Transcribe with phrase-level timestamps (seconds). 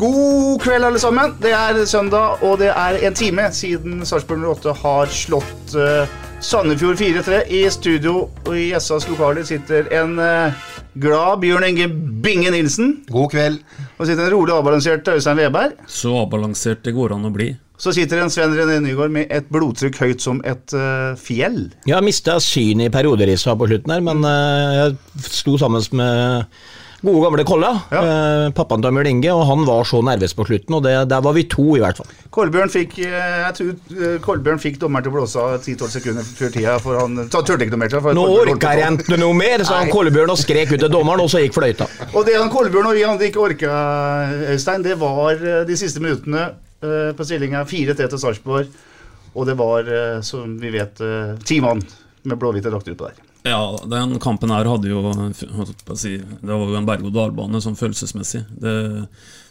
[0.00, 1.34] God kveld, alle sammen.
[1.42, 6.08] Det er søndag, og det er en time siden Sarpsborg 08 har slått uh,
[6.40, 7.40] Sandefjord 4-3.
[7.52, 8.14] I studio
[8.46, 10.56] og i SAs lokaler sitter en uh,
[10.96, 11.90] glad Bjørn Inge
[12.24, 12.94] Binge Nilsen.
[13.12, 13.60] God kveld.
[13.98, 15.76] Og sitter en rolig avbalansert Øystein Weberg.
[15.84, 17.52] Så avbalansert det går an å bli.
[17.80, 21.66] Så sitter en Sven René Nygaard med et blodtrykk høyt som et uh, fjell.
[21.84, 25.60] Jeg har mista synet i perioder i stad på slutten her, men uh, jeg sto
[25.60, 26.48] sammen med
[27.02, 28.00] gode gamle Kolla, Ja.
[28.04, 31.20] eh, pappaen til Bjørn Inge, og han var så nervøs på slutten, og det, der
[31.24, 32.06] var vi to, i hvert fall.
[32.30, 36.22] Kolbjørn fikk, eh, jeg tror, eh, Kolbjørn fikk dommeren til å blåse av 10-12 sekunder
[36.22, 38.14] før tida, for han turte ikke noe mer.
[38.14, 41.30] Nå orker jeg ikke noe mer, sa han Kolbjørn og skrek ut til dommeren, og
[41.32, 41.88] så gikk fløyta.
[42.14, 43.80] Og det han Kolbjørn og vi andre ikke orka,
[44.52, 48.68] Øystein, det var eh, de siste minuttene på stillinga 4-3 til Sarpsborg.
[49.36, 49.84] Og det var,
[50.24, 50.96] som vi vet,
[51.44, 51.82] ti mann
[52.24, 53.29] med blåhvite drakter utpå der.
[53.42, 55.00] Ja, den kampen her hadde jo
[55.96, 58.42] si, Det var jo en berg-og-dal-bane sånn følelsesmessig.
[58.60, 58.74] Det,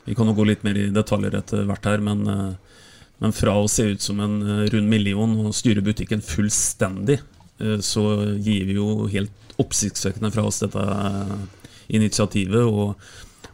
[0.05, 2.83] vi kan jo gå litt mer i detaljer etter hvert her, men, eh,
[3.23, 7.17] men fra å se ut som en eh, rund million og styre butikken fullstendig,
[7.59, 8.05] eh, så
[8.37, 10.85] gir vi jo helt oppsiktsvekkende fra oss dette
[11.89, 12.61] initiativet.
[12.61, 12.95] og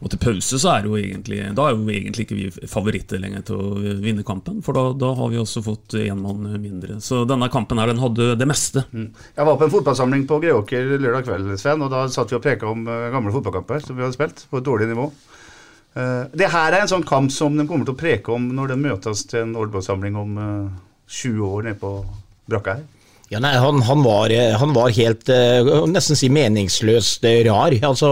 [0.03, 3.45] og til pause så er jo egentlig Da er jo egentlig ikke vi favoritter lenger
[3.47, 7.00] til å vinne kampen, for da, da har vi også fått én mann mindre.
[7.03, 8.85] Så denne kampen her, den hadde det meste.
[8.91, 12.44] Jeg var på en fotballsamling på Greåker lørdag kveld, Sven, og da satt vi og
[12.44, 15.07] preka om eh, gamle fotballkamper som vi hadde spilt, på et dårlig nivå.
[15.95, 18.73] Uh, det her er en sånn kamp som de kommer til å preke om når
[18.73, 20.73] de møtes til en Oldboy-samling om uh,
[21.07, 21.91] 20 år nede på
[22.51, 22.94] brakka her.
[23.34, 27.74] Ja, nei, han, han, var, eh, han var helt eh, nesten si meningsløst eh, rar.
[27.88, 28.12] Altså,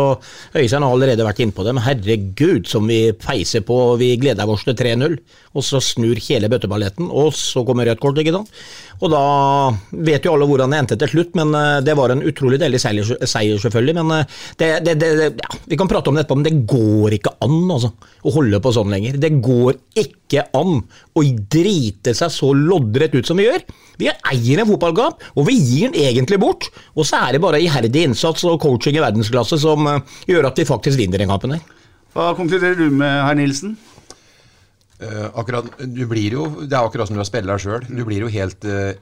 [0.58, 3.78] Øystein har allerede vært inne på det, men herregud som vi peiser på.
[4.02, 5.20] Vi gleder oss til 3-0,
[5.54, 8.18] og så snur hele bøtteballetten, og så kommer rødt kort.
[8.18, 8.50] ikke sant?
[9.04, 9.24] Og da
[10.08, 12.80] vet jo alle hvordan det endte til slutt, men eh, det var en utrolig deilig
[12.80, 13.96] seier, seier selvfølgelig.
[14.00, 15.10] Men eh, det, det, det,
[15.42, 17.92] ja, vi kan prate om det etterpå, men det går ikke an altså,
[18.24, 19.20] å holde på sånn lenger.
[19.20, 21.26] Det går ikke an å
[21.58, 23.68] drite seg så loddrett ut som vi gjør.
[24.00, 26.72] Vi eier en fotballkamp, og vi gir den egentlig bort.
[26.96, 30.64] Og så er det bare iherdig innsats og coaching i verdensklasse som eh, gjør at
[30.64, 31.82] vi faktisk vinner den kampen her.
[32.14, 33.76] Hva konkluderer du med, herr Nilsen?
[35.04, 37.86] Eh, akkurat, du blir jo, Det er akkurat som du har spiller sjøl.
[37.90, 38.96] Du blir jo helt eh,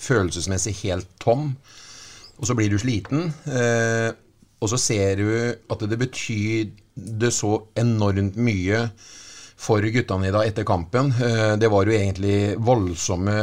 [0.00, 1.54] følelsesmessig helt tom.
[2.40, 3.32] Og så blir du sliten.
[3.50, 4.10] eh,
[4.60, 5.28] og så ser du
[5.72, 8.82] at det betydde så enormt mye
[9.60, 11.08] for guttene i dag etter kampen.
[11.60, 13.34] Det var jo egentlig voldsomme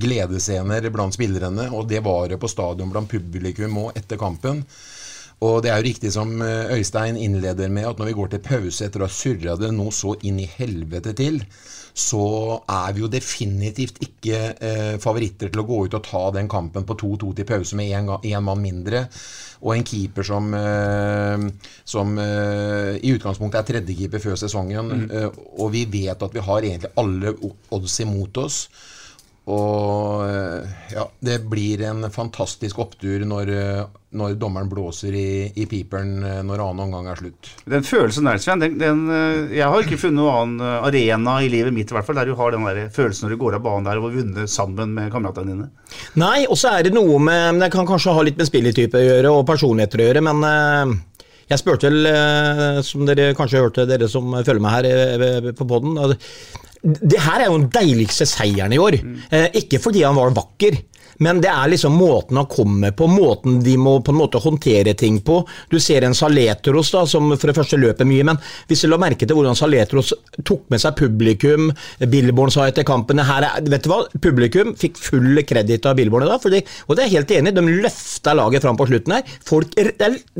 [0.00, 4.60] gledesscener blant spillerne, og det var det på stadion blant publikum òg etter kampen.
[5.46, 8.42] Og det er jo riktig som eh, Øystein innleder med, at når vi går til
[8.44, 11.40] pause etter å ha surra det nå så inn i helvete til,
[11.96, 12.24] så
[12.70, 16.86] er vi jo definitivt ikke eh, favoritter til å gå ut og ta den kampen
[16.86, 19.06] på 2-2 til pause med én mann mindre.
[19.60, 21.48] Og en keeper som, eh,
[21.84, 24.94] som eh, i utgangspunktet er tredjekeeper før sesongen.
[25.02, 25.04] Mm.
[25.10, 27.34] Eh, og vi vet at vi har egentlig alle
[27.74, 28.62] odds imot oss.
[29.50, 33.80] Og eh, ja, det blir en fantastisk opptur når, eh,
[34.18, 37.50] når dommeren blåser i, i piperen eh, når annen omgang er slutt.
[37.70, 39.02] Den følelsen der, Sven, den, den,
[39.54, 42.36] jeg har ikke funnet noen annen arena i livet mitt i hvert fall, der du
[42.38, 45.12] har den der følelsen når du går av banen der og har vunnet sammen med
[45.14, 45.70] kameratene dine.
[46.20, 49.06] Nei, og så er det noe med Det kan kanskje ha litt med spillertype å
[49.06, 50.98] gjøre og personligheter å gjøre, men
[51.50, 52.06] jeg spurte vel,
[52.86, 55.96] som dere kanskje hørte, dere som følger med her på poden
[56.82, 58.96] Det her er jo den deiligste seieren i år.
[59.30, 60.78] Eh, ikke fordi han var vakker.
[61.20, 64.94] Men det er liksom måten han kommer på, måten de må på en måte håndtere
[64.96, 65.42] ting på.
[65.68, 68.98] Du ser en Saletros da, som for det første løper mye, men hvis du la
[69.00, 70.14] merke til hvordan Saletros
[70.46, 71.70] tok med seg publikum
[72.10, 76.24] Billborn sa etter kampen her er, Vet du hva, publikum fikk full kreditt av Billborn
[76.24, 79.36] i dag, fordi, og det er helt enig de løfta laget fram på slutten her.
[79.46, 79.76] Folk,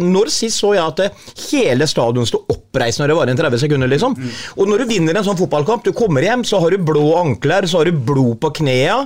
[0.00, 3.90] når sist så jeg at hele stadion sto oppreist når det var en 30 sekunder,
[3.90, 4.16] liksom?
[4.56, 7.68] Og når du vinner en sånn fotballkamp, du kommer hjem, så har du blå ankler,
[7.68, 9.02] så har du blod på knea.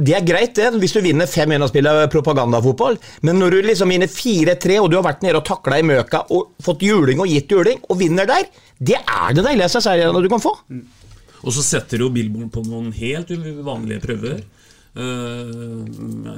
[0.00, 3.92] Det er greit, det, hvis du vinner 5-1 og spiller propagandafotball, men når du liksom
[3.92, 7.28] vinner 4-3, og du har vært nede og takla i møka og fått juling og
[7.28, 8.48] gitt juling, og vinner der,
[8.80, 10.54] det er det deiligste serien du kan få.
[11.40, 14.40] Og så setter jo Billborn på noen helt uvanlige prøver.
[14.90, 15.86] Uh,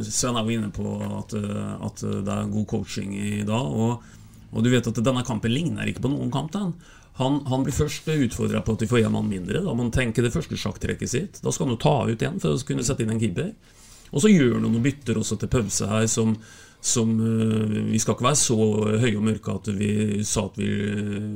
[0.05, 3.63] Sven er jo inne på at, eh, at, det er god coaching i dag.
[3.63, 4.03] Og,
[4.51, 6.53] og, du vet at denne kampen ligner ikke på noen kamp.
[6.55, 6.75] Den.
[7.21, 9.61] Han, han, blir først utfordra på at de får én mann mindre.
[9.61, 11.41] Da må han tenke det første sjakktrekket sitt.
[11.45, 13.53] Da skal han jo ta ut igjen for å kunne sette inn en keeper.
[14.13, 16.35] Og så gjør han noen bytter også til pause her som,
[16.81, 18.59] som uh, Vi skal ikke være så
[19.05, 19.93] høye og mørke at vi
[20.29, 21.29] sa at vi uh,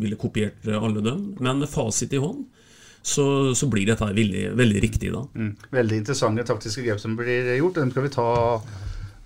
[0.00, 2.44] ville kopiert alle dem, men med fasit i hånd
[3.02, 5.22] så, så blir dette veldig, veldig riktig da.
[5.32, 5.54] Mm.
[5.72, 7.78] Veldig interessante taktiske grep som blir gjort.
[7.80, 8.28] Dem skal vi ta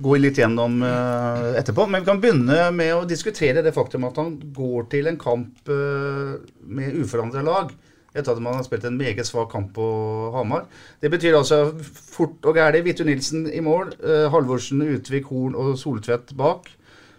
[0.03, 1.87] gå litt gjennom uh, etterpå.
[1.87, 5.71] Men vi kan begynne med å diskutere det faktum at han går til en kamp
[5.71, 6.37] uh,
[6.67, 7.75] med uforandra lag.
[8.15, 9.87] Etter at man har spilt en meget svak kamp på
[10.35, 10.69] Hamar.
[11.03, 12.85] Det betyr altså fort og gæli.
[12.87, 13.95] Vittu Nilsen i mål.
[14.03, 16.71] Uh, Halvorsen, Utvik, Horn og Soltvedt bak.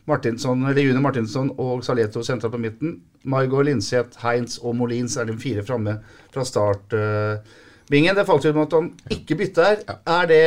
[0.06, 3.00] Martinsson, eller June Martinsson og Saleto sentra på midten.
[3.26, 5.96] Maigard, Linseth, Heinz og Molins er de fire framme
[6.30, 6.94] fra start.
[7.90, 10.46] Bingen, det faktum at han ikke bytter, er det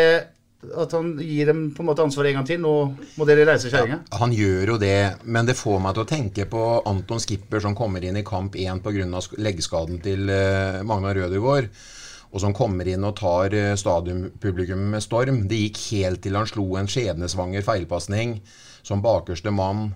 [0.59, 2.59] at han gir dem på en måte ansvar en gang til.
[2.63, 2.73] Nå
[3.19, 4.01] må dere reise kjerringa.
[4.09, 7.63] Ja, han gjør jo det, men det får meg til å tenke på Anton Skipper
[7.63, 9.23] som kommer inn i kamp 1 pga.
[9.39, 11.71] leggskaden til uh, Magnar Rødegård.
[12.29, 15.45] Og som kommer inn og tar uh, stadionpublikum med storm.
[15.49, 18.41] Det gikk helt til han slo en skjebnesvanger feilpasning
[18.83, 19.93] som bakerste mann.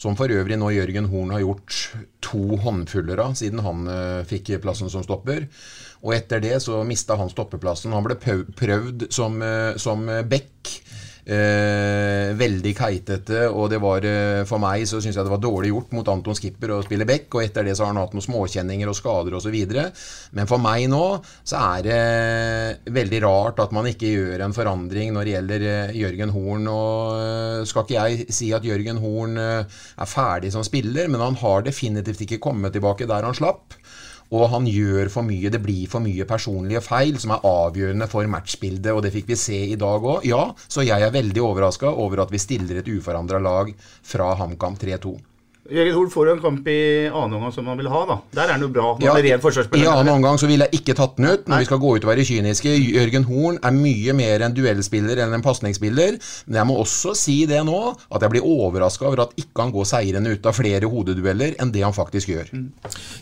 [0.00, 1.78] Som for øvrig nå Jørgen Horn har gjort
[2.24, 5.46] to håndfuller av siden han uh, fikk plassen som stopper.
[6.04, 7.94] Og etter det så mista han stoppeplassen.
[7.94, 10.74] Han ble prøvd som, uh, som back.
[11.24, 15.70] Eh, veldig keitete, og det var eh, for meg så syns jeg det var dårlig
[15.70, 18.26] gjort mot Anton Skipper å spille back, og etter det så har han hatt noen
[18.26, 19.56] småkjenninger og skader osv.
[20.36, 21.06] Men for meg nå
[21.40, 25.96] så er det veldig rart at man ikke gjør en forandring når det gjelder eh,
[26.02, 26.68] Jørgen Horn.
[26.74, 31.40] Og eh, skal ikke jeg si at Jørgen Horn er ferdig som spiller, men han
[31.40, 33.78] har definitivt ikke kommet tilbake der han slapp.
[34.32, 35.50] Og han gjør for mye.
[35.52, 39.38] Det blir for mye personlige feil som er avgjørende for matchbildet, og det fikk vi
[39.38, 40.24] se i dag òg.
[40.28, 43.70] Ja, så jeg er veldig overraska over at vi stiller et uforandra lag
[44.02, 45.14] fra HamKam 3-2.
[45.64, 48.00] Jørgen Hoel får jo en kamp i annen omgang som han vil ha.
[48.10, 48.16] da.
[48.36, 48.90] Der er han jo bra.
[49.00, 51.60] Ja, I annen omgang så ville jeg ikke tatt den ut, når Nei.
[51.62, 52.74] vi skal gå ut og være kyniske.
[52.98, 56.18] Jørgen Horn er mye mer en duellspiller enn en pasningsspiller.
[56.50, 59.72] Men jeg må også si det nå, at jeg blir overraska over at ikke han
[59.72, 62.52] går seirende ut av flere hodedueller enn det han faktisk gjør.
[62.52, 62.68] Mm.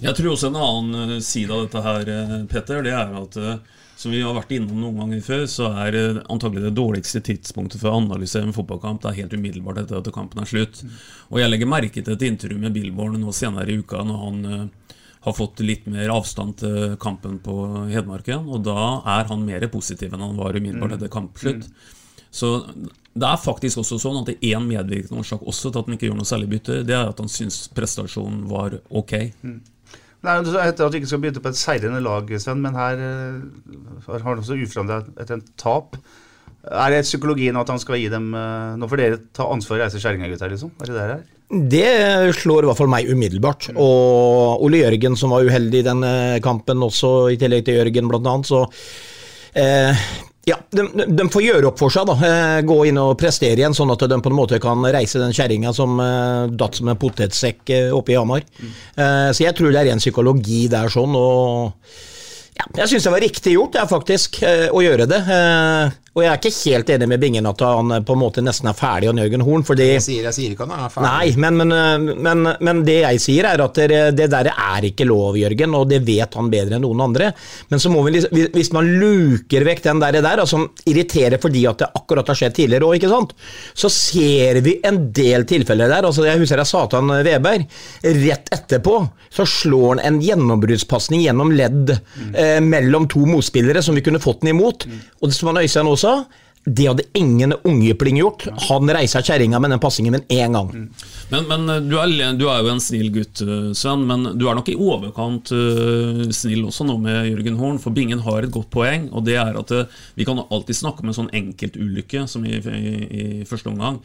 [0.03, 3.39] Jeg tror også en annen eh, side av dette her, eh, Petter, det er at
[3.39, 5.97] eh, som vi har vært innom noen ganger før, så er
[6.33, 9.03] antagelig det dårligste tidspunktet for å analysere en fotballkamp.
[9.03, 10.83] Det er helt umiddelbart etter at kampen er slutt.
[11.31, 14.41] Og jeg legger merke til et intervju med Billborn nå senere i uka, når han
[14.49, 17.57] uh, har fått litt mer avstand til kampen på
[17.93, 18.49] Hedmarken.
[18.51, 18.89] Og da
[19.19, 20.99] er han mer positiv enn han var umiddelbart mm.
[20.99, 21.69] etter kampslutt.
[22.33, 22.57] Så
[23.13, 25.99] det er faktisk også sånn at det er én medvirkende årsak også til at han
[25.99, 26.81] ikke gjør noe særlig bytte.
[26.89, 29.15] Det er at han syns prestasjonen var ok.
[30.23, 34.09] Nei, Etter at du ikke skal begynne på et seirende lag, Sven, men her uh,
[34.09, 35.97] har han også uforandra etter en tap.
[36.63, 39.83] Er det psykologien at han skal gi dem uh, Nå får dere ta ansvar og
[39.83, 40.71] reise kjerringa, gutter, liksom?
[40.79, 41.25] Er det der her?
[41.73, 43.73] Det slår i hvert fall meg umiddelbart.
[43.73, 43.81] Mm.
[43.83, 46.07] Og Ole Jørgen, som var uheldig i den
[46.41, 48.63] kampen også, i tillegg til Jørgen blant annet, så
[49.59, 50.07] eh,
[50.45, 52.17] ja, de, de, får gjøre opp for seg, da.
[52.27, 55.35] Eh, gå inn og prestere igjen, sånn at de på en måte kan reise den
[55.37, 58.43] kjerringa som uh, datt som en potetsekk uh, oppe i Hamar.
[58.59, 58.73] Mm.
[59.37, 61.73] Så jeg tror det er en psykologi der sånn, og
[62.59, 65.21] ja, jeg syns det var riktig gjort, er faktisk, å gjøre det.
[66.13, 68.69] Og jeg er ikke helt enig med Bingen at han eh, på en måte nesten
[68.69, 69.63] er ferdig han Jørgen Horn.
[69.65, 71.09] Fordi, jeg, sier, jeg sier ikke han er ferdig.
[71.09, 74.89] Nei, men, men, eh, men, men, det jeg sier er at det, det der er
[74.91, 77.31] ikke lov, Jørgen, og det vet han bedre enn noen andre.
[77.73, 78.21] Men så må vi,
[78.53, 82.59] hvis man luker vekk den der, der som irriterer fordi at det akkurat har skjedd
[82.61, 83.33] tidligere òg, ikke sant,
[83.73, 86.11] så ser vi en del tilfeller der.
[86.11, 87.65] altså Jeg husker jeg sa til han Veberg,
[88.05, 88.99] rett etterpå
[89.33, 92.35] så slår han en gjennombruddspasning gjennom ledd mm.
[92.37, 94.85] eh, mellom to motspillere som vi kunne fått den imot.
[94.85, 94.99] Mm.
[95.23, 96.15] Og det som han Øystein også sa,
[96.63, 98.45] Det hadde ingen ungepling gjort.
[98.69, 100.69] Han reiser kjerringa med den passingen med en gang.
[101.33, 104.05] Men, men eh, du, er, du er jo en snill gutt, eh, Sven.
[104.07, 107.83] Men du er nok i overkant uh, snill også nå med Jørgen Horn.
[107.83, 111.03] For Bingen har et godt poeng, og det er at uh, vi kan alltid snakke
[111.03, 113.99] om en sånn enkeltulykke som i, i, i første omgang.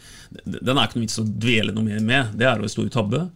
[0.47, 2.37] Den er ikke noe vits å dvele noe mer med.
[2.41, 3.27] Det er jo en stor tabbe.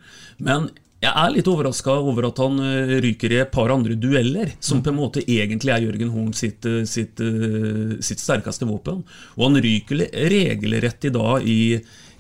[0.42, 4.52] Men jeg er litt overraska over at han eh, ryker i et par andre dueller,
[4.62, 9.02] som på en måte egentlig er Jørgen Horn sitt, eh, sitt, eh, sitt sterkeste våpen.
[9.40, 11.62] Og han ryker regelrett i dag i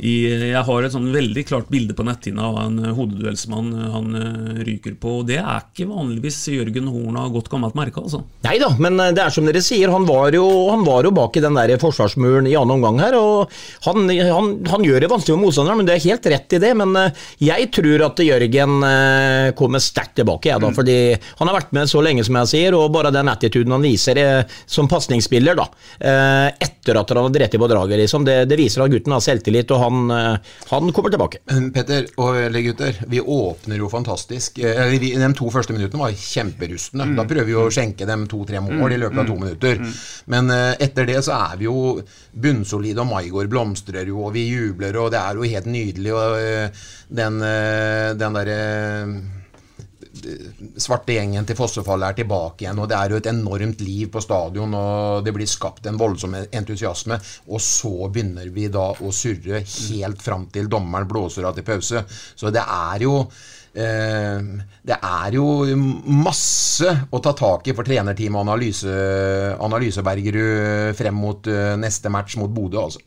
[0.01, 4.95] Jeg har et sånn veldig klart bilde på netthinna av en hodeduellsmann han eh, ryker
[5.01, 8.23] på, og det er ikke vanligvis Jørgen Horn har godt gammelt merke, altså.
[8.47, 11.13] Nei da, men eh, det er som dere sier, han var jo, han var jo
[11.13, 13.17] bak i den der forsvarsmuren i annen omgang her.
[13.19, 13.53] og
[13.85, 16.73] Han, han, han gjør det vanskelig for motstanderen, men det er helt rett i det.
[16.81, 20.73] Men eh, jeg tror at Jørgen eh, kommer sterkt tilbake, jeg da.
[20.75, 20.97] Fordi
[21.41, 24.17] han har vært med så lenge, som jeg sier, og bare den attituden han viser
[24.17, 25.69] eh, som pasningsspiller, da.
[26.01, 28.25] eh, Etter at han har drept på draget, liksom.
[28.25, 30.37] Det, det viser at gutten har selvtillit, og han, eh,
[30.69, 31.39] han kommer tilbake.
[31.75, 34.59] Petter og eller gutter, vi åpner jo fantastisk.
[34.59, 37.09] Eh, eller vi- De to første minuttene var kjemperustne.
[37.17, 39.81] Da prøver vi å skjenke dem to-tre mål i løpet av to minutter.
[40.27, 42.01] Men eh, etter det så er vi jo
[42.33, 46.13] bunnsolide, og Maigård blomstrer jo, og vi jubler, og det er jo helt nydelig.
[46.13, 46.71] Og
[47.11, 47.39] den,
[48.17, 48.59] den derre
[50.81, 54.23] svarte gjengen til Fossefallet er tilbake igjen, og det er jo et enormt liv på
[54.23, 57.19] stadion, og det blir skapt en voldsom entusiasme.
[57.51, 62.05] Og så begynner vi da å surre helt fram til dommeren blåser av til pause.
[62.09, 63.15] Så det er jo
[63.73, 64.41] eh,
[64.81, 65.45] det er jo
[65.77, 68.97] masse å ta tak i for trenerteamet og analyse,
[69.61, 73.01] Analysebergerud frem mot eh, neste match mot Bodø, altså.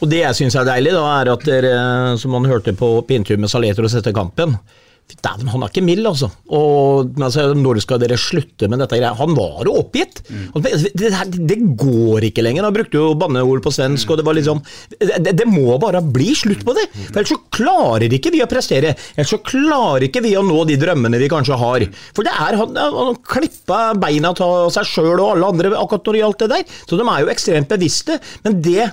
[0.00, 1.76] Og det jeg syns er deilig, da, er at dere,
[2.20, 4.58] som man hørte på, på intervjuet med Saletros etter kampen
[5.06, 6.28] Dæven, han er ikke mild, altså.
[6.54, 8.98] Og altså, Når skal dere slutte med dette?
[8.98, 9.12] greia?
[9.14, 10.20] Han var jo oppgitt.
[10.26, 10.62] Mm.
[10.64, 11.10] Det, det,
[11.50, 12.66] det går ikke lenger.
[12.66, 14.62] Han brukte jo banneord på svensk, og det var liksom
[14.98, 16.88] det, det må bare bli slutt på det!
[16.94, 18.94] For Ellers så klarer ikke vi å prestere.
[19.14, 21.86] Ellers så klarer ikke vi å nå de drømmene vi kanskje har.
[22.16, 26.18] For det er han, han klippa beina av seg sjøl og alle andre akkurat når
[26.18, 26.80] det gjaldt det der.
[26.86, 28.18] Så de er jo ekstremt bevisste.
[28.46, 28.90] Men det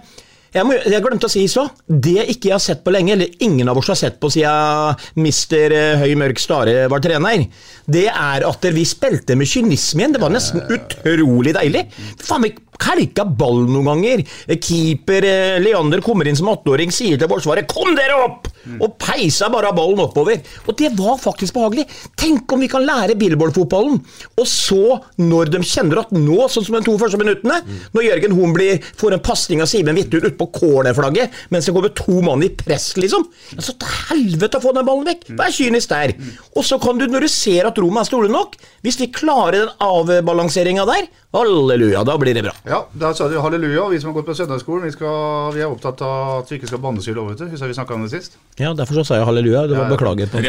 [0.53, 1.65] jeg, må, jeg glemte å si så.
[1.87, 4.99] Det ikke jeg har sett på lenge, eller ingen av oss har sett på siden
[5.23, 7.47] mister eh, Høy Mørk Stare var trener,
[7.89, 10.15] det er at vi spilte med kynisme igjen.
[10.15, 11.87] Det var nesten utrolig deilig.
[12.21, 14.25] Faen, vi kalka ball noen ganger.
[14.53, 19.49] Keeper eh, Leander kommer inn som 18-åring, sier til forsvaret 'kom dere opp!' Og peisa
[19.53, 20.41] bare ballen oppover.
[20.67, 21.87] Og det var faktisk behagelig.
[22.19, 23.99] Tenk om vi kan lære Billboard-fotballen,
[24.37, 27.59] og så, når de kjenner at nå, sånn som de to første minuttene,
[27.93, 28.57] når Jørgen Hoen
[28.99, 32.91] får en pasning av Simen Hvithun utpå cornerflagget mens det kommer to mann i press,
[32.99, 33.25] liksom.
[33.55, 35.25] Altså, så til helvete å få den ballen vekk!
[35.39, 36.13] Vær kynisk der.
[36.53, 39.63] Og så kan du, når du ser at rommet er store nok, hvis vi klarer
[39.63, 42.53] den avbalanseringa der, halleluja, da blir det bra.
[42.69, 43.87] Ja, da sa du halleluja.
[43.89, 46.69] Vi som har gått på søndagsskolen, vi, skal, vi er opptatt av at vi ikke
[46.69, 47.47] skal bannes i lov, vet du.
[47.53, 48.37] Husker vi snakka om det sist?
[48.59, 49.63] Ja, derfor så sa jeg halleluja.
[49.69, 49.89] Det var.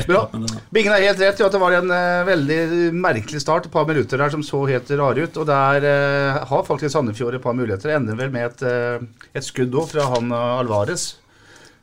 [0.08, 0.24] Bra.
[0.74, 2.58] Bingen er helt rett i at det var en uh, veldig
[2.92, 3.70] merkelig start.
[3.70, 5.40] Et par minutter der som så helt rare ut.
[5.40, 7.94] Og der uh, har faktisk Sandefjord et par muligheter.
[7.96, 11.14] Ender vel med et, uh, et skudd òg fra han eh, Alvarez.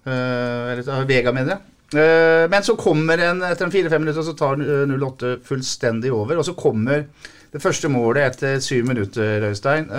[0.05, 1.71] Eller Vega, mener jeg.
[1.91, 6.39] Eh, men så kommer en etter en fire-fem minutter så tar eh, 08 fullstendig over.
[6.39, 7.05] Og så kommer
[7.51, 9.89] det første målet etter syv minutter, Øystein.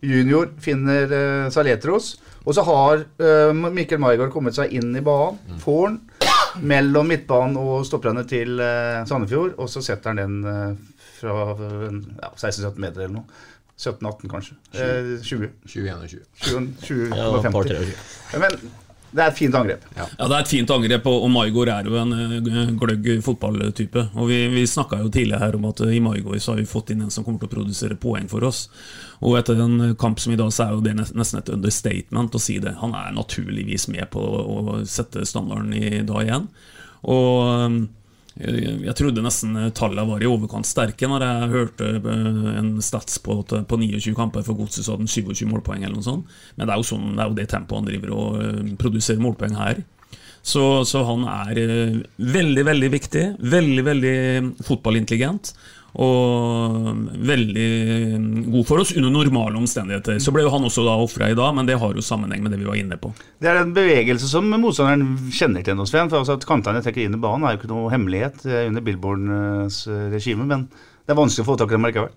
[0.00, 2.14] Junior finner uh, Saletros.
[2.48, 5.60] Og så har uh, Mikkel Maigard kommet seg inn i banen.
[5.60, 5.98] Får den
[6.64, 9.58] mellom midtbanen og stopperne til uh, Sandefjord.
[9.60, 13.44] Og så setter han den uh, fra ja, 16-17 meter eller noe.
[13.78, 14.56] 17-18 kanskje.
[14.74, 15.50] Eh, 20.
[15.66, 16.18] 20-21.
[16.42, 17.76] 20, 20, Ja, et par, tre,
[18.32, 18.42] 50.
[18.42, 18.72] Men
[19.10, 19.84] det er et fint angrep.
[19.96, 24.04] Ja, det er et fint angrep, og Maigård er jo en eh, gløgg fotballtype.
[24.20, 27.06] Og Vi, vi snakka tidligere her om at i Maigård så har vi fått inn
[27.06, 28.66] en som kommer til å produsere poeng for oss.
[29.24, 32.42] Og etter en kamp som i dag, så er jo det nesten et understatement å
[32.42, 32.76] si det.
[32.82, 36.50] Han er naturligvis med på å sette standarden i dag igjen.
[37.08, 37.88] Og
[38.38, 43.40] jeg trodde nesten tallene var i overkant sterke når jeg hørte eh, en stats på
[43.42, 46.36] på 29 kamper for Godset så hadde han 27 målpoeng eller noe sånt.
[46.54, 49.24] Men det er jo, sånn, det, er jo det tempoet han driver og eh, produserer
[49.24, 49.82] målpoeng her.
[50.48, 51.98] Så, så han er eh,
[52.38, 53.24] veldig, veldig viktig.
[53.56, 54.16] Veldig, veldig
[54.68, 55.52] fotballintelligent.
[55.96, 57.68] Og veldig
[58.52, 60.18] god for oss under normale omstendigheter.
[60.20, 62.52] Så ble jo han også da ofra i dag, men det har jo sammenheng med
[62.52, 63.14] det vi var inne på.
[63.40, 66.12] Det er en bevegelse som motstanderen kjenner til nå, Sven.
[66.12, 68.84] For altså at kantene trekker inn i banen er jo ikke noe hemmelighet eh, under
[68.84, 70.46] Billboards regime.
[70.48, 72.12] Men det er vanskelig å få tak i dem likevel.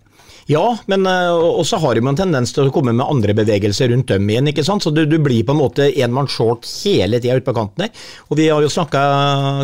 [0.49, 4.09] Ja, men uh, også har de en tendens til å komme med andre bevegelser rundt
[4.09, 4.49] dem igjen.
[4.51, 4.83] ikke sant?
[4.85, 8.07] Så du, du blir på en måte enmann short hele tida ute på kanten der.
[8.29, 9.03] Og vi har jo snakka,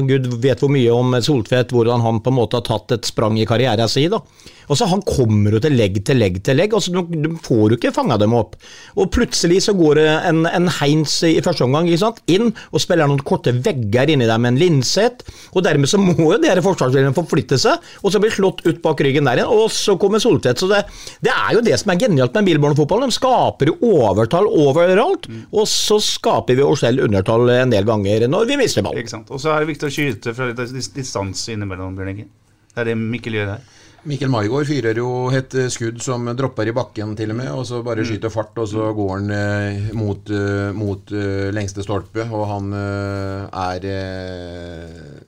[0.08, 3.40] Gud vet hvor mye om Soltvedt, hvordan han på en måte har tatt et sprang
[3.40, 4.14] i karrieren sin.
[4.14, 4.22] da.
[4.68, 6.74] Altså Han kommer jo til legg til legg til legg.
[6.76, 8.56] og så du får jo ikke fanga dem opp.
[9.00, 13.24] Og plutselig så går det en, en Heinz i første omgang inn og spiller noen
[13.24, 15.24] korte vegger inni der med en Linseth.
[15.56, 19.00] Og dermed så må jo dere forsvarsspillerne forflytte seg, og så blir slått ut bak
[19.06, 19.54] ryggen der igjen.
[19.56, 20.60] Og så kommer Soltvedt.
[20.60, 20.84] Så det,
[21.24, 23.08] det er jo det som er genialt med bilbarnefotballen.
[23.14, 28.46] De skaper overtall overalt, og så skaper vi oss selv undertall en del ganger når
[28.52, 29.00] vi mister ball.
[29.00, 29.32] Ikke sant?
[29.32, 32.28] Og så er det viktig å skyte fra litt dis- distanse innimellom, Bjørn Inge.
[32.74, 33.64] Det er det Mikkel gjør her.
[34.06, 37.66] Mikkel Maigård fyrer jo et eh, skudd som dropper i bakken til og med, og
[37.68, 42.24] så bare skyter fart, og så går han eh, mot, eh, mot eh, lengste stolpe,
[42.30, 45.24] og han eh, er eh,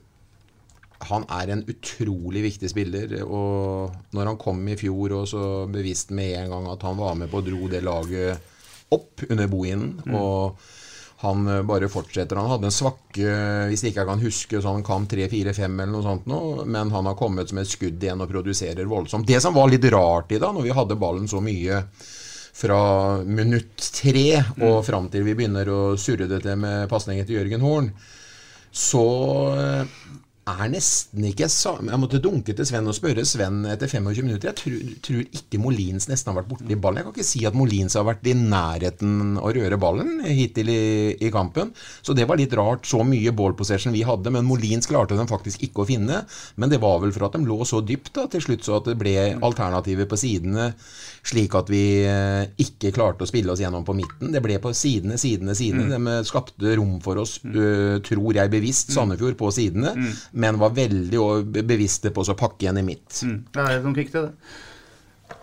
[1.10, 6.12] Han er en utrolig viktig spiller, og når han kom i fjor og så bevisst
[6.14, 8.38] med en gang at han var med på å dro det laget
[8.94, 10.60] opp under bohinen, og
[11.22, 12.36] han eh, bare fortsetter.
[12.36, 13.34] Han hadde en svakke,
[13.68, 17.10] hvis ikke jeg kan huske, så han kam 3-4-5 eller noe sånt nå, men han
[17.10, 19.28] har kommet som et skudd igjen og produserer voldsomt.
[19.28, 21.82] Det som var litt rart i dag, når vi hadde ballen så mye
[22.60, 22.80] fra
[23.24, 27.62] minutt tre og fram til vi begynner å surre det til med pasninger til Jørgen
[27.64, 27.92] Horn,
[28.70, 29.04] så
[29.58, 29.94] eh,
[30.48, 34.50] er nesten ikke Jeg måtte dunke til Sven og spørre Sven etter 25 minutter.
[34.50, 37.00] Jeg tror, tror ikke Molins nesten har vært borti ballen.
[37.00, 40.80] Jeg kan ikke si at Molins har vært i nærheten å røre ballen hittil i,
[41.20, 41.74] i kampen.
[42.02, 42.88] Så det var litt rart.
[42.88, 46.24] Så mye ball possession vi hadde, men Molins klarte de faktisk ikke å finne.
[46.56, 48.90] Men det var vel for at de lå så dypt da, til slutt, så at
[48.90, 50.70] det ble alternativer på sidene,
[51.26, 54.32] slik at vi eh, ikke klarte å spille oss gjennom på midten.
[54.32, 55.84] Det ble på sidene, sidene, sidene.
[55.90, 55.92] Mm.
[56.06, 60.10] De eh, skapte rom for oss, øh, tror jeg bevisst, Sandefjord på sidene, Mm.
[60.32, 63.22] men var veldig bevisste på å pakke igjen i midt.
[63.26, 63.38] Mm.
[63.52, 64.32] Det er noen kvikk til det.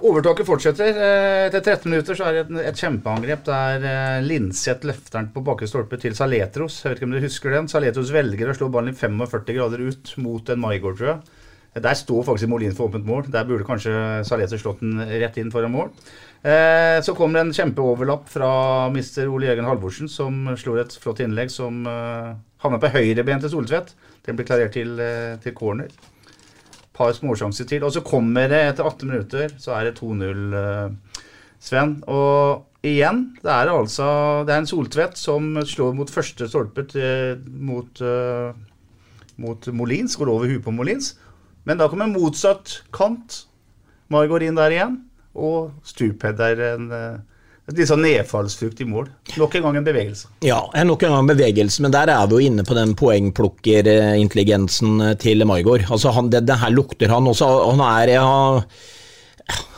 [0.03, 0.97] Overtaket fortsetter.
[0.99, 5.29] Eh, Etter 13 minutter så er det et, et kjempeangrep der eh, Linseth løfter den
[5.33, 6.81] på bakre stolpe til Saletros.
[6.83, 7.69] Jeg vet ikke om dere husker den.
[7.71, 11.36] Saletros velger å slå ballen i 45 grader ut mot en Maigård, tror jeg.
[11.83, 13.27] Der står faktisk Molin for åpent mål.
[13.33, 13.93] Der burde kanskje
[14.27, 15.93] Salete slått den rett inn foran mål.
[16.41, 18.51] Eh, så kommer det en kjempeoverlapp fra
[18.93, 23.57] mister Ole Jørgen Halvorsen, som slår et flott innlegg som eh, havna på høyrebeinet til
[23.57, 23.95] Soltvedt.
[24.27, 25.91] Den blir klarert til, eh, til corner
[26.97, 27.85] par småsjanser til.
[27.85, 31.21] Og så kommer det etter 18 minutter, så er det 2-0, eh,
[31.59, 31.97] Sven.
[32.07, 36.85] Og igjen, det er altså Det er en Soltvedt som slår mot første stolpe
[37.47, 38.53] mot, eh,
[39.37, 40.15] mot Molins.
[40.15, 41.15] Går over huet på Molins.
[41.67, 43.43] Men da kommer motsatt kant.
[44.13, 45.01] Margot inn der igjen.
[45.37, 47.17] Og Stuphead er en eh,
[47.75, 49.09] litt sånn nedfallsfrukt i mål.
[49.37, 50.31] Nok en gang en bevegelse.
[50.47, 54.91] Ja, nok en gang en bevegelse, men der er vi jo inne på den poengplukkerintelligensen
[55.21, 55.83] til Maigård.
[55.91, 57.45] Altså, han, det, det her lukter han også.
[57.73, 58.29] Han er ja,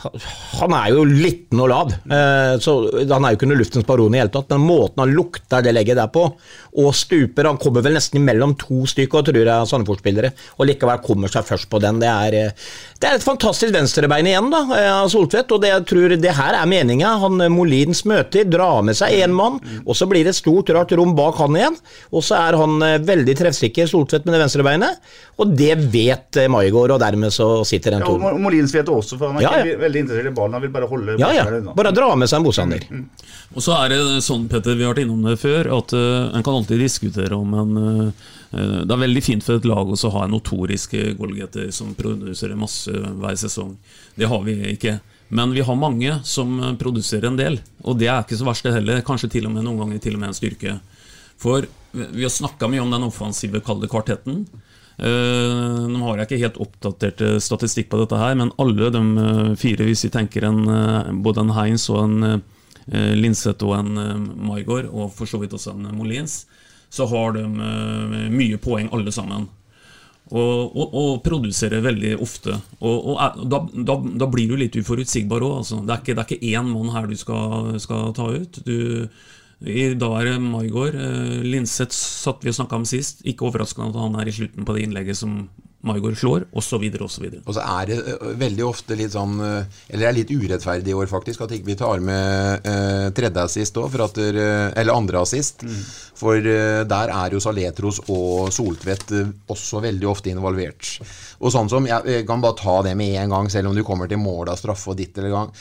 [0.00, 2.74] han er jo liten og lav, eh, så
[3.10, 4.50] han er jo ikke under luftens baron i hele tatt.
[4.52, 6.26] Men måten han lukter det legget der på,
[6.80, 11.32] og stuper Han kommer vel nesten mellom to stykker, tror jeg, Sandefjord-spillere, og likevel kommer
[11.32, 11.98] seg først på den.
[12.02, 12.68] Det er, eh,
[13.00, 16.36] det er et fantastisk venstrebein igjen da, eh, av Soltvedt, og det, jeg tror det
[16.36, 17.18] her er meninga.
[17.24, 20.92] Han Molins møter, drar med seg én mann, og så blir det et stort, rart
[20.96, 21.76] rom bak han igjen.
[22.12, 25.00] Og så er han veldig treffsikker, Soltvedt, med det venstrebeinet,
[25.40, 29.18] og det vet Maigård, og dermed så sitter den Ja, og Molins vet det også,
[29.18, 29.89] for han er Ja, ja.
[29.90, 30.56] Veldig interessert i ballen.
[30.56, 31.44] Han vil bare holde Ja, ja.
[31.76, 32.86] Bare dra med seg en motstander.
[33.54, 36.46] Og så er det sånn, Petter, vi har vært innom det før, at uh, en
[36.46, 40.24] kan alltid diskutere om en eh, Det er veldig fint for et lag å ha
[40.24, 43.76] en notorisk goalgetter som produserer masse hver sesong.
[44.18, 44.96] Det har vi ikke.
[45.30, 48.74] Men vi har mange som produserer en del, og det er ikke så verst det
[48.74, 49.04] heller.
[49.06, 50.80] Kanskje til og med noen ganger til og med en styrke.
[51.38, 54.44] For vi vi har snakka mye om den offensive kalde kvartetten.
[55.00, 59.00] Eh, Nå har jeg ikke helt oppdatert eh, statistikk på dette, her men alle de
[59.00, 63.78] eh, fire, hvis vi tenker en, eh, både en Heinz og en eh, Linseth og
[63.78, 66.42] en Maigard, og for så vidt også en Molins,
[66.92, 69.48] så har de eh, mye poeng alle sammen.
[70.30, 72.54] Og, og, og produserer veldig ofte.
[72.78, 75.56] Og, og da, da, da blir du litt uforutsigbar òg.
[75.64, 75.80] Altså.
[75.82, 78.60] Det, det er ikke én mann her du skal, skal ta ut.
[78.62, 79.08] Du,
[79.60, 80.94] i dag er det Maigård.
[80.96, 83.20] Eh, Linseth satt vi og snakka om sist.
[83.28, 85.42] Ikke overraskende at han er i slutten på det innlegget som
[85.80, 86.82] Maigård slår, osv.
[87.00, 87.26] osv.
[87.40, 91.08] Og så er det veldig ofte litt sånn Eller det er litt urettferdig i år,
[91.08, 95.64] faktisk, at ikke vi tar med eh, tredje assist òg, eller andre assist.
[96.20, 99.12] For eh, der er jo Saletros og Soltvedt
[99.48, 100.98] også veldig ofte involvert.
[101.40, 103.84] Og sånn som Jeg, jeg kan bare ta det med en gang, selv om du
[103.84, 105.54] kommer til mål av straffe og ditt eller gang.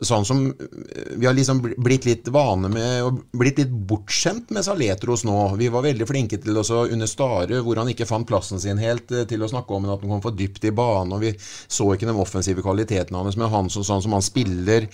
[0.00, 5.26] Sånn som Vi har liksom blitt litt vane med og blitt litt bortskjemt med Saletros
[5.28, 5.36] nå.
[5.60, 9.12] Vi var veldig flinke til å under Stare, hvor han ikke fant plassen sin helt,
[9.28, 12.08] til å snakke om at han kom for dypt i banen, og vi så ikke
[12.08, 13.36] den offensive kvaliteten hans.
[13.36, 14.88] Men han som, sånn som han spiller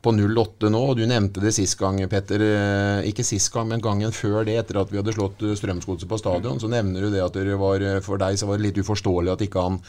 [0.00, 0.80] på 08 nå.
[0.90, 2.40] og Du nevnte det sist gang, Petter.
[2.40, 6.08] eh, Ikke sist gang, men gangen før det, etter at vi hadde slått eh, Strømsgodset
[6.08, 6.60] på stadion.
[6.60, 9.34] Så nevner du det at det var, eh, for deg så var det litt uforståelig
[9.34, 9.80] at ikke han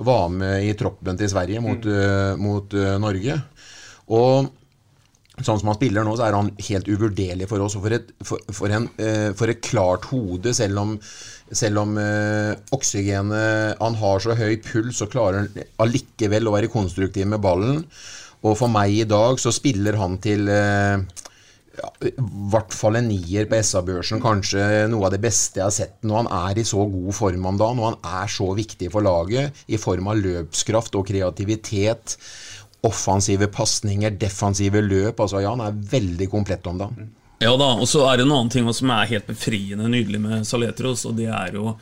[0.00, 3.36] var med i troppen til Sverige mot, eh, mot eh, Norge.
[4.10, 4.50] Og
[5.40, 7.76] Sånn som han spiller nå, så er han helt uvurderlig for oss.
[7.78, 10.90] Og for et, for, for en, eh, for et klart hode, selv om,
[11.48, 16.72] selv om eh, oksygenet Han har så høy puls, så klarer han allikevel å være
[16.72, 17.84] konstruktiv med ballen.
[18.44, 21.00] Og for meg i dag så spiller han til eh,
[21.80, 22.12] ja, i
[22.52, 24.20] hvert fall en nier på SA-børsen.
[24.20, 27.48] Kanskje noe av det beste jeg har sett når han er i så god form
[27.48, 27.80] om dagen.
[27.80, 32.18] Når han er så viktig for laget i form av løpskraft og kreativitet.
[32.86, 35.20] Offensive pasninger, defensive løp.
[35.20, 37.10] Altså, ja, han er veldig komplett om dagen.
[37.40, 40.46] Ja da, og så er det en annen ting som er helt befriende nydelig med
[40.48, 41.74] Saletros, og det er jo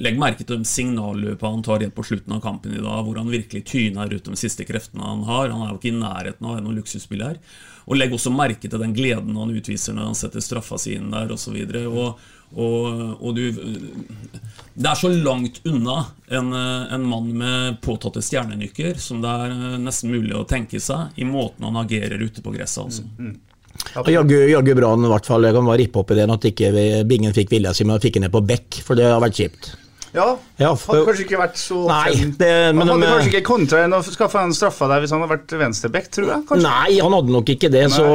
[0.00, 3.28] Legg merke til signalløpet han tar helt på slutten av kampen i dag, hvor han
[3.28, 5.50] virkelig tyner ut de siste kreftene han har.
[5.52, 7.36] Han er jo ikke i nærheten av noen luksusspill her.
[7.84, 11.12] Og legg også merke til den gleden han utviser når han setter straffa si inn
[11.12, 11.58] der, osv.
[11.90, 13.46] Og, og, og du
[14.74, 15.98] Det er så langt unna
[16.32, 21.28] en, en mann med påtatte stjernenykker som det er nesten mulig å tenke seg, i
[21.28, 23.04] måten han agerer ute på gresset, altså.
[24.00, 25.44] Og Jaggu, jaggu bra han i hvert fall.
[25.48, 26.72] Jeg kan bare rippe opp i det at ikke
[27.08, 29.72] Bingen fikk vilja si, men fikk ned på bekk, for det har vært kjipt.
[30.12, 30.26] Ja,
[30.60, 33.80] Ja, hadde kanskje ikke vært så Nei, det, men Han hadde men, kanskje ikke kontra
[33.86, 36.44] enn å skaffe en straffa der hvis han hadde vært venstreback, tror jeg.
[36.50, 36.66] Kanskje.
[36.66, 38.06] Nei, han hadde nok ikke det, så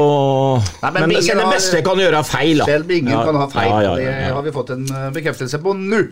[0.84, 2.70] Nei, men Men, det beste kan gjøre feil, da.
[2.70, 5.74] Selv Bingen Ja, kan ha feil, ja, det har vi fått en eh, bekreftelse på
[5.78, 6.04] nå.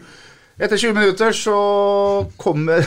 [0.56, 1.56] Etter 20 minutter så
[2.40, 2.82] kommer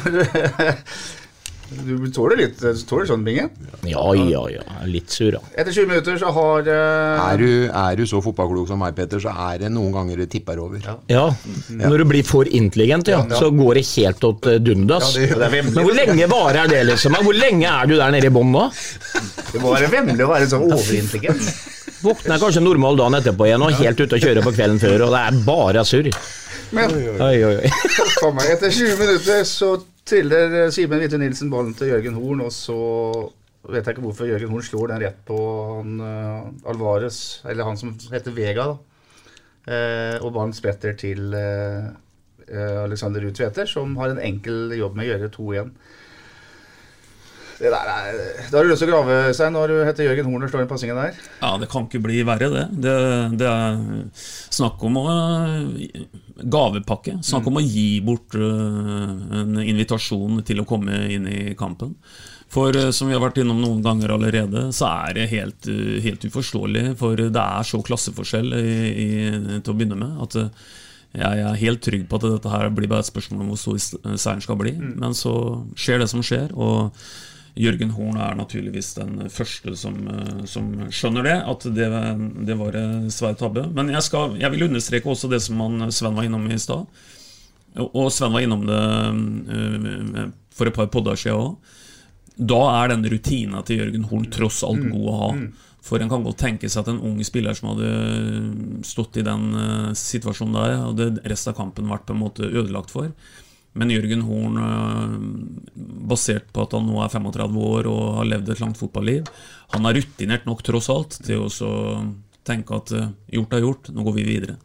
[1.69, 3.49] Du tåler litt du tåler sånn, Binge?
[3.85, 4.63] Ja, ja, ja.
[4.89, 5.41] Litt sur, ja.
[5.53, 7.27] Etter 20 minutter så har uh...
[7.29, 10.31] Er du, er du så fotballklok som meg, Petter, så er det noen ganger det
[10.33, 10.81] tipper over.
[11.13, 11.27] Ja,
[11.69, 13.37] Når du blir for intelligent, ja, Ja.
[13.37, 15.13] så går det helt åt eh, dundas.
[15.17, 15.75] Ja, det- det er vemmelig.
[15.77, 17.19] Men hvor lenge varer det, liksom?
[17.29, 18.65] Hvor lenge er du der nede i bånn nå?
[19.53, 21.53] Det må være vemmelig å være så overintelligent.
[22.01, 25.15] Våkner kanskje normal dagen etterpå igjen og helt ute og kjører på kvelden før, og
[25.17, 26.11] det er bare surr.
[26.73, 28.33] Men Oi, oi, oi.
[28.37, 29.71] meg, etter 20 minutter så
[30.09, 32.79] triller eh, Simen Hvite Nilsen ballen til Jørgen Horn, og så
[33.69, 35.39] vet jeg ikke hvorfor Jørgen Horn slår den rett på
[35.77, 38.71] han uh, Alvarez, eller han som heter Vega.
[39.69, 41.89] Eh, og ballen spretter til eh,
[42.81, 45.73] Alexander Ruud Tveter, som har en enkel jobb med å gjøre 2-1.
[47.59, 48.19] Det der er,
[48.53, 50.71] da har du lyst til å grave seg når du heter Jørgen Horner slår den
[50.71, 51.17] passingen der.
[51.43, 52.65] Ja, det kan ikke bli verre, det.
[52.85, 52.95] Det,
[53.41, 53.81] det er
[54.55, 55.07] snakk om å
[56.39, 57.19] gavepakke.
[57.27, 61.97] Snakk om å gi bort øh, en invitasjon til å komme inn i kampen.
[62.53, 65.97] For øh, som vi har vært innom noen ganger allerede, så er det helt, øh,
[66.05, 66.93] helt uforståelig.
[67.01, 69.09] For det er så klasseforskjell i, i,
[69.59, 70.39] til å begynne med at
[71.19, 74.15] jeg er helt trygg på at dette her blir bare et spørsmål om hvor stor
[74.15, 74.77] seieren skal bli.
[74.79, 75.35] Men så
[75.75, 76.55] skjer det som skjer.
[76.55, 76.95] og
[77.59, 81.89] Jørgen Horn er naturligvis den første som, eh, som skjønner det, at det,
[82.47, 83.67] det var en svær tabbe.
[83.75, 86.87] Men jeg, skal, jeg vil understreke også det som han, Sven var innom i stad.
[87.89, 88.83] Og Sven var innom det
[89.55, 91.75] eh, for et par podder siden òg.
[92.39, 95.33] Da er den rutina til Jørgen Horn tross alt god å ha.
[95.89, 99.51] For en kan godt tenke seg at en ung spiller som hadde stått i den
[99.59, 103.11] eh, situasjonen der, hadde resten av kampen vært på en måte ødelagt for.
[103.79, 105.19] Men Jørgen Horn, øh,
[106.09, 109.29] basert på at han nå er 35 år og har levd et langt fotballiv,
[109.75, 111.75] han er rutinert nok tross alt til å
[112.49, 114.57] tenke at øh, gjort er gjort, nå går vi videre.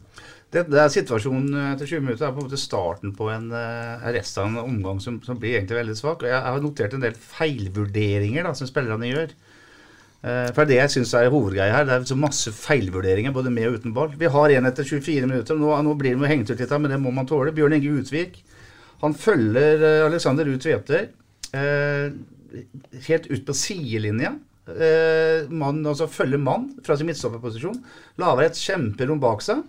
[0.54, 4.04] Det, det er Situasjonen etter 20 minutter er på en måte starten på en uh,
[4.14, 6.22] rest av en omgang som, som blir egentlig veldig svak.
[6.30, 9.34] Jeg, har notert en del feilvurderinger da, som spillerne gjør.
[10.24, 13.68] Eh, for det jeg syns er hovedgreia her, det er så masse feilvurderinger både med
[13.68, 14.14] og uten ball.
[14.16, 15.58] Vi har en etter 24 minutter.
[15.58, 17.52] Nå, nå blir det hengt ut litt, men det må man tåle.
[17.56, 18.38] Bjørn Inge Utvik.
[19.02, 21.08] Han følger uh, Alexander Ruud Tveter
[21.54, 22.12] eh,
[23.08, 24.34] helt ut på sidelinja.
[24.64, 27.82] Eh, mann, altså følger mann fra sin midtstopperposisjon.
[28.22, 29.64] Lager et kjemperom bak seg.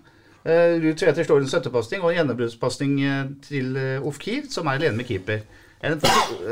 [0.45, 2.91] Uh, Ruud Tveter står i en støttepasning og en gjennombruddspasning
[3.47, 5.39] til uh, Ofkir, som er alene med keeper.
[5.81, 5.97] En,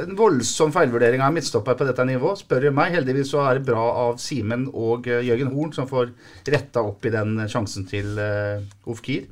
[0.02, 2.96] en voldsom feilvurdering av midtstopper på dette nivået, spør du meg.
[2.98, 6.10] Heldigvis så er det bra av Simen og uh, Jørgen Horn som får
[6.56, 9.30] retta opp i den sjansen til uh, Ofkir.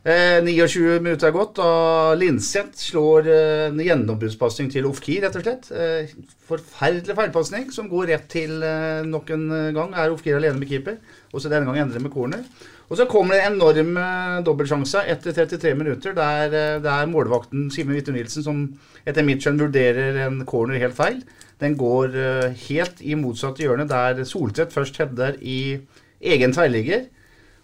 [0.00, 5.44] Eh, 29 minutter er gått, og Linseth slår eh, en gjennombruddspasning til Ofkir, rett og
[5.44, 5.68] slett.
[5.76, 6.14] Eh,
[6.48, 9.92] forferdelig feilpasning som går rett til eh, nok en gang.
[9.92, 10.96] Er Ofkir alene med keeper?
[11.34, 12.46] Og så denne gangen endrer med corner.
[12.90, 17.12] Og så kommer det en enorm eh, dobbeltsjanse etter 33 minutter, der eh, det er
[17.12, 18.64] målvakten Simen Hvitte Nilsen som
[19.06, 21.20] etter mitt skjønn vurderer en corner helt feil.
[21.62, 25.78] Den går eh, helt i motsatt hjørne, der Soltvedt først header i
[26.20, 27.06] egen tverrligger.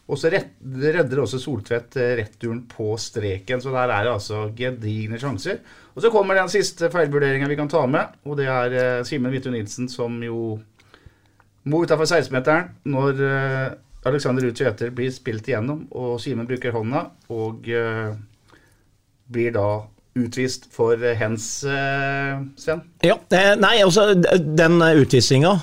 [0.06, 3.62] Og så redder også Soltvedt eh, returen på streken.
[3.62, 5.58] Så der er det altså gedigne sjanser.
[5.96, 9.32] Og så kommer den siste feilvurderinga vi kan ta med, og det er eh, Simen
[9.34, 10.58] Hvitte Nilsen som jo
[11.66, 13.74] må utafor 16-meteren når eh,
[14.06, 17.66] Alexander Ruud Tveter blir spilt igjennom, og Simen bruker hånda, og
[19.34, 19.64] blir da
[20.14, 22.84] utvist for hens, Sven.
[23.02, 23.16] Ja,
[23.58, 25.56] nei, altså den utvisninga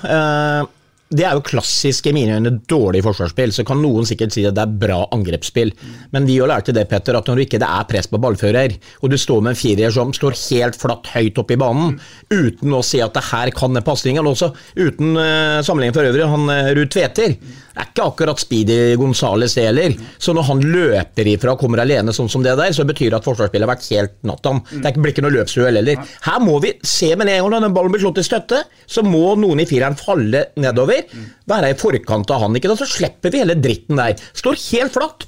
[1.14, 3.52] Det er jo klassisk i mine øyne dårlig forsvarsspill.
[3.54, 5.70] Så kan noen sikkert si at det er bra angrepsspill.
[6.14, 8.74] Men vi har lært til det, Petter, at når det ikke er press på ballfører,
[9.02, 11.98] og du står med en firer som står helt flatt høyt oppe i banen,
[12.32, 16.50] uten å si at det her kan pasningen også, uten uh, sammenligning for øvrig, han
[16.50, 17.36] uh, Ruud Tveter
[17.74, 19.94] er ikke akkurat Speedy Gonzales heller.
[20.18, 23.20] Så når han løper ifra og kommer alene sånn som det der, så betyr det
[23.20, 24.62] at forsvarsspillet har vært helt nattam.
[24.70, 26.02] Det blir ikke noe løpsduell heller.
[26.26, 29.02] Her må vi se med en gang når den ballen blir slått i støtte, så
[29.06, 31.03] må noen i fireren falle nedover.
[31.50, 34.20] Være i forkant av han, ikke da, så slipper vi hele dritten der.
[34.36, 35.26] Står helt flatt,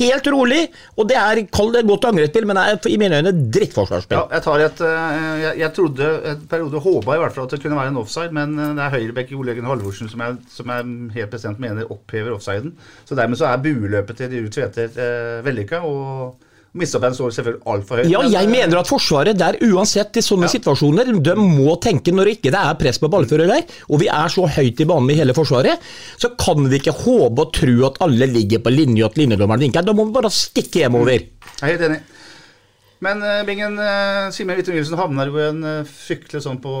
[0.00, 0.62] helt rolig,
[0.96, 4.20] og det er, kall det godt angrepsspill, men det er i mine øyne drittforsvarsspill.
[4.20, 7.56] Ja, jeg tar et eh, jeg, jeg trodde en periode håpa i hvert fall at
[7.56, 10.38] det kunne være en offside, men eh, det er høyrebekk Ole Jørgen Halvorsen som jeg,
[10.52, 12.76] som jeg helt bestemt mener opphever offsiden.
[13.08, 18.00] Så dermed så er bueløpet til Ruud Tveter eh, vellykka, og Midtstopperen står selvfølgelig altfor
[18.00, 18.08] høyt.
[18.08, 22.32] Ja, jeg eh, mener at Forsvaret der uansett i sånne situasjoner, de må tenke når
[22.32, 25.18] ikke det er press på ballfører der, og vi er så høyt i banen i
[25.18, 25.84] hele Forsvaret,
[26.16, 29.84] så kan vi ikke håpe og tro at alle ligger på linje at linjedommeren vinker.
[29.84, 31.28] Da må vi bare stikke hjemover.
[31.28, 32.00] Jeg er helt enig.
[33.02, 36.72] Men eh, Bingen, uh, Simen Hvitte Nilsen havner jo en eh, fryktelig sånn på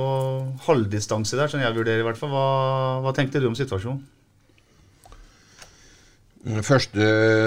[0.68, 2.30] halvdistanse der, som jeg vurderer i hvert fall.
[2.30, 2.48] Hva,
[3.02, 4.04] hva tenkte du om situasjonen?
[6.42, 7.04] Det første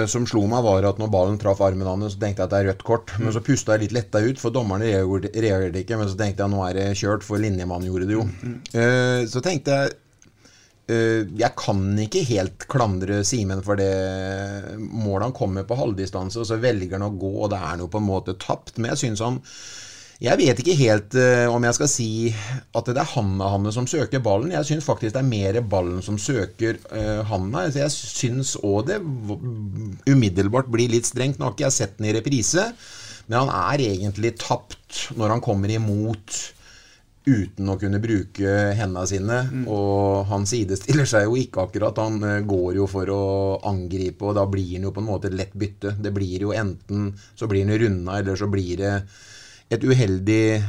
[0.08, 2.60] som slo meg, var at når ballen traff armen hans, så tenkte jeg at det
[2.62, 3.12] er rødt kort.
[3.20, 5.98] Men så pusta jeg litt letta ut, for dommerne reagerte ikke.
[6.00, 8.26] Men så tenkte jeg at nå er det kjørt, for linjemannen gjorde det jo.
[8.76, 9.92] Eh, så tenkte jeg
[10.92, 13.90] uh, Jeg kan ikke helt klandre Simen for det
[14.78, 17.92] målet han kommer på halvdistanse, og så velger han å gå, og det er noe
[17.92, 18.78] på en måte tapt.
[18.78, 19.42] Men jeg syns han
[20.22, 22.10] jeg vet ikke helt uh, om jeg skal si
[22.76, 24.54] at det er Hanna Hanne som søker ballen.
[24.54, 27.66] Jeg syns faktisk det er mer ballen som søker uh, Hanna.
[27.68, 29.00] Så jeg syns òg det
[30.08, 31.36] umiddelbart blir litt strengt.
[31.38, 32.70] Nå har ikke jeg sett den i reprise,
[33.26, 36.40] men han er egentlig tapt når han kommer imot
[37.26, 39.38] uten å kunne bruke hendene sine.
[39.68, 41.98] Og han sidestiller seg jo ikke akkurat.
[42.00, 43.22] Han eh, går jo for å
[43.66, 45.96] angripe, og da blir han jo på en måte lett bytte.
[46.00, 48.94] Det blir jo enten så blir han runda, eller så blir det
[49.72, 50.62] et uheldig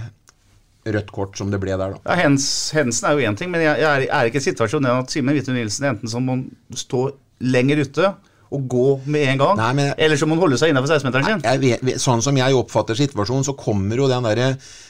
[0.88, 2.02] rødt kort som det ble der, da.
[2.08, 4.90] Ja, hens, Hensen er jo én ting, men jeg, jeg er, er ikke i situasjonen
[4.94, 6.40] at Simen Hvitte Nilsen enten så må
[6.78, 7.10] stå
[7.44, 8.14] lenger ute
[8.54, 11.42] og gå med en gang, eller så må han holde seg innenfor 16-meteren sin.
[11.44, 14.48] Jeg vet- sånn som jeg oppfatter situasjonen, så kommer jo den derre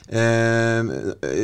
[0.10, 0.92] eh,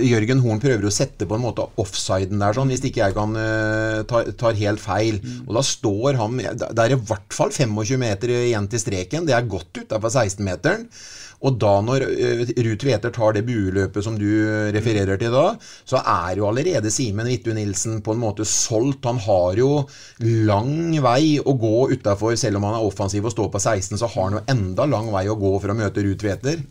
[0.07, 3.35] Jørgen Horn prøver å sette på en måte offsiden der, sånn, hvis ikke jeg kan
[3.39, 5.19] eh, ta, tar helt feil.
[5.47, 9.27] Og da står han Det er i hvert fall 25 meter igjen til streken.
[9.27, 10.87] Det er godt utafor 16-meteren.
[11.43, 14.29] Og da når uh, Ruud Tveter tar det bueløpet som du
[14.71, 19.03] refererer til da, så er jo allerede Simen Vittu Nilsen på en måte solgt.
[19.09, 19.71] Han har jo
[20.23, 24.11] lang vei å gå utafor, selv om han er offensiv og står på 16, så
[24.11, 26.63] har han jo enda lang vei å gå for å møte Ruud Tveter.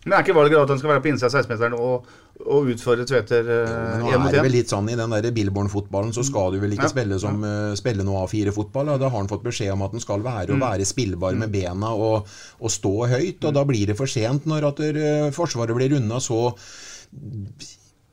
[0.00, 2.06] Men er ikke valget at han skal være på innsida av 16-meteren og,
[2.48, 6.24] og utfordre Tveter én mot én er det vel litt sånn I den Billborn-fotballen så
[6.24, 6.92] skal du vel ikke Ja.
[6.94, 8.94] spille som eh, spille noe A4-fotball.
[8.96, 10.64] Da har han fått beskjed om at han skal være Mm.
[10.64, 12.24] være spillbar med bena og,
[12.64, 13.44] og stå høyt.
[13.44, 16.54] og Da blir det for sent når at eh, Forsvaret blir unna så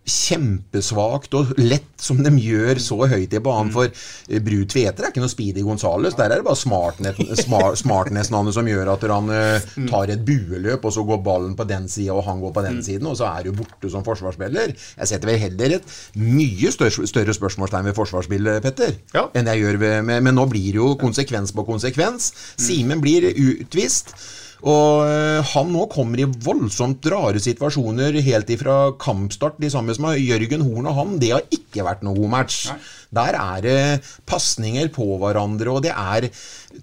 [0.08, 3.44] kjempesvakt og lett som de gjør så høyt i Mm.
[3.44, 3.72] banen.
[3.74, 6.16] For eh, Bru Tveter er ikke noe Speedy Gonzales.
[6.16, 6.56] Der er det bare
[7.84, 9.88] smartnessen hans som gjør at han eh, Mm.
[9.90, 12.82] tar et bueløp, og så går ballen på den sida, og han går på den
[12.84, 14.74] siden, og så er du borte som forsvarsspiller.
[14.98, 15.84] Jeg setter vel heller et
[16.16, 18.96] mye større, større spørsmålstegn ved forsvarsspillet, Petter,
[19.36, 22.32] enn jeg gjør ved men, men nå blir det jo konsekvens på konsekvens.
[22.58, 24.14] Simen blir utvist.
[24.66, 29.60] Og øh, han nå kommer i voldsomt rare situasjoner helt ifra kampstart.
[29.62, 32.72] De samme som har Jørgen Horn og han, det har ikke vært noe god match.
[33.16, 33.80] Der er det
[34.28, 36.28] pasninger på hverandre, og det er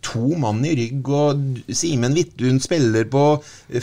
[0.05, 3.27] to mann i rygg, og Simen Vittun spiller på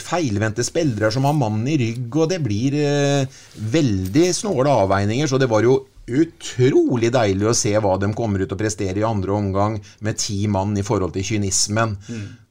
[0.02, 3.40] feilvendte spillere som har mann i rygg, og det blir eh,
[3.76, 5.80] veldig snåle avveininger, så det var jo
[6.12, 10.48] utrolig deilig å se hva de kommer ut og presterer i andre omgang med ti
[10.50, 11.94] mann i forhold til kynismen.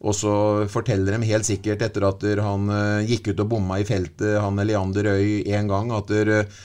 [0.08, 0.34] Og så
[0.71, 4.62] forteller de helt sikkert etter at han eh, gikk ut og bomma i feltet, han
[4.63, 6.62] Leander Øy, en gang, at der, eh,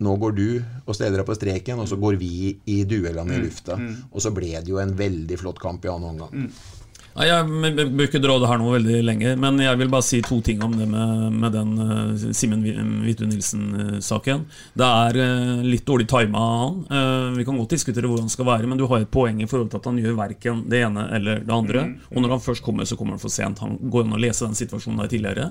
[0.00, 0.44] nå går du
[0.86, 3.76] og steller deg på streken, og så går vi i duellene i Mm, lufta.
[3.76, 3.96] mm.
[4.12, 6.50] Og så ble det jo en veldig flott kamp i annen omgang.
[7.16, 9.88] Ja, jeg b- b- bør ikke dra det her noe veldig lenge, men jeg vil
[9.90, 12.62] bare si to ting om det med, med den uh, Simen
[13.02, 14.44] Hvitu Nilsen-saken.
[14.78, 16.78] Det er eh, litt dårlig tima av han.
[16.86, 19.48] Eh, vi kan godt diskutere hvor han skal være, men du har et poeng i
[19.50, 21.84] forhold til at han gjør verken det ene eller det andre.
[21.90, 21.96] Mm.
[22.14, 23.58] Og når han først kommer, så kommer han for sent.
[23.58, 25.50] Han går an å lese den situasjonen der tidligere.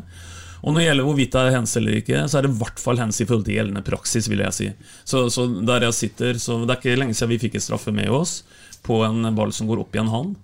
[0.60, 2.82] Og når det gjelder hvorvidt det er hens eller ikke, så er det i hvert
[2.84, 4.67] fall hens i forhold til gjeldende praksis, vil jeg si.
[5.08, 7.95] Så, så der jeg sitter, så Det er ikke lenge siden vi fikk en straffe
[7.95, 8.41] med oss
[8.84, 10.36] på en ball som går opp i en hand.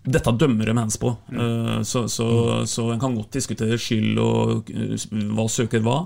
[0.00, 1.12] Dette dømmer de hens på.
[1.28, 1.84] mm.
[1.84, 2.28] Så, så,
[2.66, 4.96] så en kan godt diskutere skyld og eh,
[5.36, 6.02] hva søker hva.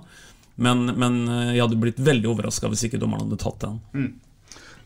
[0.56, 3.80] Men, men eh, jeg hadde blitt veldig overraska hvis ikke dommeren hadde tatt den.
[3.94, 4.12] Mm.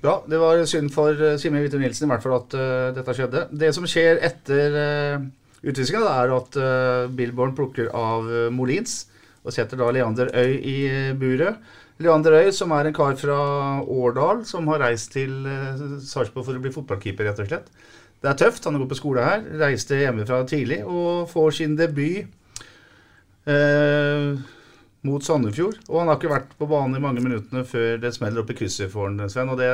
[0.03, 0.21] Bra.
[0.29, 3.49] Det var synd for Simen Hvitte Nilsen i hvert fall at uh, dette skjedde.
[3.51, 5.25] Det som skjer etter uh,
[5.65, 9.05] utvisninga, er at uh, Billborn plukker av uh, Molins
[9.45, 11.63] og setter da Leander Øy i uh, buret.
[12.03, 13.39] Leander Øy, som er en kar fra
[13.83, 17.73] Årdal, som har reist til uh, Sarpsborg for å bli fotballkeeper, rett og slett.
[18.23, 18.65] Det er tøft.
[18.67, 19.45] Han har gått på skole her.
[19.61, 22.27] Reiste hjemmefra tidlig og får sin debut
[23.47, 24.33] eh,
[25.07, 25.79] mot Sandefjord.
[25.87, 28.59] Og han har ikke vært på banen i mange minuttene før det smeller opp i
[28.59, 29.53] krysset for han, Sven.
[29.55, 29.71] Og det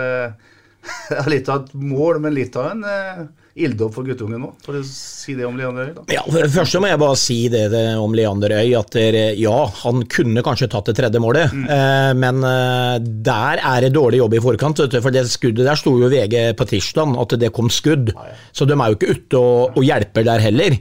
[1.21, 4.75] er litt av et mål, men litt av en eh, ilddåp for guttungen nå, for
[4.75, 5.93] å si det om Leander Øy.
[5.95, 6.03] da.
[6.17, 9.37] Ja, for det første må jeg bare si det, det om Leander Øy, at dere-
[9.39, 12.97] ja, han kunne kanskje tatt det tredje målet, eh, men eh,
[13.31, 16.11] der er det dårlig jobb i forkant, vet du, for det skuddet der sto jo
[16.11, 18.11] VG på tirsdag, at det kom skudd,
[18.51, 20.77] så de er jo ikke ute og, og hjelper der heller.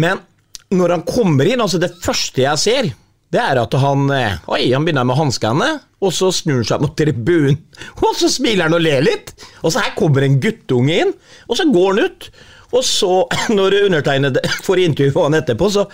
[0.00, 0.24] Men
[0.72, 2.90] når han kommer inn, altså det første jeg ser,
[3.30, 5.68] det er at han eh, Oi, han begynner med hanskene,
[6.00, 7.58] og så snur han seg mot tribunen,
[8.00, 9.34] og så smiler han og ler litt.
[9.60, 11.12] Og så her kommer en guttunge inn,
[11.48, 12.30] og så går han ut.
[12.70, 13.12] Og så,
[13.58, 15.86] når undertegnede får intervju med han etterpå, så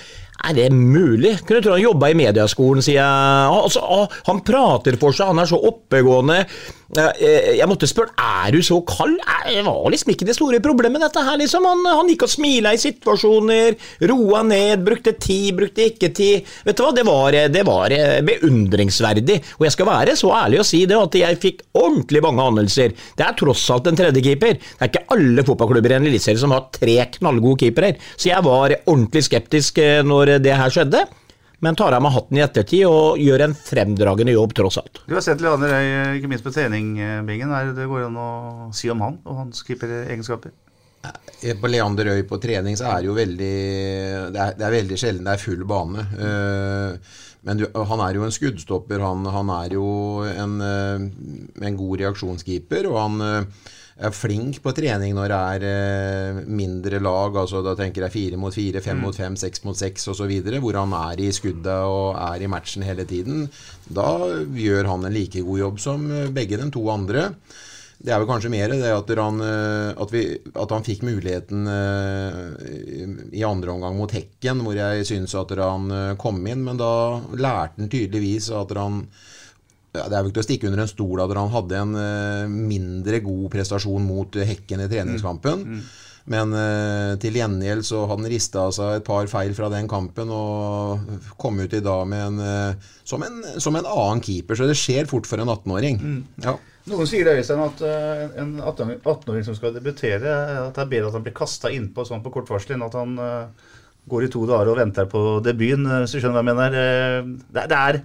[0.44, 1.36] er det mulig?
[1.48, 3.52] Kunne tro han jobba i mediaskolen, sier jeg.
[3.56, 3.82] Altså,
[4.28, 6.42] han prater for seg, han er så oppegående.
[6.96, 9.16] Eh, Jeg måtte spørre er du så kald.
[9.18, 11.36] Eh, Det var liksom ikke det store problemet, dette her.
[11.40, 11.64] liksom.
[11.66, 13.74] Han, han gikk og smila i situasjoner,
[14.10, 16.46] roa ned, brukte tid, brukte ikke tid.
[16.64, 19.40] Vet du hva, det var, det var eh, beundringsverdig.
[19.58, 22.94] Og jeg skal være så ærlig å si det at jeg fikk ordentlig mange anelser.
[23.18, 24.56] Det er tross alt en tredjekeeper.
[24.60, 27.94] Det er ikke alle fotballklubber i en eliteserie som har tre knallgode keepere.
[28.14, 31.06] Så jeg var ordentlig skeptisk eh, når det her skjedde.
[31.64, 35.00] Men tar av meg hatten i ettertid og gjør en fremdragende jobb, tross alt.
[35.08, 37.54] Du har sett Leander Øy, ikke minst på trening, eh, Bingen.
[37.74, 38.28] Det går an å
[38.76, 40.52] si om han og hans keeperegenskaper?
[41.40, 43.54] Eh, På Leander Øy på trening så er det jo veldig
[44.34, 46.04] Det er, det er veldig sjelden det er full bane.
[46.26, 49.00] Eh, men du, han er jo en skuddstopper.
[49.00, 49.88] Han, han er jo
[50.26, 52.88] en, eh, en god reaksjonskeeper.
[52.90, 57.36] Og han eh, er flink på trening når det er eh, mindre lag.
[57.36, 60.32] altså Da tenker jeg fire mot fire, fem mot fem, seks mot seks osv.
[60.60, 63.46] Hvor han er i skuddet og er i matchen hele tiden.
[63.88, 64.10] Da
[64.56, 67.30] gjør han en like god jobb som eh, begge de to andre.
[67.96, 71.64] Det er vel kanskje mer det at han, eh, at vi, at han fikk muligheten
[73.32, 75.88] i andre omgang mot Hekken, hvor jeg syns at han
[76.20, 76.66] kom inn.
[76.68, 76.92] Men da
[77.32, 79.06] lærte han tydeligvis at han
[79.98, 81.94] ja, Det er vel ikke til å stikke under en stol at han hadde en
[82.00, 85.64] eh, mindre god prestasjon mot Hekken i treningskampen.
[86.26, 89.86] Men eh, til gjengjeld så hadde han rista av seg et par feil fra den
[89.90, 94.58] kampen og kom ut i dag med en, eh, som, en, som en annen keeper.
[94.58, 96.02] Så det skjer fort for en 18-åring.
[96.42, 96.56] Ja.
[96.86, 97.80] Noen sier det, Øystein, at
[98.38, 100.30] en 18 18-åring som skal debutere,
[100.68, 102.94] at det er bedre at han blir kasta innpå sånn på kort varsel, enn at
[102.94, 103.16] han
[104.06, 106.76] går i to dager og venter på debuten, hvis du skjønner hva jeg mener.
[107.50, 107.98] Det, det er,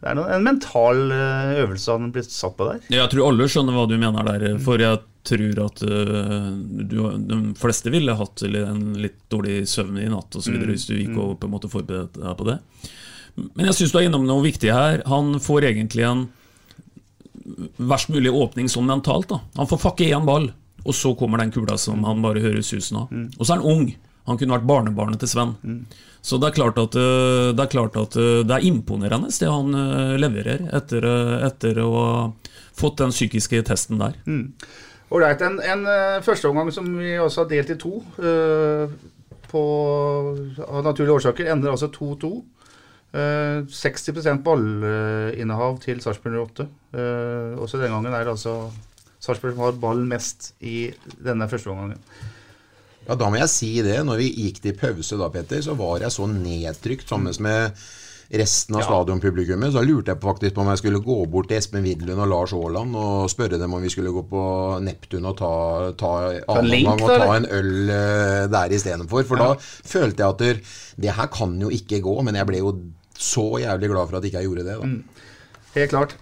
[0.00, 2.80] det er noe, en mental eh, øvelse han blir satt på der.
[2.88, 6.46] Jeg tror alle skjønner hva du mener der, for jeg tror at øh,
[6.88, 6.96] du,
[7.28, 10.88] de fleste ville hatt en litt dårlig søvn i natt og så videre, Mm, hvis
[10.88, 11.20] du gikk mm.
[11.20, 12.56] og på en måte forberedte deg på det.
[13.36, 15.02] Men jeg syns du er innom noe viktig her.
[15.10, 16.24] Han får egentlig en
[17.76, 19.28] verst mulig åpning sånn mentalt.
[19.28, 20.50] da Han får fakke én ball,
[20.84, 23.12] og så kommer den kula som han bare hører susen av.
[23.36, 23.90] Og så er han ung.
[24.28, 25.54] Han kunne vært barnebarnet til Sven.
[26.22, 29.74] Så det er klart at, øh, det er, at øh, det er imponerende det han
[29.74, 31.06] øh, leverer etter,
[31.46, 32.10] etter å ha
[32.76, 34.16] fått den psykiske testen der.
[34.26, 34.52] Mm.
[35.10, 35.42] Ålreit.
[35.42, 38.92] En, en eh, førsteomgang som vi også har delt i to, uh,
[39.50, 39.62] på,
[40.62, 42.30] av naturlige årsaker, ender altså 2-2.
[43.10, 46.68] Uh, 60% ballinnehav til Sarpsborg 08.
[46.94, 48.54] Uh, også den gangen er det altså
[49.18, 51.98] Sarpsborg som har ballen mest i denne førsteomgangen.
[53.10, 53.96] Ja, da må jeg si det.
[54.06, 57.74] Når vi gikk til pause da, Petter, så var jeg så nedtrykt sammen med
[58.30, 58.86] resten av Ja.
[58.86, 59.72] stadionpublikummet.
[59.74, 62.28] Så lurte jeg på faktisk på om jeg skulle gå bort til Espen Widlund og
[62.30, 64.44] Lars Aaland og spørre dem om vi skulle gå på
[64.86, 65.50] Neptun og ta,
[65.98, 66.12] ta,
[66.62, 69.26] link, og ta en øl eh, der istedenfor.
[69.26, 69.48] For Ja.
[69.48, 70.60] da følte jeg at der,
[71.02, 72.14] det her kan jo ikke gå.
[72.22, 72.76] Men jeg ble jo
[73.18, 74.78] så jævlig glad for at ikke jeg gjorde det.
[74.78, 74.86] da.
[74.86, 75.04] Mm.
[75.74, 76.14] Helt klart.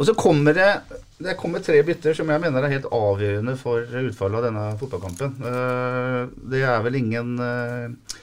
[0.00, 0.80] Og så kommer det
[1.20, 5.34] det kommer tre bytter som jeg mener er helt avgjørende for utfallet av denne fotballkampen.
[5.50, 6.20] Eh,
[6.54, 8.18] Det er vel ingen eh,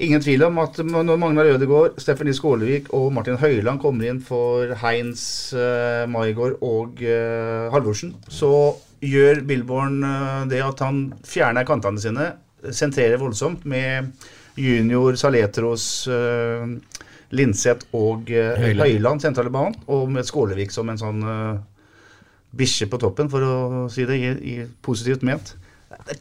[0.00, 4.70] Ingen tvil om at når Magnar Ødegaard, Stephanie Skålevik og Martin Høiland kommer inn for
[4.80, 7.02] Heinz, eh, Maigård og
[7.74, 8.48] Halvorsen, så
[9.04, 10.00] gjør Billborn
[10.48, 12.30] det at han fjerner kantene sine,
[12.72, 14.08] sentrerer voldsomt med
[14.56, 16.08] Junior, Saletros,
[17.36, 18.80] Linseth og Høyland.
[18.80, 19.76] Høyland sentrale banen.
[19.92, 21.20] Og med Skålevik som en sånn
[22.56, 23.56] bikkje på toppen, for å
[23.92, 25.54] si det i, i positivt ment.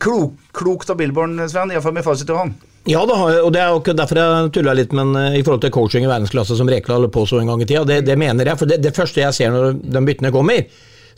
[0.01, 1.71] Klok, klokt av Billborn, Sven.
[1.73, 2.67] Iallfall med fasit i hånd.
[2.89, 5.73] Ja, da, og det er jo derfor jeg tulla litt men eh, i forhold til
[5.75, 7.83] coaching i verdensklasse som Rekla holdt på så en gang i tida.
[7.85, 8.59] Det, det mener jeg.
[8.61, 10.63] For det, det første jeg ser når de byttene kommer,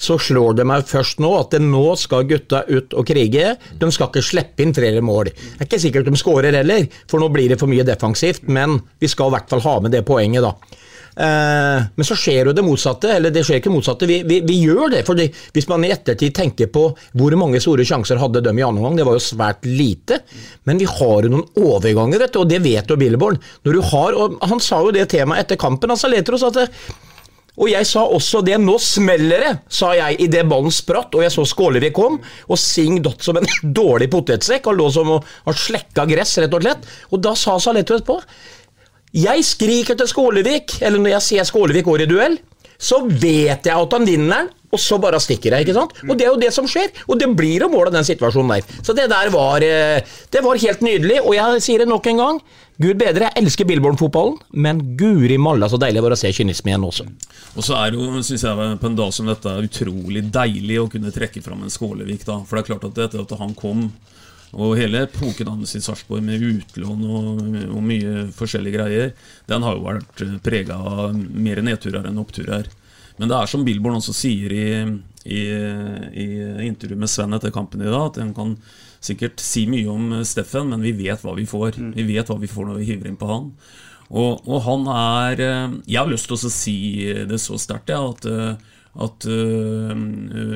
[0.01, 3.55] så slår det meg først nå at det nå skal gutta ut og krige.
[3.77, 5.29] De skal ikke slippe inn flere mål.
[5.29, 8.49] Det er ikke sikkert de skårer heller, for nå blir det for mye defensivt.
[8.49, 10.81] Men vi skal i hvert fall ha med det poenget, da.
[11.11, 14.07] Eh, men så skjer jo det motsatte, eller det skjer ikke motsatte.
[14.09, 15.03] Vi, vi, vi gjør det.
[15.07, 16.87] fordi Hvis man i ettertid tenker på
[17.17, 20.21] hvor mange store sjanser hadde de i annen omgang, det var jo svært lite.
[20.69, 23.39] Men vi har jo noen overganger, vet du, og det vet jo Billeborn.
[23.65, 25.91] Når du har, og Han sa jo det temaet etter kampen.
[25.91, 26.67] altså Letros at det,
[27.59, 31.33] og jeg sa også det, nå smeller det, sa jeg idet ballen spratt og jeg
[31.33, 32.15] så Skålevik kom,
[32.47, 33.49] og Sing datt som en
[33.81, 36.87] dårlig potetsekk og lå som å ha slekka gress, rett og slett.
[37.11, 38.21] Og da sa Saletro etterpå
[39.11, 42.37] Jeg skriker til Skålevik, eller når jeg ser Skålevik går i duell,
[42.81, 45.65] så vet jeg at han vinner og så bare stikker jeg.
[45.65, 45.93] ikke sant?
[46.07, 48.55] Og det er jo det som skjer, og det blir jo mål av den situasjonen
[48.55, 48.75] der.
[48.79, 49.99] Så det der var, eh,
[50.31, 52.41] det var helt nydelig, og jeg sier det nok en gang.
[52.81, 56.71] Gud bedre, jeg elsker Billborn-fotballen, men guri malla så deilig det var å se kynisme
[56.71, 57.05] igjen også.
[57.55, 60.89] Og så er det jo, synes jeg på en dag som dette, utrolig deilig å
[60.89, 62.23] kunne trekke fram en Skålevik.
[62.25, 63.91] da For det er klart at etter at han kom,
[64.51, 65.05] og hele
[65.47, 67.41] hans i Sarpsborg med utlån og,
[67.71, 69.13] og mye forskjellige greier,
[69.47, 72.67] den har jo vært prega av mer nedturer enn oppturer.
[73.17, 74.67] Men det er som Billborn også sier i,
[75.29, 76.27] i, i
[76.67, 78.55] intervjuet med Sven etter kampen i dag, at en kan
[79.01, 81.79] sikkert si mye om Steffen, men vi vet hva vi får.
[81.95, 83.51] Vi vet hva vi får når vi hiver inn på han.
[84.11, 86.77] Og, og han er eh, Jeg har lyst til å si
[87.29, 89.91] det så sterkt, ja, at, eh, at uh,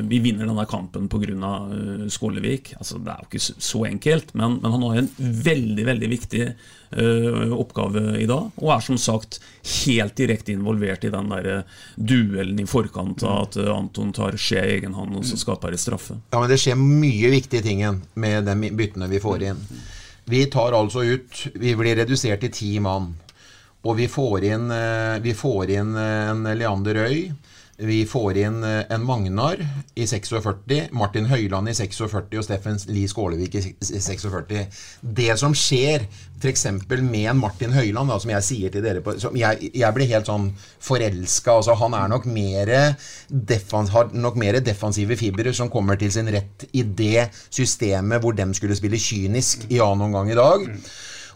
[0.09, 1.51] vi vinner denne kampen pga.
[1.71, 2.73] Uh, Skålevik.
[2.79, 6.43] Altså, det er jo ikke så- enkelt, men, men han har en veldig veldig viktig
[6.49, 8.51] uh, oppgave i dag.
[8.59, 9.39] Og er som sagt
[9.85, 11.63] helt direkte involvert i den der
[11.95, 15.79] duellen i forkant av at Anton tar skje i egen hånd og så skaper det
[15.83, 16.19] straffe.
[16.33, 17.85] Ja, men det skjer mye viktige ting
[18.19, 19.67] med de byttene vi får inn.
[20.25, 23.13] Vi tar altså ut Vi blir redusert til ti mann.
[23.85, 27.19] Og vi får inn, eh, vi får inn eh, en Leander Øy.
[27.77, 29.59] Vi får inn eh, en Magnar
[29.95, 34.61] i 46, Martin Høiland i 46 og Steffen Lie Skålevik i 46.
[35.01, 36.05] Det som skjer
[36.39, 36.65] f.eks.
[36.87, 40.29] med en Martin Høiland, da, som jeg sier til dere på, jeg, jeg blir helt
[40.31, 40.49] sånn
[40.83, 41.57] forelska.
[41.57, 42.81] Altså, han er nok mere
[43.27, 48.37] defans, har nok mer defensive fibre som kommer til sin rett i det systemet hvor
[48.37, 50.69] de skulle spille kynisk i annen omgang i dag.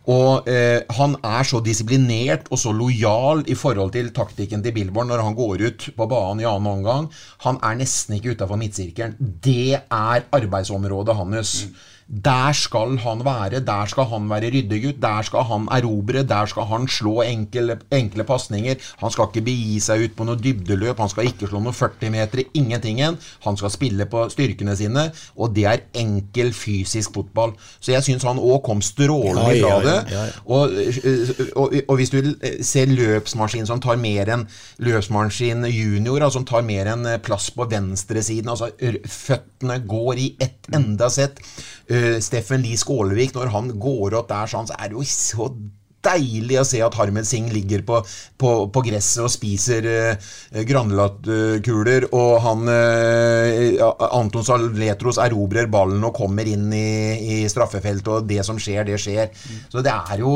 [0.08, 5.12] Og eh, han er så disiplinert og så lojal i forhold til taktikken til Billborn
[5.12, 7.10] når han går ut på banen i annen omgang.
[7.46, 9.18] Han er nesten ikke utafor midtsirkelen.
[9.20, 11.56] Det er arbeidsområdet hans.
[12.10, 13.60] Der skal han være.
[13.62, 15.02] Der skal han være ryddegutt.
[15.02, 16.24] Der skal han erobre.
[16.24, 18.76] Der skal han slå enkle, enkle pasninger.
[18.98, 20.98] Han skal ikke begi seg ut på noe dybdeløp.
[20.98, 22.42] Han skal ikke slå noen 40 meter.
[22.58, 23.20] Ingentingen.
[23.46, 25.06] Han skal spille på styrkene sine.
[25.38, 27.54] Og det er enkel fysisk fotball.
[27.80, 29.98] Så jeg syns han òg kom strålende Ja, fra det.
[30.12, 30.44] ja, ja.
[30.46, 30.74] Og,
[31.56, 34.48] og, og hvis du eh, ser løpsmaskin som tar mer enn
[34.82, 38.72] løpsmaskin junior, altså som tar mer enn eh, plass på venstresiden altså
[39.10, 41.38] Føttene går i ett enda sett.
[41.90, 45.50] Uh, Steffen Lie Skålevik, når han går opp der sånn, så er det jo så
[46.06, 48.00] deilig å se at Harmed Singh ligger på,
[48.40, 50.32] på, på gresset og spiser uh,
[50.68, 56.90] granatkuler, og han uh, Anton Saletros erobrer ballen og kommer inn i,
[57.20, 59.32] i straffefeltet, og det som skjer, det skjer.
[59.68, 60.36] Så det er jo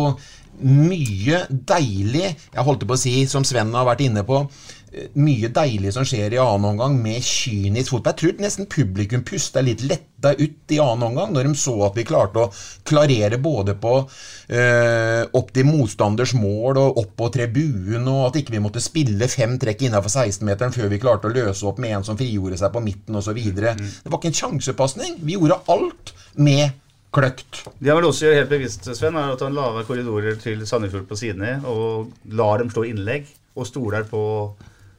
[0.63, 4.82] mye deilig Jeg holdt på å si, som Sven har vært inne på, eh,
[5.17, 8.13] mye deilig som skjer i annen omgang med kynisk fotball.
[8.13, 11.97] Jeg tror nesten publikum pusta litt letta ut i annen omgang når de så at
[11.97, 12.51] vi klarte å
[12.87, 18.55] klarere både på eh, opp til motstanders mål og opp på tribunen, og at ikke
[18.57, 22.07] vi måtte spille fem trekk innafor 16-meteren før vi klarte å løse opp med en
[22.07, 23.41] som frigjorde seg på midten osv.
[23.53, 23.75] Det
[24.05, 25.19] var ikke en sjansepasning.
[25.25, 26.79] Vi gjorde alt med
[27.13, 27.63] kløkt.
[27.77, 31.07] Det han vel også gjør helt bevisst, Sven, er at han lager korridorer til Sandefjord
[31.09, 34.21] på sidene og lar dem slå innlegg, og stoler på,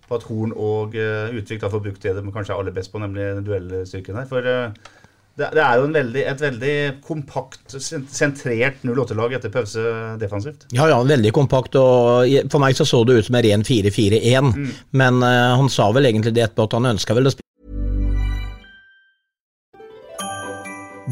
[0.09, 2.93] på at Horn og uh, Utvik da får brukt det de kanskje er aller best
[2.93, 4.27] på, nemlig duellstyrken her.
[4.31, 4.93] For uh,
[5.35, 9.83] det, det er jo en veldig, et veldig kompakt, sen- sentrert 08-lag etter pause
[10.21, 10.69] defensivt.
[10.77, 11.75] Ja, ja, veldig kompakt.
[11.81, 14.53] og For meg så så det ut som en ren 4-4-1,
[14.95, 17.43] men uh, han sa vel egentlig det etterpå at han ønska vel å spille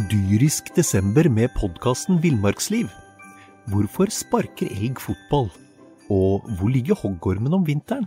[0.09, 2.89] Dyrisk desember med podkasten Villmarksliv.
[3.69, 5.51] Hvorfor sparker elg fotball?
[6.13, 8.07] Og hvor ligger hoggormen om vinteren?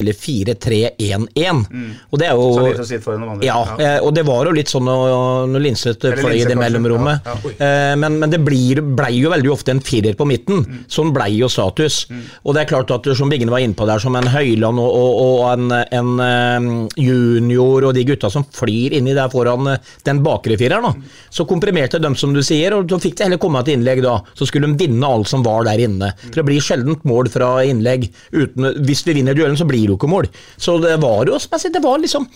[0.00, 1.62] Eller 4-3-1-1.
[2.10, 3.46] Og det er jo de andre.
[3.46, 7.26] Ja, eh, og det var jo litt sånn når Linseth fløy i det mellomrommet.
[7.26, 7.54] Ja, ja.
[7.56, 10.62] Eh, Men, men det blir, blei jo veldig ofte en firer på midten.
[10.64, 10.82] Mm.
[10.90, 12.04] Sånn blei jo status.
[12.44, 14.90] Og det er klart at som Bingen var inne på der, som en Høyland og,
[14.90, 20.22] og, og en, en junior og de gutta som flyr inni der foran eh, den
[20.24, 20.94] bakre fireren, da.
[21.32, 24.18] så komprimerte de som du sier, og så fikk det heller komme et innlegg da.
[24.38, 26.12] Så skulle de vinne alt som var der inne.
[26.28, 28.08] For det blir sjeldent mål fra innlegg.
[28.32, 30.30] Uten, hvis vi vinner duellen, så blir jo ikke mål.
[30.56, 32.28] Så det var jo som jeg sier, det var liksom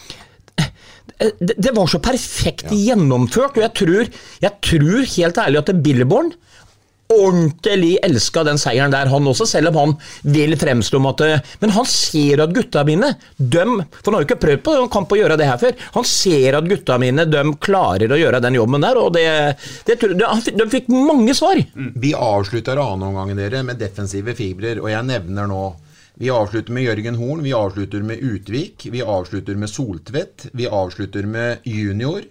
[1.39, 4.09] det, det var så perfekt gjennomført, og jeg tror,
[4.43, 6.33] jeg tror helt ærlig at Billborn
[7.15, 9.93] ordentlig elska den seieren der, han også, selv om han
[10.35, 11.21] vil fremstå om at
[11.61, 14.91] Men han ser at gutta mine, dem, for han har jo ikke prøvd på en
[14.91, 18.41] kamp å gjøre det her før, han ser at gutta mine de klarer å gjøre
[18.43, 19.27] den jobben der, og det,
[19.87, 21.61] det de, fikk- mange svar.
[21.77, 25.63] Vi avslutter annenomgangen dere med defensive fibrer, og jeg nevner nå
[26.19, 31.27] vi avslutter med Jørgen Horn, vi avslutter med Utvik, vi avslutter med Soltvedt, vi avslutter
[31.27, 32.23] med Junior,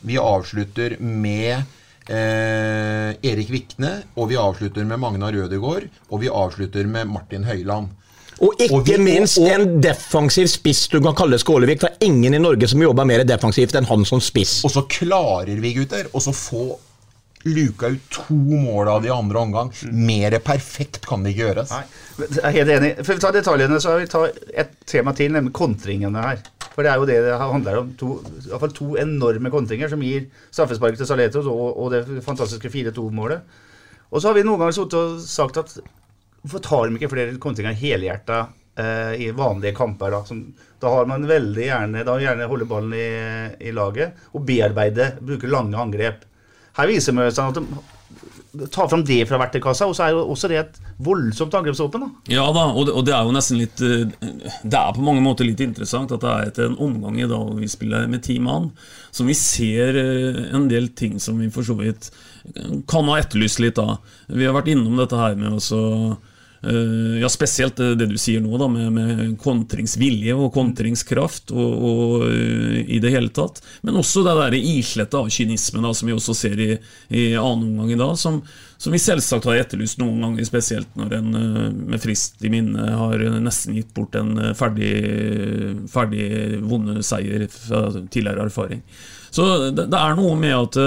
[0.00, 1.62] vi avslutter med
[2.08, 7.88] eh, Erik Vikne, og vi avslutter med Magnar Rødegård, og vi avslutter med Martin Høiland.
[8.40, 11.90] Og ikke Og vi- minst og- og- en defensiv spiss du kan kalle Skålevik, det
[11.90, 14.64] er ingen i Norge som jobber mer defensivt enn han som spiss.
[14.64, 16.78] Og så klarer vi, gutter, så få
[17.46, 19.72] luka ut to mål av de andre omgang.
[19.92, 21.72] Mer perfekt kan det ikke gjøres.
[21.74, 21.84] Nei,
[22.26, 22.92] jeg er helt enig.
[23.06, 24.24] Før vi tar detaljene, så vil vi ta
[24.64, 26.42] et tema til, nemlig kontringene her.
[26.74, 27.94] For det er jo det det handler om.
[28.00, 32.04] To, i hvert fall to enorme kontringer som gir straffespark til Saletos og, og det
[32.26, 33.58] fantastiske 4-2-målet.
[34.08, 35.74] Og så har vi noen ganger sittet og sagt at
[36.44, 38.44] hvorfor tar de ikke flere kontringer helhjerta
[38.78, 40.14] eh, i vanlige kamper?
[40.14, 40.44] Da Som,
[40.80, 43.08] da har man veldig gjerne Da gjerne holde ballen i,
[43.68, 46.22] i laget og bearbeide, bruke lange angrep.
[46.78, 50.22] Her viser man seg at de tar fram det fra verktøykassa, og så er jo
[50.32, 52.06] også det et voldsomt angrepsvåpen.
[52.32, 54.08] Ja da, og det, og det er jo nesten litt eh,
[54.64, 57.52] Det er på mange måter litt interessant at det er etter en omgang i dag
[57.58, 58.70] vi spiller med ti mann,
[59.14, 62.10] som vi ser eh, en del ting som vi for så vidt
[62.88, 63.98] kan ha etterlyst litt da.
[64.32, 66.16] Vi har vært innom dette her med eh,
[66.62, 72.80] ja, Spesielt det, du sier nå, da, med, med kontringsvilje og kontringskraft og, og eh,
[72.96, 73.60] i det hele tatt.
[73.86, 76.72] Men også det der islettet av kynisme da, som vi også ser i,
[77.14, 78.40] i annen omgang i dag, som,
[78.78, 81.62] som vi selvsagt har etterlyst noen ganger, spesielt når en eh,
[81.94, 84.92] med frist i minne har nesten gitt bort en eh, ferdig,
[85.92, 88.82] ferdig vonde seier fra tidligere erfaring.
[89.30, 90.82] Så det, det er noe med at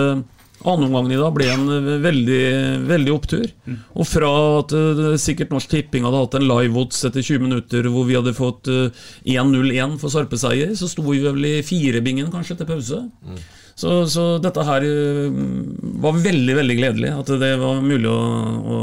[0.62, 2.44] eh, Annenomgangen i dag ble en eh, veldig,
[2.90, 3.48] veldig opptur.
[3.96, 8.08] Og fra at uh, sikkert Norsk Tipping hadde hatt en live-odds etter 20 minutter hvor
[8.10, 8.92] vi hadde fått uh,
[9.26, 13.02] 1-0-1 for Sarpe-seier, så sto vi vel i firebingen kanskje til pause.
[13.76, 15.40] Så, så dette her eh,
[16.04, 17.14] var veldig veldig gledelig.
[17.22, 18.20] At det var mulig å,
[18.62, 18.80] å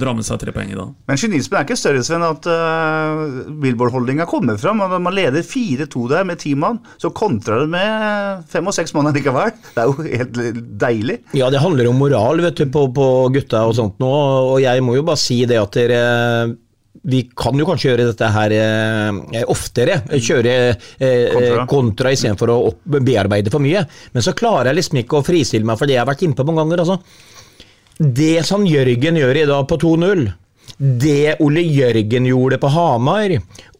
[0.00, 0.92] dra med seg tre poeng i dag.
[1.08, 4.82] Men kynismen er ikke større, Sven, at uh, Billboard-holdninga kommer fram.
[4.84, 8.76] og Når man leder 4-2 der med ti mann, så kontrer det med fem og
[8.76, 9.54] seks mann likevel.
[9.74, 10.40] Det er jo helt
[10.80, 11.20] deilig.
[11.36, 14.12] Ja, det handler om moral vet du, på, på gutta og sånt nå,
[14.52, 16.00] og jeg må jo bare si det at dere
[17.06, 20.54] vi kan jo kanskje gjøre dette her eh, oftere, kjøre
[20.98, 21.66] eh, Kontra.
[21.70, 23.84] kontra istedenfor å opp, bearbeide for mye.
[24.14, 26.38] Men så klarer jeg liksom ikke å fristille meg for det jeg har vært inne
[26.38, 26.82] på mange ganger.
[26.82, 26.98] Altså.
[27.96, 30.26] Det som Jørgen gjør i dag på 2-0,
[30.76, 33.36] det Ole Jørgen gjorde på Hamar,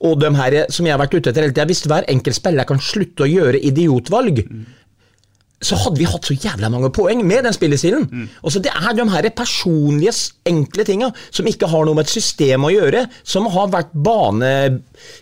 [0.06, 2.68] og de her som jeg har vært ute etter hele tida Hvis hver enkelt spiller
[2.68, 4.44] kan slutte å gjøre idiotvalg,
[5.64, 8.04] så hadde vi hatt så jævla mange poeng med den spillestilen.
[8.44, 10.12] Og så Det er de her personlige,
[10.44, 14.52] enkle tinga som ikke har noe med et system å gjøre, som har vært bane...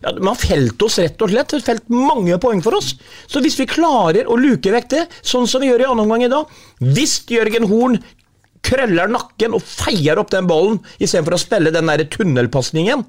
[0.03, 1.55] Ja, de har felt oss, rett og slett.
[1.63, 2.97] Felt mange poeng for oss.
[3.31, 6.27] Så hvis vi klarer å luke vekk det, sånn som vi gjør i annen omgang
[6.27, 6.51] i dag
[6.83, 8.01] Hvis Jørgen Horn
[8.65, 13.05] krøller nakken og feier opp den ballen istedenfor å spille den tunnelpasningen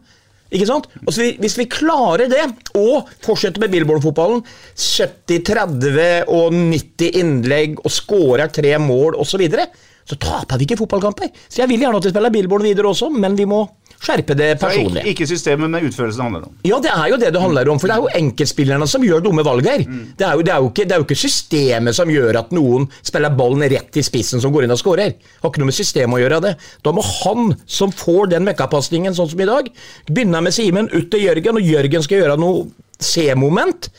[0.51, 0.87] ikke sant?
[1.05, 2.43] Altså, vi- hvis vi klarer det,
[2.75, 4.43] og fortsetter med billboardfotballen,
[4.75, 9.65] 70-30 og 90 innlegg og skårer tre mål osv., så, videre,
[10.07, 11.31] så taper vi ikke fotballkamper.
[11.49, 13.63] Så jeg vil gjerne at vi spiller Billboard videre også, men vi må
[14.01, 16.55] skjerpe det er ikke, ikke systemet, men utførelsen det handler om.
[16.67, 19.23] Ja, det er jo det det handler om, for det er jo enkeltspillerne som gjør
[19.25, 19.85] dumme valg her.
[19.85, 22.87] Det, er jo, det, er ikke, det er jo ikke systemet som gjør at noen
[23.01, 25.15] spiller ballen rett i spissen som går inn og skårer.
[25.41, 26.55] Har ikke noe med systemet å gjøre det.
[26.85, 29.71] Da må han som får den møkkapasningen, sånn som i dag,
[30.09, 32.67] begynne med Simen, ut til Jørgen, og Jørgen skal gjøre noe
[33.01, 33.89] C-moment.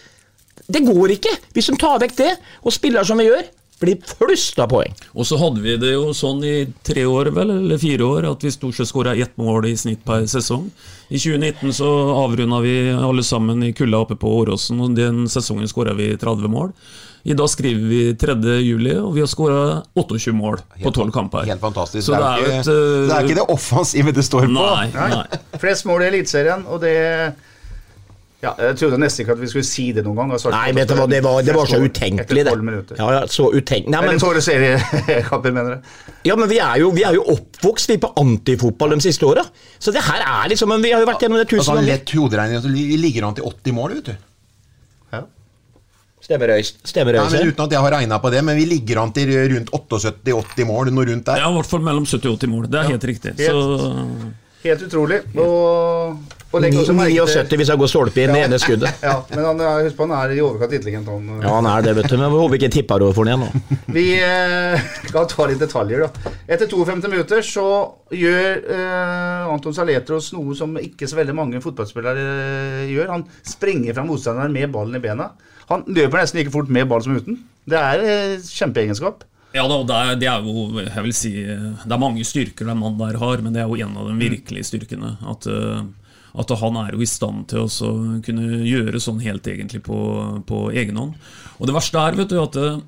[0.67, 1.35] Det går ikke!
[1.55, 2.33] Hvis de tar vekk det,
[2.67, 3.47] og spiller som vi gjør,
[3.81, 4.93] blir flust av poeng.
[5.15, 6.55] Og så hadde vi det jo sånn i
[6.87, 10.05] tre år, vel, eller fire år, at vi stort sett skåra ett mål i snitt
[10.07, 10.71] per sesong.
[11.09, 15.69] I 2019 så avrunda vi alle sammen i kulda oppe på Åråsen, og den sesongen
[15.71, 16.73] skåra vi 30 mål.
[17.27, 18.35] I dag skriver vi 3.
[18.63, 21.49] juli, og vi har skåra 28 mål på 12 kamper.
[21.49, 22.07] Helt fantastisk.
[22.07, 24.15] Så det, det er er jo jo ikke, et, eh, det er ikke det offensive
[24.15, 24.53] det står på.
[24.55, 25.09] Nei, Nei.
[25.11, 25.59] nei.
[25.59, 26.95] Flest mål i Eliteserien, og det
[28.45, 30.33] Ja, jeg trodde nesten ikke at vi skulle si det noen gang.
[30.37, 30.51] altså.
[30.53, 32.99] Nei, vet du hva, det var, det var så utenkelig, det.
[32.99, 33.91] Ja, ja, så utenkelig.
[33.95, 36.13] Nei, men, Eller seriekamper, mener du?
[36.29, 39.43] ja, men vi er jo, vi er jo oppvokst vi på antifotball de siste åra.
[39.81, 41.89] Så det her er liksom men Vi har jo vært gjennom det tusen Altså, ganger.
[41.95, 44.17] lett hoderegning, så li- ligger han til 80 mål, vet du.
[46.27, 48.99] Stemmer Øys- Stemmer Nei, men Uten at jeg har regna på det, men vi ligger
[49.03, 51.39] an til rundt 78-80 mål, noe rundt der.
[51.39, 52.65] Ja, i hvert fall mellom 70 og 80 mål.
[52.73, 53.35] Det er helt riktig.
[53.39, 54.33] Så
[54.65, 55.21] Helt utrolig.
[55.39, 56.17] Og,
[56.55, 59.01] og legg også merke til 79 hvis jeg går stolpe inn i ene skuddet.
[59.07, 61.09] Ja, men han, er- husk på, han er i overkant intelligent.
[61.11, 61.27] Han.
[61.43, 62.17] Ja, han er det, vet du.
[62.21, 63.81] Men vi håper ikke tipper over for den igjen nå.
[63.97, 66.33] Vi eh, skal ta litt detaljer, da.
[66.47, 67.67] Etter 52 minutter så
[68.15, 73.11] gjør eh, Anton Saletros noe som ikke så veldig mange fotballspillere eh, gjør.
[73.17, 75.33] Han springer fra motstanderen med ballen i bena.
[75.67, 77.41] Han løper nesten like fort med ball som uten.
[77.67, 79.27] Det er eh, kjempeegenskap.
[79.57, 82.77] Ja da, det er, det er jo Jeg vil si Det er mange styrker den
[82.81, 85.15] mannen der har, men det er jo en av de virkelige styrkene.
[85.27, 85.81] At, eh,
[86.37, 87.91] at han er jo i stand til å
[88.25, 89.99] kunne gjøre sånn helt egentlig på,
[90.49, 91.17] på egen hånd.
[91.57, 92.81] Og det verste er, vet du, at eh,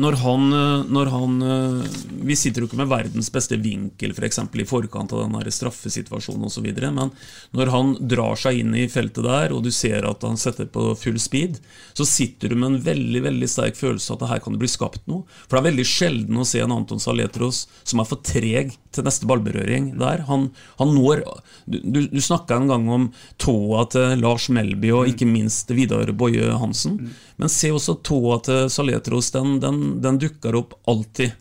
[0.00, 4.26] når han, eh, når han eh, Vi sitter jo ikke med verdens beste vinkel for
[4.26, 7.12] eksempel, i forkant av den der straffesituasjonen osv., men
[7.52, 10.92] når han drar seg inn i feltet der, og du ser at han setter på
[10.98, 11.60] full speed,
[11.92, 14.72] så sitter du med en veldig veldig sterk følelse av at her kan det bli
[14.72, 15.26] skapt noe.
[15.44, 19.06] For det er veldig sjelden å se en Anton Saletros som er for treg til
[19.06, 20.24] neste ballberøring der.
[20.28, 21.24] Han, han når
[21.66, 21.78] Du,
[22.10, 23.04] du, snakka en gang om
[23.40, 26.98] tåa til Lars Melby og ikke minst Vidar Boje Hansen.
[27.38, 29.30] Men se også tåa til Saletros.
[29.34, 31.38] Den, den, den dukker opp alltid.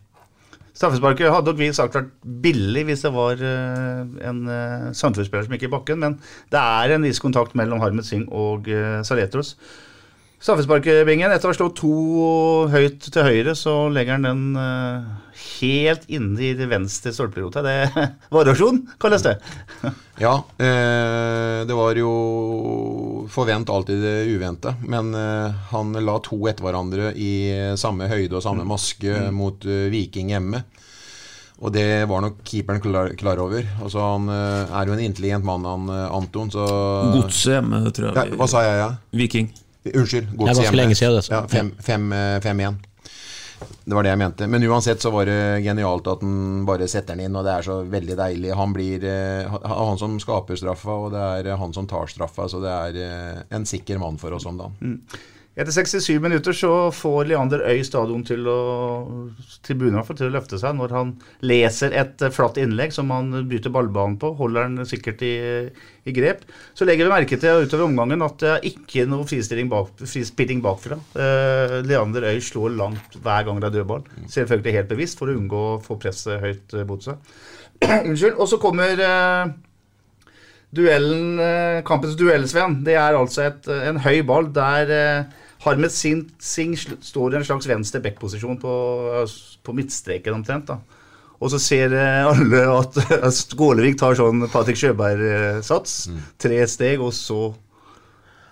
[0.78, 5.56] Straffesparket hadde nok vi sagt vært billig hvis det var eh, en samfunnsspiller Sandefjord-spiller som
[5.58, 6.16] gikk i bakken, men
[6.54, 9.58] det er en viss kontakt mellom Harmet Singh og uh, Saletros.
[10.42, 11.96] Straffesparkbingen, etter å ha slått to
[12.74, 15.06] høyt til høyre, så legger han den uh,
[15.60, 17.62] helt inne i det venstre stolperota.
[17.62, 19.36] Det er variasjon, kalles det.
[20.22, 22.10] Ja, eh, det var jo
[23.30, 27.32] forvent alltid det uvente, men eh, han la to etter hverandre i
[27.78, 30.66] samme høyde og samme maske mot uh, Viking hjemme.
[31.62, 33.66] Og det var nok keeperen klar, klar over.
[33.78, 36.66] Altså, han uh, er jo en intelligent mann, han Anton, så
[37.14, 38.32] Godset hjemme, tror jeg.
[38.34, 38.96] ja, Hva sa jeg, ja?
[39.22, 39.54] Viking.
[39.86, 40.28] Unnskyld.
[40.30, 40.78] Det er ganske hjemme.
[40.78, 41.30] lenge siden, det.
[41.32, 42.76] Ja, fem- fem, eh, 5-1.
[43.86, 44.48] Det var det jeg mente.
[44.50, 47.62] Men uansett så var det genialt at han bare setter den inn, og det er
[47.66, 48.54] så veldig deilig.
[48.58, 51.22] Han blir eh, han som skaper straffa, og det
[51.52, 54.58] er han som tar straffa, så det er eh, en sikker mann for oss om
[54.58, 55.00] dagen.
[55.52, 58.60] Etter 67 minutter så får Leander Øy stadion til å
[59.68, 61.10] i til å løfte seg når han
[61.44, 64.32] leser et eh, flatt innlegg som han bytter ballbanen på.
[64.40, 65.34] Holder den sikkert i,
[66.08, 66.46] i grep.
[66.74, 70.64] Så legger vi merke til utover omgangen at det er ikke noe fristilling bak, frispilling
[70.64, 71.02] bakfra.
[71.20, 74.08] Eh, Leander Øy slår langt hver gang det er dødball.
[74.32, 77.20] Selvfølgelig helt bevisst for å unngå å få presset høyt eh, mot seg.
[78.08, 78.40] Unnskyld.
[78.40, 79.52] Og så kommer eh,
[80.80, 82.80] duellen, eh, kampens duell, Sven.
[82.88, 84.96] Det er altså et, en høy ball der
[85.66, 88.74] Harmet Singh, står i en slags venstre backposisjon på,
[89.62, 90.72] på midtstreken omtrent.
[90.72, 90.80] da.
[91.42, 92.98] Og så ser eh, alle at,
[93.30, 96.00] at Skålevik tar sånn Patrick Sjøberg-sats.
[96.42, 97.52] Tre steg, og så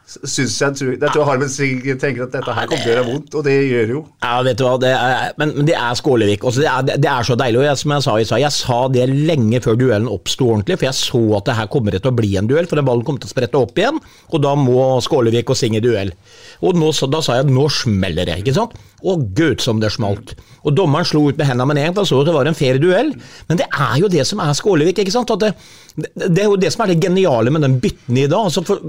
[0.09, 3.03] syns jeg, tror- jeg tror Harmet Singh tenker at dette her kommer til å gjøre
[3.11, 3.99] vondt, og det gjør jo.
[4.25, 6.47] Ja, vet du hva, det er, men, men det er Skålevik.
[6.49, 7.59] Også det, er, det, det er så deilig.
[7.61, 10.79] og jeg, Som jeg sa i stad, jeg sa det lenge før duellen oppsto ordentlig,
[10.81, 13.05] for jeg så at det her kommer til å bli en duell, for den ballen
[13.05, 14.01] kommer til å sprette opp igjen,
[14.33, 16.15] og da må Skålevik og Singh i duell.
[16.65, 18.73] Og nå, da sa jeg at nå smeller det, ikke sant?
[18.99, 20.33] Å gud som det smalt.
[20.67, 23.13] Og dommeren slo ut med hendene men egentlig så det var en fair duell.
[23.47, 25.31] Men det er jo det som er Skålevik, ikke sant?
[25.39, 25.53] Det,
[25.95, 28.49] det, er jo det som er det geniale med den bytten i dag.
[28.49, 28.83] Altså for,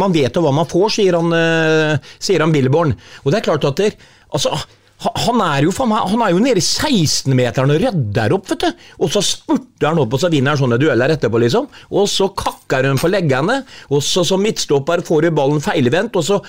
[0.00, 2.96] man vet jo hva man får, sier han, eh, sier han Billborn.
[3.24, 3.92] Og det er klart at det,
[4.32, 4.56] altså,
[5.02, 8.62] han er jo faen meg, han er jo nede i 16-meteren og rydder opp, vet
[8.62, 8.84] du.
[9.04, 11.66] Og så spurter han opp, og så vinner han sånne dueller etterpå, liksom.
[11.92, 16.24] Og så kakker han på leggene, og så som midtstopper får du ballen feilvendt, og
[16.24, 16.40] så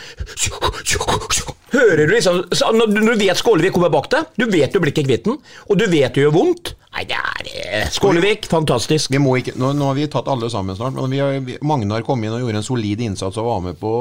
[1.76, 2.41] Hører du liksom
[2.80, 5.80] Når du vet Skålevik kommer bak deg, du vet du blir ikke kvitt den, og
[5.80, 6.76] du vet det gjør vondt.
[6.95, 7.47] Nei, det er
[7.82, 9.11] eh, Skålevik, fantastisk.
[9.11, 11.57] Vi må ikke, nå, nå har vi tatt alle sammen snart, men vi har, vi,
[11.67, 13.91] Magnar kom inn og gjorde en solid innsats og var med på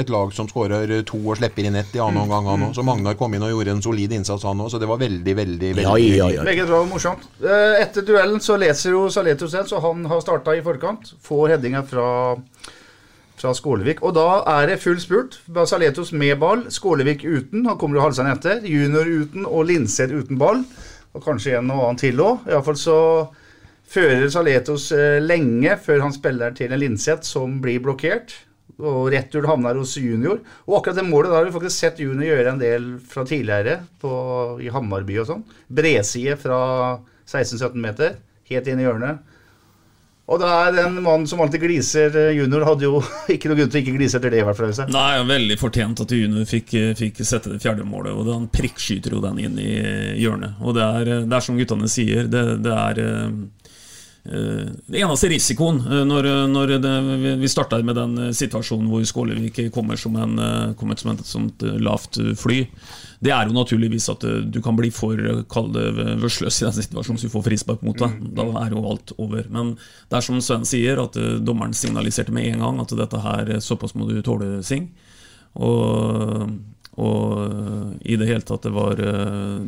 [0.00, 2.72] et lag som skårer to og slipper inn ett i annen omgang, han òg.
[2.78, 4.72] Så Magnar kom inn og gjorde en solid innsats, han òg.
[4.72, 6.46] Så det var veldig, veldig, veldig Ja, ja, ja.
[6.48, 7.28] Begge var morsomt.
[7.44, 11.12] Eh, Etter duellen så leser jo Saletros den, så han har starta i forkant.
[11.26, 12.08] Får headinga fra,
[13.40, 14.02] fra Skålevik.
[14.06, 15.38] Og da er det full spurt.
[15.50, 17.66] Basaletos med ball, Skålevik uten.
[17.66, 18.62] Han kommer jo halsende etter.
[18.66, 20.62] Junior uten og Linseth uten ball.
[21.16, 22.46] Og kanskje en og annen til òg.
[22.50, 22.98] Iallfall så
[23.90, 28.36] fører Saletos eh, lenge før han spiller til en Linseth som blir blokkert.
[28.80, 30.38] Og retur havner hos junior.
[30.68, 33.80] Og akkurat det målet da har vi faktisk sett junior gjøre en del fra tidligere
[34.00, 34.12] på,
[34.62, 35.42] i Hammarby og sånn.
[35.68, 36.60] Bredside fra
[37.28, 38.16] 16-17 meter,
[38.50, 39.26] helt inn i hjørnet.
[40.30, 42.14] Og da er det en mann som alltid gliser.
[42.14, 43.00] eh, Junior hadde jo
[43.34, 44.42] ikke noe grunn til å ikke glise etter det.
[44.42, 44.74] i hvert fall.
[44.94, 48.14] Nei, Veldig fortjent at Junior fikk, fikk sette det fjerde målet.
[48.14, 49.70] Og Han prikkskyter jo den inn i
[50.22, 50.60] hjørnet.
[50.62, 53.02] Og det er, det er som guttene sier, det, det er
[54.24, 56.94] eh, det eneste risikoen eh, når, når det,
[57.40, 60.36] vi starta med den eh, situasjonen hvor Skålevik kommer som, en,
[60.78, 62.62] kommer som et sånt eh, lavt fly,
[63.20, 67.34] det er jo naturligvis at du kan bli for vørsløs i den situasjonen så du
[67.34, 68.14] får frispark mot deg.
[68.32, 69.44] Da er jo alt over.
[69.52, 69.74] Men
[70.08, 73.92] det er som Sven sier, at dommeren signaliserte med en gang at dette her, såpass
[73.92, 74.88] må du tåle, Sing.
[75.60, 76.48] Og,
[76.98, 79.58] og eh, i det hele tatt, det var eh,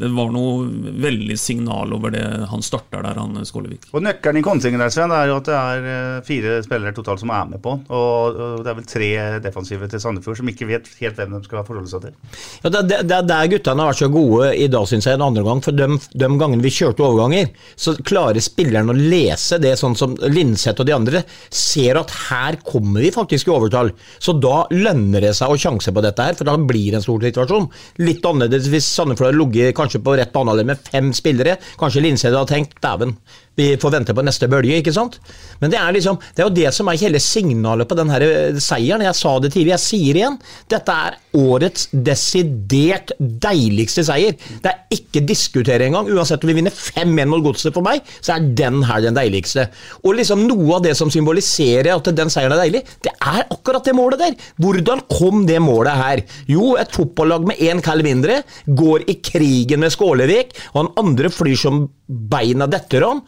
[0.00, 0.64] Det var noe
[1.04, 3.90] veldig signal over det han starter der, han Skålevik.
[3.92, 7.20] Og Nøkkelen i kontingen der, Sven, er jo at det er eh, fire spillere totalt
[7.20, 7.76] som er med på.
[7.92, 9.10] Og, det er vel tre
[9.44, 12.16] defensive til Sandefjord som ikke vet helt hvem de skal forholde seg til.
[12.64, 15.44] Ja, det, er der guttene har vært så gode i dag, syns jeg, en andre
[15.46, 15.62] gang.
[15.64, 20.16] For de, de gangene vi kjørte overganger, så klarer spilleren å lese det sånn som
[20.32, 23.92] Linseth og de andre ser at her kommer vi faktisk i overtall.
[24.18, 27.04] Så da lønner det seg å sjanse på dette her, for da blir det en
[27.04, 27.68] stor situasjon.
[28.06, 31.58] Litt annerledes hvis Sandefjord hadde ligget kanskje på rett banehalvdel med fem spillere.
[31.80, 33.16] Kanskje Linseth hadde tenkt dæven,
[33.60, 35.18] vi får vente på neste bølge, ikke sant?
[35.60, 38.24] Men det er liksom, det er jo det som er hele signalet på den her
[38.24, 39.04] eh, seieren.
[39.04, 40.38] Jeg sa det tidligere, jeg sier igjen.
[40.72, 44.36] Dette er årets desidert deiligste seier.
[44.62, 46.08] Det er ikke diskutere engang.
[46.10, 49.68] Uansett om vi vinner 5-1 mot Godset for meg, så er den her den deiligste.
[50.04, 53.86] Og liksom noe av det som symboliserer at den seieren er deilig, det er akkurat
[53.86, 54.38] det målet der.
[54.62, 56.24] Hvordan kom det målet her?
[56.50, 61.30] Jo, et fotballag med én kall mindre går i krigen med Skålevik, og han andre
[61.32, 63.22] flyr som beina detter om.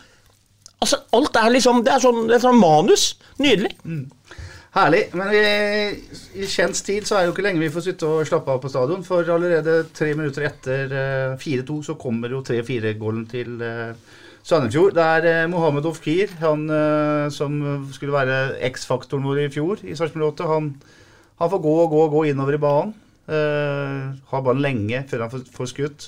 [0.83, 3.12] Altså, alt er liksom Det er sånn, det er sånn manus.
[3.43, 3.72] Nydelig.
[4.72, 5.03] Herlig.
[5.18, 5.43] Men vi,
[6.41, 8.62] i kjent stil så er det jo ikke lenge vi får sitte og slappe av
[8.62, 9.05] på stadion.
[9.05, 13.93] For allerede tre minutter etter eh, 4-2 så kommer jo 3-4-gålen til eh,
[14.43, 14.97] Sandefjord.
[14.97, 17.61] Det er eh, Mohammed Ofkir, han eh, som
[17.93, 18.41] skulle være
[18.72, 20.49] X-faktoren vår i fjor i Sarpsborg 8.
[20.51, 20.72] Han,
[21.43, 22.99] han får gå og gå og gå innover i banen.
[23.22, 26.07] Uh, har ballen lenge før han får, får skutt.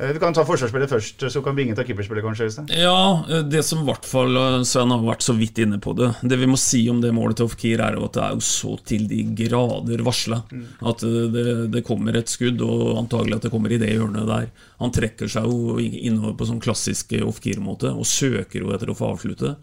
[0.00, 2.64] Eh, vi kan ta forsvarsspillet først, så kan Bingen ta keeperspillet, kanskje.
[2.78, 6.12] Ja, det som i hvert fall eh, Sven har vært så vidt inne på det
[6.24, 8.46] Det vi må si om det målet til Ofkir, er jo at det er jo
[8.46, 10.40] så til de grader varsla.
[10.80, 14.28] At eh, det, det kommer et skudd, og antagelig at det kommer i det hjørnet
[14.30, 14.48] der.
[14.80, 19.12] Han trekker seg jo innover på sånn klassisk Ofkir-måte, og søker jo etter å få
[19.12, 19.56] avslutte.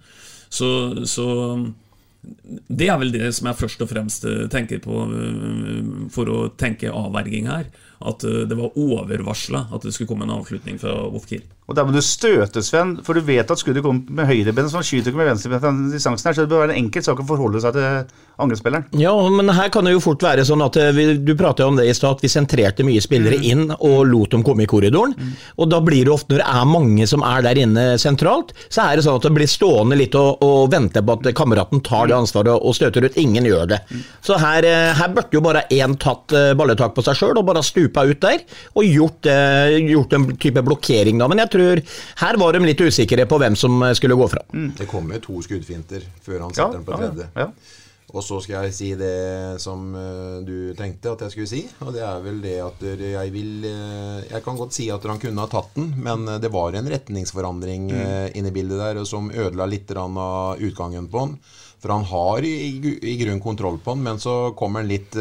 [0.54, 0.70] Så,
[1.10, 1.28] så
[2.68, 6.40] det er vel det som jeg først og fremst eh, tenker på eh, for å
[6.60, 7.70] tenke avverging her.
[8.00, 11.46] At eh, det var overvarsla at det skulle komme en avslutning fra Ofkir.
[11.68, 14.80] Og der må du støte, Sven, for du vet at skuddet kommer med høyrebenet, så
[14.80, 17.26] han skyter ikke med venstrebenet distansen her, så det bør være en enkel sak å
[17.28, 18.86] forholde seg til angrepsspilleren.
[19.02, 21.72] Ja, men her kan det jo fort være sånn at eh, vi, Du pratet jo
[21.74, 24.70] om det i stad, at vi sentrerte mye spillere inn og lot dem komme i
[24.70, 25.16] korridoren.
[25.58, 28.86] Og da blir det ofte, når det er mange som er der inne sentralt, så
[28.86, 32.08] er det sånn at det blir stående litt og, og vente på at kameraten tar
[32.08, 33.20] det ansvaret og støter ut.
[33.20, 33.82] Ingen gjør det.
[34.24, 37.50] Så her, eh, her burde jo bare én tatt eh, balletak på seg sjøl og
[37.52, 38.48] bare stupa ut der,
[38.78, 39.28] og gjort,
[39.84, 41.28] gjort en type blokkering da.
[41.28, 41.57] Men jeg tror
[42.22, 44.44] her var de litt usikre på hvem som eh, skulle gå fra.
[44.78, 47.30] Det kommer to skuddfinter før han Ja, den på tredje.
[47.36, 47.52] ja, ja.
[48.16, 51.60] Og så skal jeg si det som eh, du tenkte at jeg skulle si.
[51.84, 55.20] Og det er vel det at jeg vil eh, Jeg kan godt si at han
[55.20, 58.32] kunne ha tatt den, men det var en retningsforandring Mm.
[58.40, 61.36] inne i bildet der som ødela litt av utgangen på han.
[61.84, 65.14] For han har i, i, grunn kontroll på han, men så kommer han litt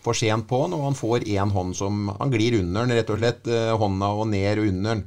[0.00, 3.10] for sent på han, og han får én hånd som Han glir under den, rett
[3.12, 3.44] og slett.
[3.82, 5.04] hånda og ned og under den.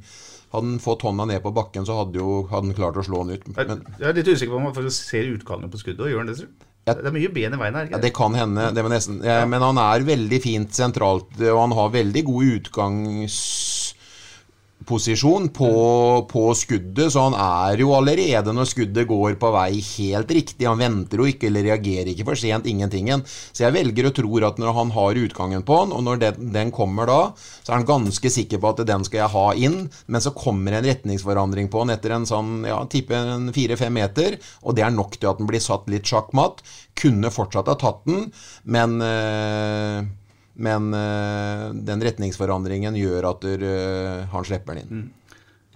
[0.54, 3.24] Hadde han fått hånda ned på bakken, så hadde, jo, hadde han klart å slå
[3.24, 3.48] den ut.
[3.56, 6.30] Men, Jeg er litt usikker på om han ser utgangen på skuddet, og gjør han
[6.30, 6.38] det?
[6.44, 6.70] du?
[6.84, 7.86] Det er mye ben i veien her.
[7.94, 11.72] Ja, Det kan hende, det nesten, ja, men han er veldig fint sentralt, og han
[11.78, 12.50] har veldig god
[14.84, 20.30] utgangsposisjon på, på skuddet, så han er jo allerede når skuddet går på vei helt
[20.30, 20.66] riktig.
[20.66, 23.24] Han venter jo ikke eller reagerer ikke for sent, ingentingen.
[23.24, 26.52] Så jeg velger og tror at når han har utgangen på han, og når den,
[26.52, 27.20] den kommer da,
[27.62, 30.72] så er han ganske sikker på at den skal jeg ha inn, men så kommer
[30.72, 34.94] en retningsforandring på han etter en sånn, ja, tippe en fire-fem meter, og det er
[34.94, 36.62] nok til at den blir satt litt sjakkmatt.
[36.98, 38.28] Kunne fortsatt ha tatt den,
[38.70, 40.04] men eh,
[40.54, 45.04] men eh, den retningsforandringen gjør at eh, han slipper den inn.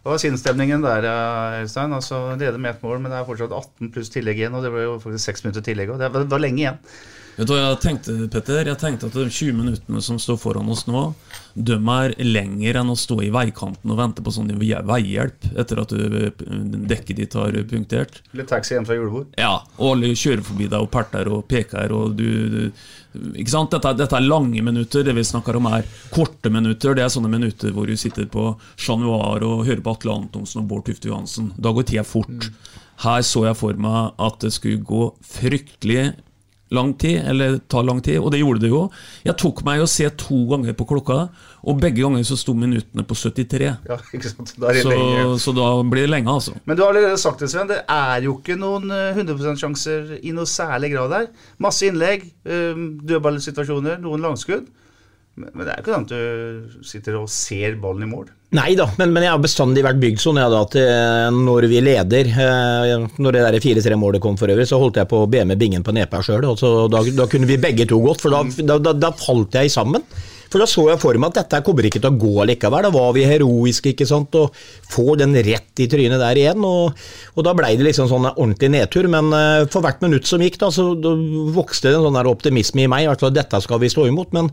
[0.05, 1.93] Hva var sinnsstemningen der, eh, Øystein?
[1.93, 4.55] Altså, Leder med ett mål, men det er fortsatt 18 pluss tillegg igjen.
[4.55, 6.79] Og det ble jo faktisk seks minutter tillegg Og det var lenge igjen.
[7.39, 8.66] Vet du hva jeg tenkte, Petter?
[8.66, 11.05] Jeg tenkte at de 20 minuttene som står foran oss nå,
[11.55, 15.95] de er lenger enn å stå i veikanten og vente på sånn veihjelp etter at
[16.91, 18.18] dekket ditt har punktert.
[18.34, 19.30] Litt taxi hjem fra julebord.
[19.39, 23.70] Ja, og alle kjører forbi deg og perter og peker og du, du Ikke sant?
[23.70, 25.07] Dette, dette er lange minutter.
[25.07, 26.99] Det vi snakker om er korte minutter.
[26.99, 30.64] Det er sånne minutter hvor du sitter på Chat Noir og hører på Atle Antonsen
[30.64, 31.53] og Bård Tufte Johansen.
[31.55, 32.51] Da går tida fort.
[33.07, 36.09] Her så jeg for meg at det skulle gå fryktelig
[36.74, 38.82] lang tid, eller ta lang tid, og det gjorde det jo.
[39.24, 41.18] Jeg tok meg å se to ganger på klokka,
[41.68, 43.70] og begge ganger så sto minuttene på 73.
[43.88, 44.52] Ja, ikke sant?
[44.60, 45.38] Da er det Så, lenge.
[45.42, 46.54] så da blir det lenge, altså.
[46.68, 47.68] Men du har allerede sagt det, Sven.
[47.70, 51.30] Det er jo ikke noen eh, 100 sjanser i noe særlig grad der.
[51.58, 54.68] Masse innlegg, eh, dødballsituasjoner, noen langskudd.
[55.39, 58.28] Men det er ikke sånn at du sitter og ser ballen i mål.
[58.57, 61.66] Nei da, men, men jeg har bestandig vært bygd sånn jeg, da, at eh, når
[61.68, 65.28] vi leder eh, Når det der 4-3-målet kom for øvrig, så holdt jeg på å
[65.28, 66.47] be med bingen på nepa sjøl.
[66.49, 70.07] Da, da kunne vi begge to gått, for da, da, da, da falt jeg sammen.
[70.49, 72.86] For da så jeg for meg at dette kommer ikke til å gå likevel.
[72.89, 74.57] Da var vi heroiske, ikke sant, og
[74.89, 76.64] får den rett i trynet der igjen.
[76.64, 79.11] Og, og da blei det liksom sånn ordentlig nedtur.
[79.12, 80.95] Men eh, for hvert minutt som gikk, da, så
[81.53, 83.05] vokste det en sånn der optimisme i meg.
[83.05, 84.32] i hvert fall Dette skal vi stå imot.
[84.36, 84.49] Men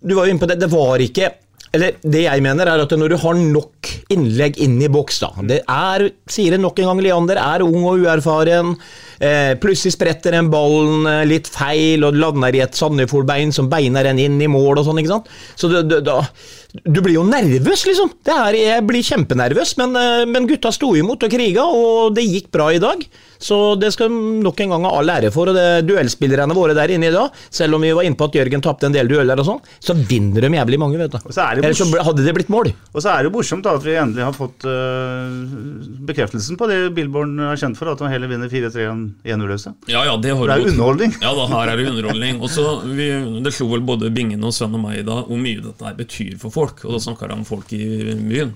[0.00, 1.30] du var jo inne på det, det var ikke
[1.74, 3.77] eller det jeg mener er at når du har nok
[4.14, 7.82] innlegg inn i boks, da Det er, sier det nok en gang, Leander er ung
[7.82, 8.74] og uerfaren.
[9.18, 14.06] Eh, plutselig spretter den ballen eh, litt feil og lander i et Sandefjord-bein som beiner
[14.06, 15.30] den inn i mål og sånn, ikke sant.
[15.58, 16.20] Så det, det, da
[16.84, 18.12] Du blir jo nervøs, liksom.
[18.22, 22.28] Det er, jeg blir kjempenervøs, men, eh, men gutta sto imot og kriga, og det
[22.28, 23.02] gikk bra i dag.
[23.38, 25.50] Så det skal nok en gang ha all ære for.
[25.50, 28.38] Og det duellspillerne våre der inne i dag, selv om vi var inne på at
[28.38, 31.18] Jørgen tapte en del dueller og sånn, så vinner de jævlig mange, vet du.
[31.22, 32.72] Og så er det Ellers så hadde det blitt mål.
[32.92, 35.30] Og så er det jo morsomt da at vi endelig har fått uh,
[36.08, 39.74] bekreftelsen på det Billborn er kjent for, at han heller vinner 4-3 enn 1-0-løse.
[39.90, 41.14] Ja, ja, det, Det er underholdning.
[41.22, 42.42] Ja, da, her er det underholdning.
[42.42, 43.08] Og så vi,
[43.44, 45.96] Det slo vel både Bingen og Sven og meg i dag hvor mye dette her
[45.98, 46.84] betyr for folk.
[46.86, 48.54] Og da snakker han om folk i byen.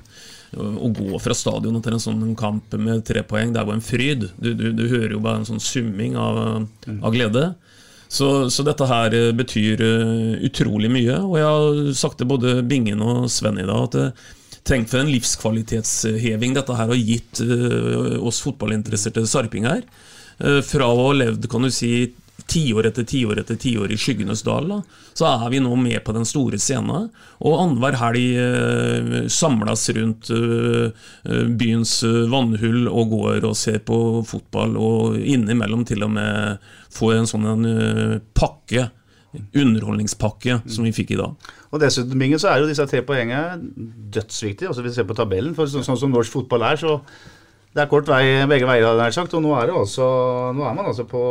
[0.53, 3.85] Å gå fra stadion til en sånn kamp med tre poeng, det er jo en
[3.85, 4.27] fryd.
[4.37, 6.67] Du, du, du hører jo bare en sånn summing av,
[7.01, 7.55] av glede.
[8.13, 11.17] Så, så dette her eh, betyr eh, utrolig mye.
[11.25, 14.27] Og jeg har sagt til både Bingen og Sven i dag at
[14.67, 19.85] trengt for en livskvalitetsheving dette her har gitt eh, oss fotballinteresserte sarpinger.
[20.39, 22.13] Eh, fra å ha levd kan du si
[22.49, 24.79] tiår etter tiår etter tiår i skyggenes dal, da,
[25.15, 27.11] så er vi nå med på den store scenen.
[27.45, 30.89] Og annenhver helg eh, samles rundt eh,
[31.29, 31.99] eh, byens
[32.33, 33.99] vannhull og går og ser på
[34.29, 38.91] fotball, og innimellom til og med får en sånn en, eh, pakke,
[39.33, 41.53] underholdningspakke, som vi fikk i dag.
[41.73, 43.61] Og dessuten Bingen, så er jo disse tre poengene
[44.13, 44.69] dødsviktige.
[44.69, 46.99] Altså, hvis vi ser på tabellen, for sånn, sånn som norsk fotball er, så
[47.73, 49.35] det er kort vei begge veier, hadde jeg sagt.
[49.39, 50.07] Og nå er, det også,
[50.57, 51.23] nå er man altså på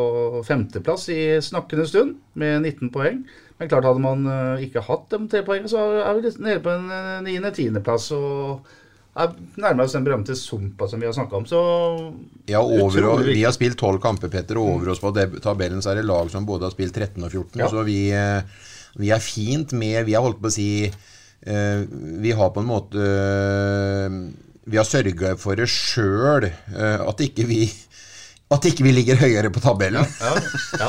[0.47, 3.21] femteplass i snakkende stund med 19 poeng.
[3.61, 6.73] Men klart hadde man eh, ikke hatt de tre poengene, så er vi nede på
[6.73, 8.09] en eh, niende-tiendeplass.
[8.17, 8.71] Og
[9.20, 11.47] er nærmere oss den berømte Sumpa som vi har snakka om.
[11.47, 11.62] Så
[12.47, 15.12] Ja, over, og, vi har spilt 12 kamper, Petter, og over oss på
[15.43, 17.59] tabellen så er det lag som både har spilt 13 og 14.
[17.59, 17.70] Ja.
[17.72, 18.41] Så vi, eh,
[19.01, 21.84] vi er fint med Vi har holdt på å si uh,
[22.24, 24.18] Vi har på en måte uh,
[24.68, 27.66] Vi har sørga for det sjøl, at ikke vi
[28.51, 30.03] at ikke vi ligger høyere på tabellen.
[30.20, 30.32] Ja,
[30.82, 30.88] ja.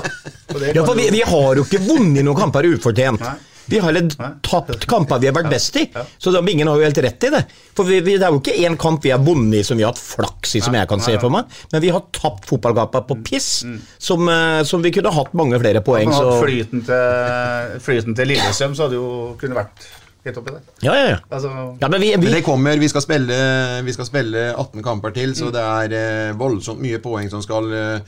[0.74, 3.22] Ja, for vi, vi har jo ikke vunnet noen kamper ufortjent.
[3.22, 3.36] Nei.
[3.70, 4.08] Vi har heller
[4.42, 5.84] tapt kamper vi har vært best i.
[6.18, 7.44] Så da, ingen har jo helt rett i det.
[7.76, 9.84] For vi, vi, Det er jo ikke én kamp vi har vunnet i som vi
[9.86, 11.44] har hatt flaks i, som jeg kan se for meg.
[11.72, 13.64] Men vi har tapt fotballkamper på piss,
[14.02, 16.10] som, eh, som vi kunne hatt mange flere poeng.
[16.12, 19.86] Så, flyten til, flyten til Lillestrøm, så hadde jo kunne vært
[20.22, 20.60] helt oppi der.
[20.86, 21.16] ja, ja, ja.
[21.34, 21.48] Altså,
[21.80, 23.38] ja, men vi, Men det kommer, vi skal spille,
[23.82, 25.38] vi skal spille 18 kamper til, Mm.
[25.38, 25.96] så det er
[26.28, 27.98] eh, voldsomt mye poeng som skal, eh,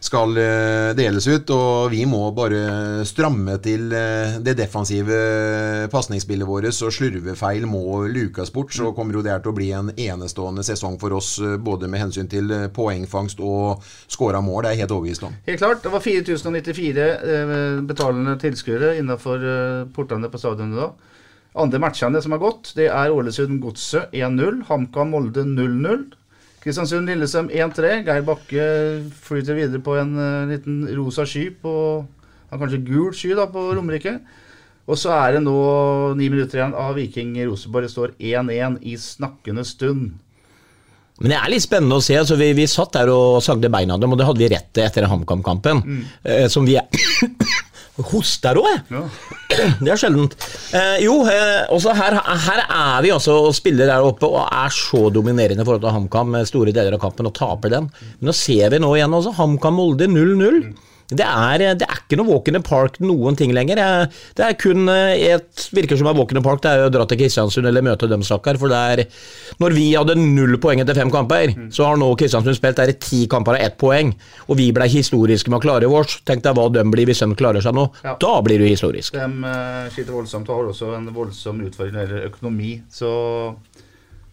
[0.00, 1.50] skal eh, deles ut.
[1.54, 5.18] Og vi må bare stramme til eh, det defensive
[5.92, 8.74] pasningsspillet vårt, så slurvefeil må lukes bort.
[8.74, 11.90] Så kommer jo det her til å bli en enestående sesong for oss, eh, både
[11.90, 14.64] med hensyn til poengfangst og skåra mål.
[14.64, 15.36] Det er jeg helt overbevist om.
[15.46, 15.82] Helt klart.
[15.84, 20.90] Det var 4094 eh, betalende tilskuere innenfor eh, portene på stadionet da.
[21.58, 26.04] Andre matchene som har gått, det er Ålesund Godset 1-0, HamKam Molde 0-0.
[26.68, 28.02] Kristiansund Lillesøm 1-3.
[28.04, 28.64] Geir Bakke
[29.24, 31.72] flyter videre på en eh, liten rosa sky på
[32.48, 34.18] Kanskje gul sky da på Romerike.
[34.88, 35.56] Og så er det nå
[36.16, 37.88] ni minutter igjen av Viking Rosenborg.
[37.88, 40.16] Det står 1-1 i snakkende stund.
[41.18, 42.16] Men det er litt spennende å se.
[42.16, 44.68] Altså, vi, vi satt der og sagde beina av dem, og det hadde vi rett
[44.72, 45.82] til etter HamKam-kampen.
[45.84, 46.04] Mm.
[46.24, 46.88] Eh, som vi er
[47.98, 49.02] Hoster òg, jeg.
[49.82, 50.34] Det er sjeldent.
[50.76, 54.70] Eh, jo, eh, også her, her er vi altså og spiller der oppe og er
[54.74, 57.88] så dominerende i forhold til HamKam med store deler av kampen og taper den.
[58.20, 60.60] Men nå ser vi nå igjen også HamKam-Molde 0-0.
[61.08, 63.80] Det er, det er ikke noe walk in the park noen ting lenger.
[64.36, 66.92] Det er kun eh, et virker som er walk in the park, det er å
[66.92, 68.60] dra til Kristiansund eller møte dem, stakkar.
[68.60, 69.04] For det er
[69.62, 72.98] Når vi hadde null poeng etter fem kamper, så har nå Kristiansund spilt der i
[73.00, 74.12] ti kamper av ett poeng.
[74.48, 76.20] Og vi ble historiske med å klare vårt.
[76.28, 77.88] Tenk deg hva de blir hvis de klarer seg nå.
[78.04, 78.18] Ja.
[78.20, 79.16] Da blir du historisk.
[79.16, 82.76] De uh, sliter voldsomt og har også en voldsom utfordring når økonomi.
[82.92, 83.10] Så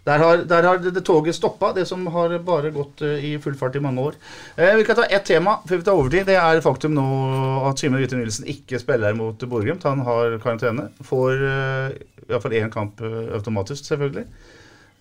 [0.06, 3.36] der har, der har det, det toget stoppa, det som har bare gått uh, i
[3.42, 4.18] full fart i mange år.
[4.56, 6.28] Eh, vi kan ta ett tema før vi tar overtid.
[6.30, 7.06] Det er faktum nå
[7.66, 9.88] at Simen Hvite Nilsen ikke spiller mot Borgrimt.
[9.90, 10.92] Han har karantene.
[11.10, 11.96] Får uh,
[12.30, 14.28] iallfall én kamp eh, automatisk, selvfølgelig.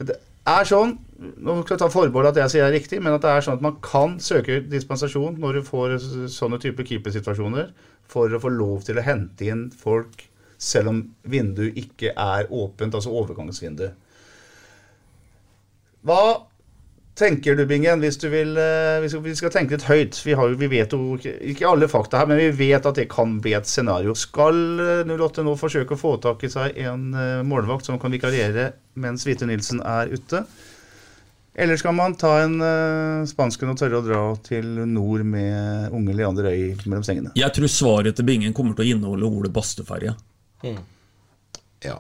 [0.09, 0.17] Det
[0.49, 0.95] er sånn,
[1.37, 3.45] nå skal jeg ta forbehold at jeg sier det er riktig, men at det er
[3.45, 5.99] sånn at man kan søke dispensasjon når du får
[6.33, 7.71] sånne type keepersituasjoner,
[8.09, 10.27] for å få lov til å hente inn folk
[10.61, 10.99] selv om
[11.29, 13.89] vinduet ikke er åpent, altså overgangsvindu.
[16.05, 16.19] Hva
[17.17, 20.19] tenker du, Bingen, hvis du vil eh, hvis vi skal tenke litt høyt?
[20.27, 23.07] Vi, har, jo- vi vet jo ikke, alle fakta her, men vi vet at det
[23.13, 24.17] kan bli et scenario.
[24.19, 28.13] Skal eh, 08 nå forsøke å få tak i seg en eh, målvakt som kan
[28.15, 30.43] vikariere mens Hvite Nilsen er ute?
[31.55, 36.17] Eller skal man ta en uh, spansken og tørre å dra til nord med unge
[36.19, 37.31] Leander Øy mellom sengene?
[37.39, 40.17] Jeg tror svaret til Bingen kommer til å inneholde ordet basteferje.
[41.87, 41.95] Ja.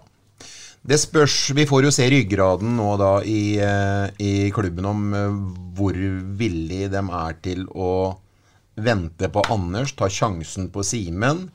[0.85, 5.39] Det spørs Vi får jo se ryggraden nå da i, eh, i klubben om eh,
[5.79, 5.97] hvor
[6.37, 7.93] villig de er til å
[8.77, 11.47] vente på Anders, ta sjansen på Simen,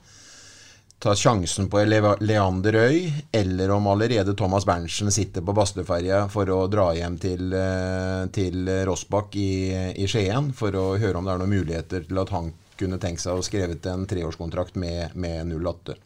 [1.03, 6.49] ta sjansen på Le Leander Øy, eller om allerede Thomas Berntsen sitter på Bastøferja for
[6.49, 9.51] å dra hjem til, eh, til Rossbakk i,
[9.93, 12.49] i Skien for å høre om det er noen muligheter til at han
[12.79, 15.99] kunne tenkt seg å skrevet en treårskontrakt med, med 08.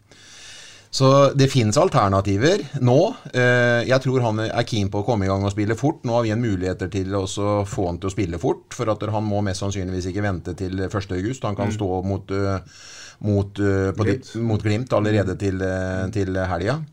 [0.93, 2.97] Så det finnes alternativer nå.
[3.33, 6.03] Eh, Jeg tror han er keen på å komme i gang og spille fort.
[6.05, 7.23] Nå har vi en muligheter til å
[7.65, 10.83] få han til å spille fort, for at han må mest sannsynligvis ikke vente til
[10.85, 11.15] 1.
[11.17, 11.43] august.
[11.49, 11.77] Han kan Mm.
[11.79, 12.59] stå mot, eh,
[13.21, 14.35] mot, eh, på, Glimt.
[14.35, 16.83] mot Glimt allerede til, eh, til helga.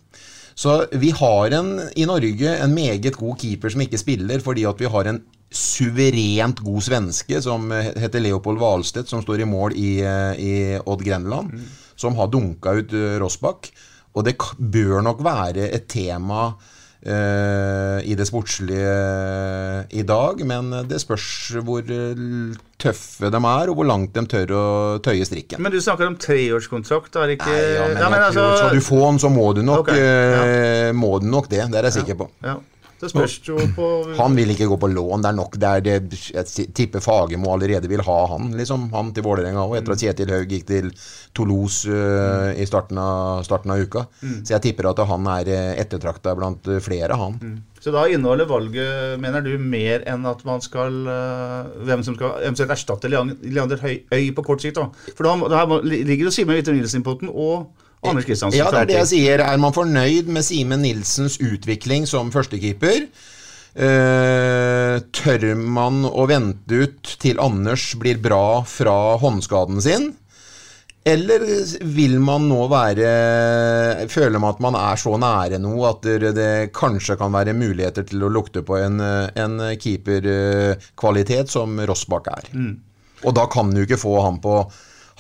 [0.57, 4.79] Så vi har en, i Norge en meget god keeper som ikke spiller, fordi at
[4.79, 5.23] vi har en
[5.53, 10.01] suverent god svenske som heter Leopold Wahlstedt, som står i mål i,
[10.39, 11.53] i Odd Grenland,
[11.97, 13.71] som har dunka ut Rossbakk.
[14.15, 20.73] Og det bør nok være et tema uh, i det sportslige eh, i dag, men
[20.89, 21.29] det spørs
[21.65, 22.25] hvor eh,
[22.81, 24.65] tøffe de er, og hvor langt de tør å
[25.05, 25.63] tøye strikken.
[25.63, 28.85] Men du snakker om treårskontrakt, er ikke Nei, ja, men Ja, men altså- Skal du
[28.85, 31.71] få den, så må du nok, Ok, eh, må du nok det.
[31.71, 32.31] Det er jeg sikker på.
[32.45, 32.59] Ja.
[33.01, 33.87] Det spørs jo på
[34.19, 35.25] Han vil ikke gå på lån.
[35.25, 38.91] Det er nok det er det, Jeg tipper Fagermo allerede vil ha han, liksom.
[38.95, 40.91] Han til Vålerenga òg, etter at Kjetil Haug gikk til
[41.37, 44.05] Toulouse uh, i starten av, starten av uka.
[44.21, 44.39] Mm.
[44.45, 47.39] Så jeg tipper at han er eh, ettertrakta blant eh, flere, han.
[47.81, 52.43] Så da inneholder valget, mener du, mer enn at man skal øh, Hvem som skal
[52.45, 55.15] eventuelt erstatte Leander Høy, Høy, på kort sikt, da?
[55.17, 57.71] For da, her ligger jo Simen Hvite Nilsen i potten og
[58.01, 58.59] Anders Kristiansen.
[58.59, 59.43] Ja, det er det jeg sier.
[59.45, 63.05] Er man fornøyd med Simen Nilsens utvikling som førstekeeper?
[63.71, 70.11] Uh, tør man å vente ut til Anders blir bra fra håndskaden sin?
[71.07, 71.45] Eller
[71.97, 76.51] vil man nå være Føler man at man er så nære nå at det, det
[76.77, 82.53] kanskje kan være muligheter til å lukte på en, en keeperkvalitet som Rossbakk er?
[82.53, 82.75] Mm.
[83.25, 84.61] Og da kan du ikke få han på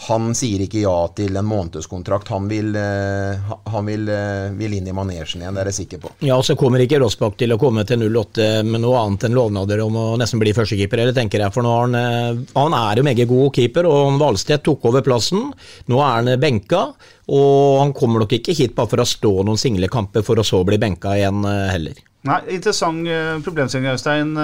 [0.07, 2.31] Han sier ikke ja til en månedskontrakt.
[2.33, 6.01] Han vil, eh, han vil, eh, vil inn i manesjen igjen, det er jeg sikker
[6.01, 6.13] på.
[6.25, 9.37] Ja, og så kommer ikke Rossbakk til å komme til 08 med noe annet enn
[9.37, 11.53] lovnader om å nesten bli førstekeeper, eller tenker jeg.
[11.53, 15.03] For nå har han, eh, han er jo meget god keeper, og Hvalstedt tok over
[15.03, 15.53] plassen.
[15.89, 16.95] Nå er han benka,
[17.29, 20.45] og han kommer nok ikke hit bare for å stå noen single kamper for å
[20.45, 21.95] så bli benka igjen heller.
[22.25, 23.07] Nei, Interessant
[23.45, 24.35] problemstilling, Øystein.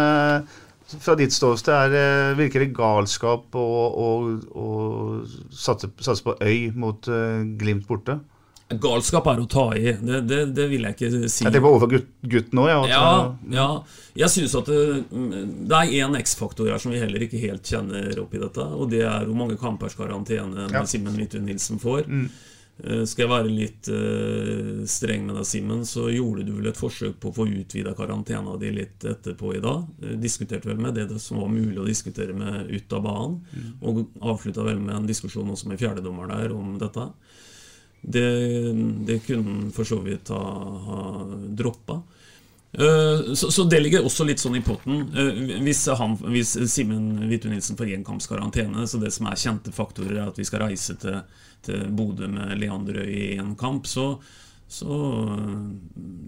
[0.86, 4.08] Fra ditt ståsted er, virker det galskap å, å,
[4.54, 4.66] å
[5.50, 8.20] satse, satse på Øy mot uh, Glimt borte?
[8.66, 11.44] Galskap er å ta i, det, det, det vil jeg ikke si.
[11.46, 12.70] Tenker på overfor gutt, gutten òg.
[12.70, 13.10] Ja, Ja,
[13.54, 13.66] ja.
[14.18, 14.80] Jeg syns at det,
[15.70, 18.66] det er én X-faktor her som vi heller ikke helt kjenner opp i dette.
[18.66, 20.82] Og det er hvor mange kampers karantene Ja.
[20.88, 22.10] Simen Midtun Nilsen får.
[22.10, 22.26] Mm.
[22.84, 26.78] Eh, Skal jeg være litt eh, streng med deg, Simen, så gjorde du vel et
[26.78, 29.86] forsøk på å få utvida karantena di litt etterpå i dag.
[30.02, 33.40] Eh, Diskuterte vel med det som var mulig å diskutere med ut av banen.
[33.52, 33.70] Mm.
[33.80, 37.08] Og avslutta vel med en diskusjon også med fjerdedommer der om dette.
[38.06, 38.26] Det,
[39.08, 40.42] det kunne han for så vidt ha,
[40.86, 41.00] ha
[41.58, 42.02] droppa.
[42.72, 45.06] Eh, Så, så det ligger også litt sånn i potten.
[45.16, 49.36] Eh, Hvis, han- hvis Simen Hvitu Nilsen får én kamps karantene, så det som er
[49.36, 51.22] kjente faktorer, er at vi skal reise til,
[51.62, 54.18] til Bodø med Leander Øy i én kamp, så,
[54.68, 54.98] så
[55.38, 55.56] eh,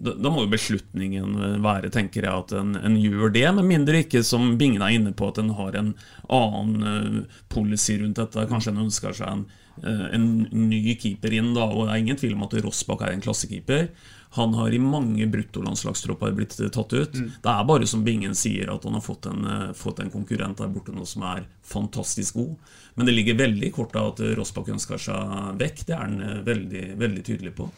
[0.01, 3.45] da, da må jo beslutningen være, tenker jeg, at en, en gjør det.
[3.55, 5.93] Med mindre ikke, som Bingen er inne på, at en har en
[6.29, 8.47] annen policy rundt dette.
[8.49, 9.45] Kanskje en ønsker seg en,
[9.83, 11.67] en ny keeper inn, da.
[11.69, 13.89] Og det er ingen tvil om at Rossbakk er en klassekeeper.
[14.37, 17.15] Han har i mange bruttolandslagstropper blitt tatt ut.
[17.17, 20.61] Det er bare som Bingen sier, at han har fått en, eh, fått en konkurrent
[20.61, 22.55] der borte nå som er fantastisk god.
[22.95, 25.85] Men det ligger veldig kort av at Rossbakk ønsker seg vekk.
[25.87, 27.71] Det er han eh, veldig, veldig tydelig på.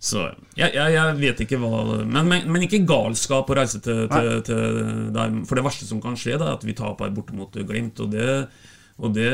[0.00, 0.22] Så
[0.56, 4.30] jeg, jeg, jeg vet ikke hva men, men, men ikke galskap å reise til, til,
[4.46, 4.78] til
[5.12, 5.34] der.
[5.44, 8.00] For det verste som kan skje, det er at vi taper borte mot Glimt.
[8.00, 8.46] Og det,
[9.00, 9.30] og det,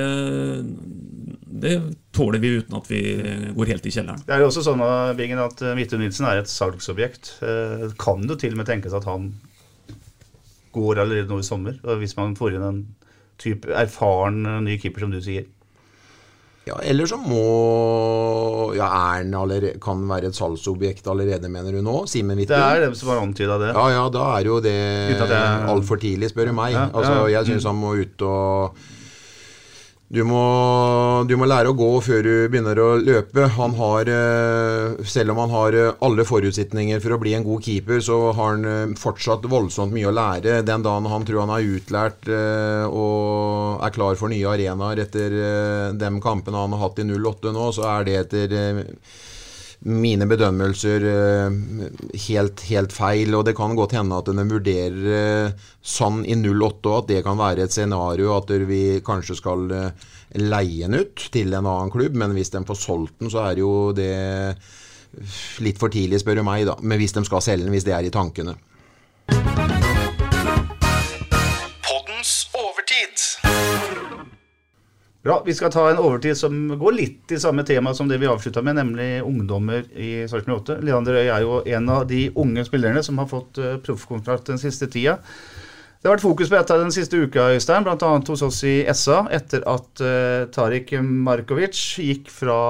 [1.63, 1.73] det
[2.15, 3.01] tåler vi uten at vi
[3.57, 4.23] går helt i kjelleren.
[4.27, 7.35] Det er jo også sånn uh, Bingen, at uh, Midtun Nilsen er et salgsobjekt.
[7.43, 9.33] Uh, kan det til og med tenkes at han
[10.77, 11.79] går allerede nå i sommer?
[12.01, 12.81] Hvis man får inn en
[13.41, 15.47] type erfaren ny keeper, som du sier.
[16.67, 21.95] Ja, Eller så må Ja, er allerede, kan være et salgsobjekt allerede, mener du nå?
[22.11, 22.57] Simen Hvitte?
[22.59, 23.69] Det er dem som har antyda det.
[23.77, 24.75] Ja, ja, da er jo det
[25.15, 26.75] det at altfor tidlig, spør du meg.
[26.75, 27.39] Ja, altså, ja.
[27.39, 27.71] Jeg syns Mm.
[27.71, 28.81] han må ut og
[30.07, 30.41] du må,
[31.27, 33.49] du må lære å gå før du begynner å løpe.
[33.57, 37.67] Han har, eh, selv om han har eh, alle forutsetninger for å bli en god
[37.67, 40.61] keeper, så har han eh, fortsatt voldsomt mye å lære.
[40.63, 45.35] Den dagen han tror han er utlært og er klar for nye arenaer etter
[45.99, 48.55] de kampene han har hatt i 08 nå, så er det etter
[49.87, 51.59] mine bedømmelser eh,
[52.27, 56.95] helt, helt feil, og det kan godt hende at en vurderer eh, sånn i 08
[56.97, 60.07] at det kan være et scenario at vi kanskje skal eh,
[60.43, 63.63] leie den ut til en annen klubb, men hvis de får solgt den, så er
[63.63, 64.13] jo det
[65.63, 66.75] litt for tidlig, spør du meg, da.
[66.83, 68.57] Men hvis de skal selge den, hvis det er i tankene.
[75.27, 78.29] Bra, Vi skal ta en overtid som går litt i samme tema som det vi
[78.31, 80.77] avslutta med, nemlig ungdommer i Sarpsborg 8.
[80.87, 84.63] Leander Øy er jo en av de unge spillerne som har fått uh, proffkontrakt den
[84.63, 85.17] siste tida.
[85.99, 88.13] Det har vært fokus på dette den siste uka, Øystein, bl.a.
[88.29, 92.61] hos oss i SA, etter at uh, Tariq Markovic gikk fra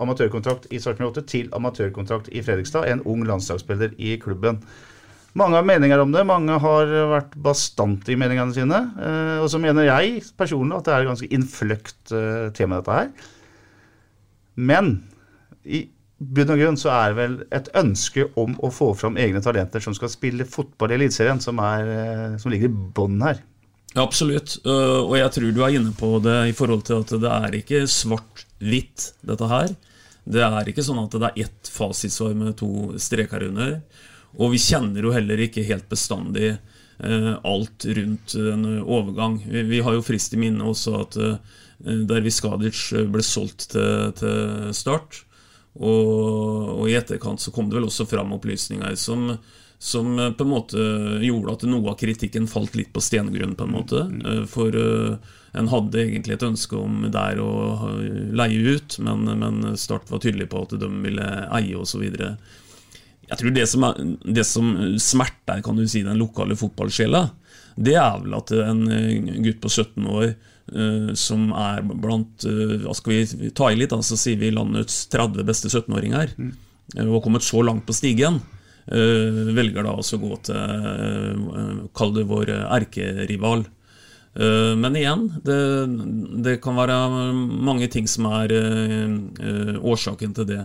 [0.00, 4.62] amatørkontrakt i Sarpsborg 8 til amatørkontrakt i Fredrikstad, en ung landslagsspiller i klubben.
[5.38, 8.80] Mange har meninger om det, mange har vært bastante i meningene sine.
[8.98, 12.96] eh, og så mener jeg personlig at det er et ganske innfløkt eh, tema, dette
[12.96, 13.12] her.
[14.58, 14.90] Men
[15.62, 15.84] i
[16.18, 19.80] bunn og grunn så er det vel et ønske om å få fram egne talenter
[19.80, 23.38] som skal spille fotball i Eliteserien, som, eh, som ligger i bånn her.
[23.94, 24.60] Ja, absolutt.
[24.66, 27.80] Og jeg tror du er inne på det i forhold til at det er ikke
[27.90, 29.72] svart-hvitt, dette her.
[30.30, 32.70] Det er ikke sånn at det er ett fasitsvar med to
[33.02, 33.80] streker under.
[34.38, 39.40] Og vi kjenner jo heller ikke helt bestandig eh, alt rundt en overgang.
[39.46, 44.12] Vi, vi har jo frist i minne også at eh, Dervis Skadic ble solgt til,
[44.20, 45.24] til Start.
[45.78, 49.28] Og, og i etterkant så kom det vel også fram opplysninger som,
[49.78, 50.86] som eh, på en måte
[51.24, 54.02] gjorde at noe av kritikken falt litt på stengrunn, på en måte.
[54.24, 57.52] Eh, For eh, en hadde egentlig et ønske om der å
[58.38, 62.04] leie ut, men, men Start var tydelig på at de ville eie osv.
[63.30, 63.98] Jeg tror det som, er,
[64.38, 67.28] det som smerter kan du si, den lokale fotballsjela,
[67.80, 70.32] det er vel at en eh, gutt på 17 år
[70.70, 75.02] Uh, som er blant uh, skal vi ta i litt, da, så sier vi landets
[75.10, 78.38] 30 beste 17-åringer, eh, og har kommet så langt på stigen,
[78.90, 83.62] velger da også å gå til uh, Kall det vår erkerival.
[84.34, 85.58] Eh, Men igjen, det,
[86.44, 86.96] det kan være
[87.34, 90.64] mange ting som er eh, årsaken til det.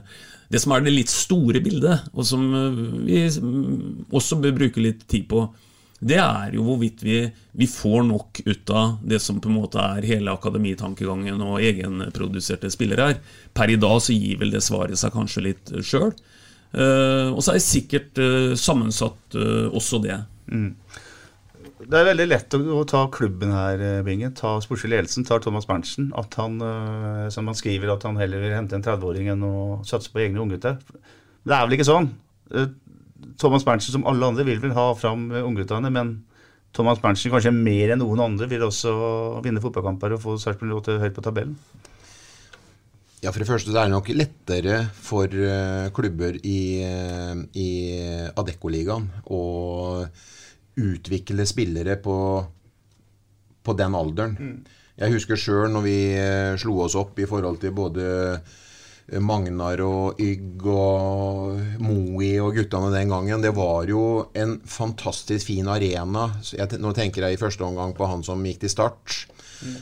[0.51, 4.84] Det som er det litt store bildet, og som eh, vi mm, også bør bruke
[4.84, 5.47] litt tid på,
[6.05, 7.22] det er jo hvorvidt vi,
[7.57, 12.70] vi får nok ut av det som på en måte er hele akademitankegangen og egenproduserte
[12.70, 13.22] spillere her.
[13.55, 16.11] Per i dag så gir vel det svaret seg kanskje litt sjøl.
[16.76, 18.22] og så er det sikkert
[18.59, 19.39] sammensatt
[19.72, 20.20] også det.
[21.76, 24.36] Det er veldig lett å, å ta klubben her, Binge, Bingen.
[24.38, 26.08] Ta sportslig ledelsen, ta Thomas Berntsen.
[26.16, 29.56] At han, eh, som han skriver, at han heller vil hente en 30-åring enn å
[29.88, 30.80] satse på egne unggutter.
[31.46, 32.08] Det er vel ikke sånn.
[32.56, 32.72] Eh,
[33.42, 36.16] Thomas Berntsen, som alle andre, vil vel ha fram eh, ungguttene, men
[36.76, 38.94] Thomas Berntsen kanskje mer enn noen andre vil også
[39.44, 41.58] vinne fotballkamper og få Sarpsborg høyt på tabellen.
[43.24, 47.70] Ja, For det første det er nok lettere for eh, klubber i, eh, i
[48.38, 49.42] Adeccoligaen å
[50.78, 52.18] utvikle spillere på,
[53.64, 54.36] på den alderen.
[54.96, 58.06] Jeg husker sjøl når vi eh, slo oss opp i forhold til både
[59.22, 63.43] Magnar og Ygg og Moe og guttene den gangen.
[63.43, 64.02] Det var jo
[64.34, 66.24] en fantastisk fin arena.
[66.50, 69.20] Jeg, nå tenker jeg i første omgang på han som gikk til start.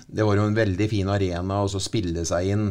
[0.08, 2.68] Det var jo en veldig fin arena å så spille seg inn.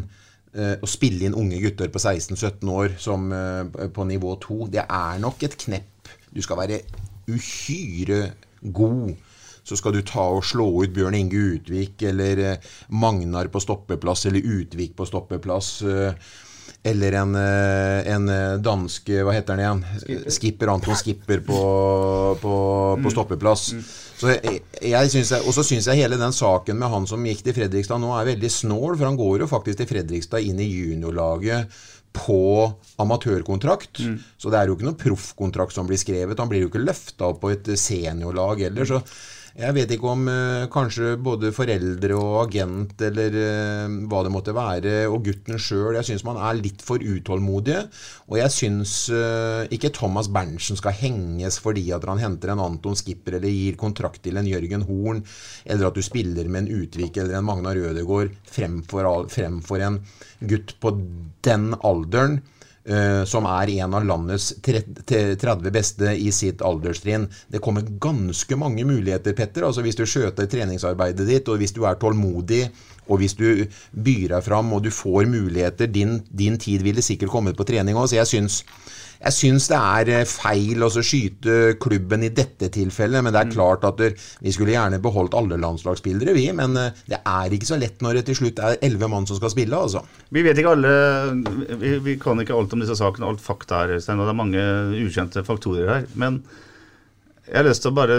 [0.52, 4.68] eh, Å spille inn unge gutter på 16-17 år som, eh, på nivå 2.
[4.76, 6.12] Det er nok et knepp.
[6.32, 6.82] Du skal være
[7.30, 8.22] uhyre
[8.60, 9.12] god.
[9.62, 14.26] Så skal du ta og slå ut Bjørn Inge Utvik eller eh, Magnar på stoppeplass
[14.26, 15.76] eller Utvik på stoppeplass.
[15.86, 16.32] eh,
[16.82, 20.24] eller en, eh, en danske dansk Hva heter han igjen?
[20.34, 20.72] Skipper.
[20.72, 21.60] Anton Skipper på,
[22.42, 22.54] på,
[23.04, 23.68] på stoppeplass.
[24.18, 27.22] Så jeg, jeg synes jeg, og så syns jeg hele den saken med han som
[27.26, 30.62] gikk til Fredrikstad nå er veldig snål, for han går jo faktisk til Fredrikstad inn
[30.62, 31.70] i juniorlaget
[32.12, 32.40] på
[33.02, 34.02] amatørkontrakt.
[34.38, 36.38] Så det er jo ikke noen proffkontrakt som blir skrevet.
[36.38, 38.84] Han blir jo ikke løfta opp på et seniorlag heller.
[38.88, 39.00] Så
[39.52, 44.54] jeg vet ikke om eh, kanskje både foreldre og agent eller eh, hva det måtte
[44.56, 47.82] være, og gutten sjøl Jeg syns man er litt for utålmodige.
[48.30, 52.96] Og jeg syns eh, ikke Thomas Berntsen skal henges fordi at han henter en Anton
[52.96, 55.20] Skipper eller gir kontrakt til en Jørgen Horn,
[55.66, 60.00] eller at du spiller med en Utvik eller en Magnar Rødegård fremfor, fremfor en
[60.48, 60.96] gutt på
[61.44, 62.40] den alderen.
[62.84, 67.28] Eh, som er en av landets 30 beste i sitt alderstrinn.
[67.48, 69.66] Det kommer ganske mange muligheter, Petter.
[69.68, 72.66] Altså Hvis du skjøter treningsarbeidet ditt, og hvis du er tålmodig,
[73.10, 77.32] og hvis du byr deg fram og du får muligheter Din, din tid ville sikkert
[77.32, 78.60] kommet på trening òg, så jeg syns,
[79.22, 83.22] jeg syns det er eh, feil å skyte klubben i dette tilfellet.
[83.22, 86.48] Men det er klart at vi skulle gjerne beholdt alle landslagsspillere, vi.
[86.56, 89.38] Men eh, det er ikke så lett når det til slutt er elleve mann som
[89.38, 90.02] skal spille, altså.
[90.34, 90.96] Vi vet ikke alle
[91.78, 94.42] vi, vi kan ikke alt om disse sakene, alt fakta her, Øystein, og det er
[94.42, 94.66] mange
[95.04, 96.10] ukjente faktorer her.
[96.18, 96.42] Men
[97.46, 98.16] jeg har lyst til å bare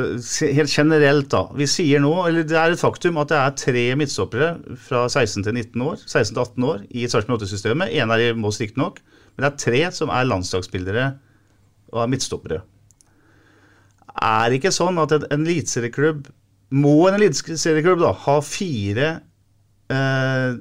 [0.53, 1.45] helt generelt, da.
[1.57, 4.49] Vi sier nå, eller det er et faktum, at det er tre midtstoppere
[4.83, 7.95] fra 16 til 19 år, 16 til 18 år i Sarpsborg 8-systemet.
[7.99, 8.99] En er i Moss, riktignok.
[9.33, 11.07] Men det er tre som er landslagsspillere
[11.93, 12.61] og er midtstoppere.
[14.13, 16.27] Er det ikke sånn at en eliteserieklubb
[16.73, 19.09] Må en eliteserieklubb ha fire
[19.93, 20.55] eh,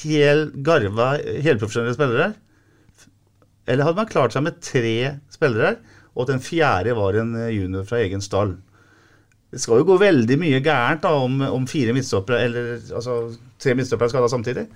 [0.00, 2.32] hel garva helprofesjonelle spillere?
[3.70, 4.96] Eller hadde man klart seg med tre
[5.32, 5.76] spillere,
[6.12, 8.56] og at den fjerde var en eh, junior fra egen stall?
[9.50, 13.16] Det skal jo gå veldig mye gærent da om, om fire midtstoppere, eller altså
[13.60, 14.66] tre midtstoppere skal da samtidig.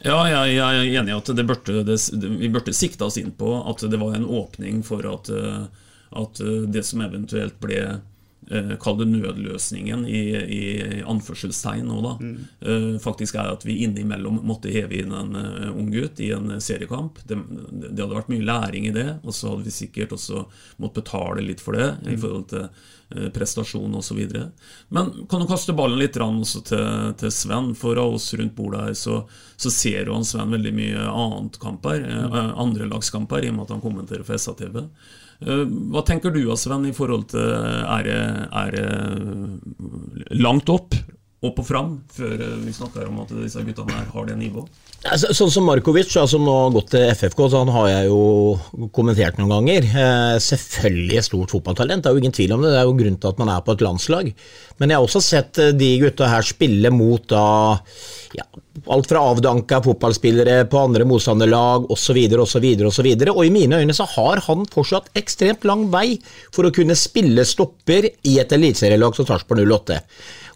[0.00, 1.96] Ja, jeg, jeg er enig i at burde, det,
[2.40, 5.66] vi burde sikta oss inn på at det var en åpning for at, eh,
[6.16, 7.82] at eh, det som eventuelt ble
[8.50, 10.22] eh, Kall det nødløsningen i,
[10.58, 10.62] i
[11.08, 12.14] anførselstegn nå, da.
[12.60, 16.54] eh, faktisk er at vi innimellom måtte heve inn en eh, ung gutt i en
[16.60, 17.18] seriekamp.
[17.24, 17.38] Det,
[17.90, 20.46] det hadde vært mye læring i det, og så hadde vi sikkert også
[20.78, 24.20] måttet betale litt for det i forhold til eh, prestasjon osv.
[24.88, 27.72] Men kan du kaste ballen litt rann også til, til Sven?
[27.78, 29.22] For av oss rundt bordet her så,
[29.56, 33.74] så ser jo han Sven veldig mye annet kamper, eh, andrelagskamper, i og med at
[33.76, 34.84] han kommenterer for SATV.
[35.40, 38.20] Eh, Hva tenker du Sven i forhold til Er det,
[38.62, 40.94] er det langt opp,
[41.40, 44.68] opp og fram, før eh, vi snakker om at disse guttene her har det nivået?
[45.08, 48.10] Altså, sånn som Markovic, da, som nå har gått til FFK, så han har jeg
[48.10, 49.86] jo kommentert noen ganger.
[49.88, 52.74] Eh, selvfølgelig et stort fotballtalent, det er jo ingen tvil om det.
[52.74, 54.28] Det er jo grunnen til at man er på et landslag.
[54.76, 57.46] Men jeg har også sett eh, de gutta her spille mot da
[58.32, 58.44] ja,
[58.86, 62.18] alt fra avdanka fotballspillere på andre motstanderlag osv.
[62.44, 62.66] osv.
[62.86, 63.08] osv.
[63.32, 66.18] Og i mine øyne så har han fortsatt ekstremt lang vei
[66.54, 70.00] for å kunne spille stopper i et eliteserielag som Sarpsborg 08.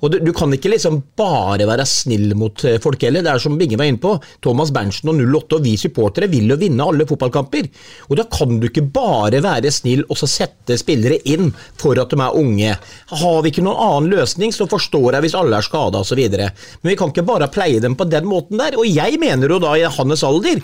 [0.05, 3.25] Og du, du kan ikke liksom bare være snill mot eh, folk heller.
[3.25, 4.13] Det er som Binge var inne på.
[4.45, 7.71] Thomas Berntsen og 08 og vi supportere vil jo vinne alle fotballkamper.
[8.11, 11.49] Og da kan du ikke bare være snill og så sette spillere inn
[11.81, 12.75] for at de er unge.
[13.23, 16.21] Har vi ikke noen annen løsning, så forstår jeg hvis alle er skada osv.
[16.21, 18.79] Men vi kan ikke bare pleie dem på den måten der.
[18.81, 20.63] Og jeg mener jo da i hans alder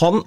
[0.00, 0.22] Han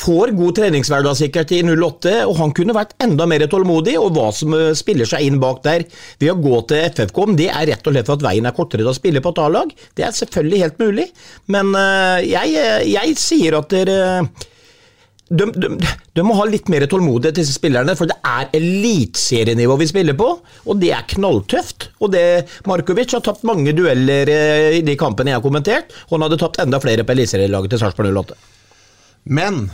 [0.00, 4.30] får god treningshverdag sikkert i 08, og han kunne vært enda mer tålmodig, og hva
[4.34, 5.84] som eh, spiller seg inn bak der
[6.22, 8.56] ved å gå til FFK, om det er rett og slett for at veien er
[8.56, 9.76] kortere til å spille på et A-lag.
[9.94, 11.06] Det er selvfølgelig helt mulig,
[11.52, 14.00] men eh, jeg, jeg sier at dere
[15.34, 15.68] de, de,
[16.16, 20.28] de må ha litt mer tålmodighet, disse spillerne, for det er eliteserienivå vi spiller på,
[20.40, 21.90] og det er knalltøft.
[22.00, 22.24] Og det,
[22.68, 26.40] Markovic har tapt mange dueller eh, i de kampene jeg har kommentert, og han hadde
[26.42, 28.38] tapt enda flere på eliteserielaget til Sarpsborg 08.
[29.24, 29.66] Men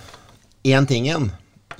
[0.64, 1.30] én ting igjen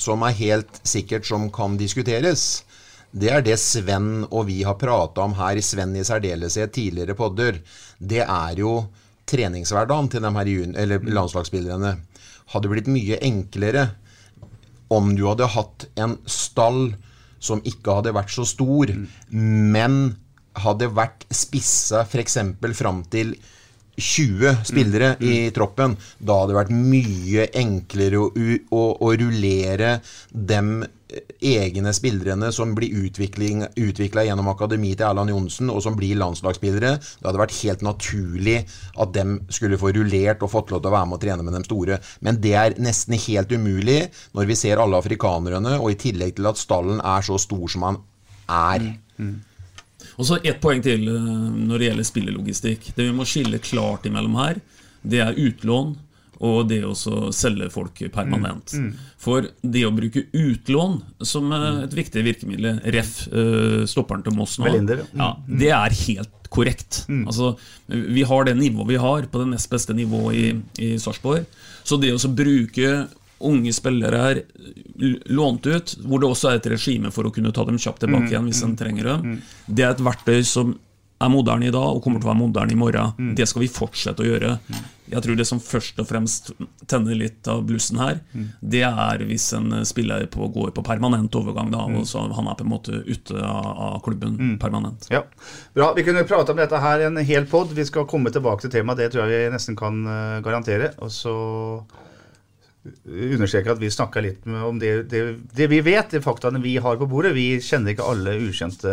[0.01, 2.65] som er helt sikkert som kan diskuteres.
[3.11, 7.59] Det er det Sven og vi har prata om her, Sven i særdeleshet tidligere podder.
[7.99, 8.85] Det er jo
[9.31, 11.97] treningshverdagen til de her landslagsspillerne.
[12.51, 13.91] Hadde blitt mye enklere
[14.91, 16.91] om du hadde hatt en stall
[17.41, 18.91] som ikke hadde vært så stor,
[19.31, 20.01] men
[20.61, 22.37] hadde vært spissa f.eks.
[22.77, 23.37] fram til
[24.01, 25.95] 20 spillere i troppen.
[26.19, 28.31] Da hadde det vært mye enklere å,
[28.75, 29.99] å, å rullere
[30.33, 30.81] dem
[31.41, 36.95] egne spillerne som blir utvikla gjennom akademi til Erland Johnsen, og som blir landslagsspillere.
[37.01, 38.57] Det hadde vært helt naturlig
[39.01, 41.57] at dem skulle få rullert og fått lov til å være med og trene med
[41.59, 42.01] de store.
[42.25, 44.01] Men det er nesten helt umulig
[44.37, 47.89] når vi ser alle afrikanerne, og i tillegg til at stallen er så stor som
[47.89, 48.03] han
[48.51, 48.91] er.
[50.21, 52.93] Og så ett poeng til eh, når det gjelder spillelogistikk.
[52.97, 54.61] Det vi må skille klart imellom her,
[55.01, 55.95] det er utlån
[56.41, 56.95] og det å
[57.37, 58.73] selge folk permanent.
[58.73, 59.15] Mm, mm.
[59.21, 60.99] For det å bruke utlån
[61.29, 63.27] som eh, et viktig virkemiddel, ref.
[63.29, 65.21] eh, stopperen til Moss nå, Belinder, ja.
[65.21, 65.31] ja,
[65.63, 67.05] det er helt korrekt.
[67.31, 67.53] Altså,
[67.87, 70.47] vi har det nivået vi har, på det nest beste nivået i,
[70.83, 71.45] i Sarpsborg.
[71.87, 73.07] Så det å bruke
[73.41, 74.41] unge spillere her
[75.33, 78.27] lånt ut, hvor det også er et regime for å kunne ta dem kjapt tilbake
[78.27, 79.39] Mm, igjen hvis en mm, trenger dem, mm.
[79.67, 80.75] det er et verktøy som
[81.21, 83.15] er moderne i dag og kommer til å være moderne i morgen.
[83.17, 83.35] Mm.
[83.37, 84.55] Det skal vi fortsette å gjøre.
[85.11, 86.51] Jeg tror det som først og fremst
[86.87, 88.49] tenner litt av blussen her, Mm.
[88.63, 91.99] det er hvis en spiller på, går på permanent overgang, da, Mm.
[92.01, 93.67] og så han er på en måte ute av,
[93.97, 94.59] av klubben Mm.
[94.59, 95.07] permanent.
[95.11, 95.23] Ja,
[95.75, 95.93] Bra.
[95.95, 97.73] Vi kunne prate om dette her i en hel pod.
[97.73, 98.97] Vi skal komme tilbake til temaet.
[98.99, 100.95] Det tror jeg vi nesten kan eh, garantere.
[100.99, 101.85] Og så
[103.05, 105.21] understreke at vi snakka litt om det, det,
[105.53, 107.35] det vi vet, de faktaene vi har på bordet.
[107.37, 108.93] Vi kjenner ikke alle ukjente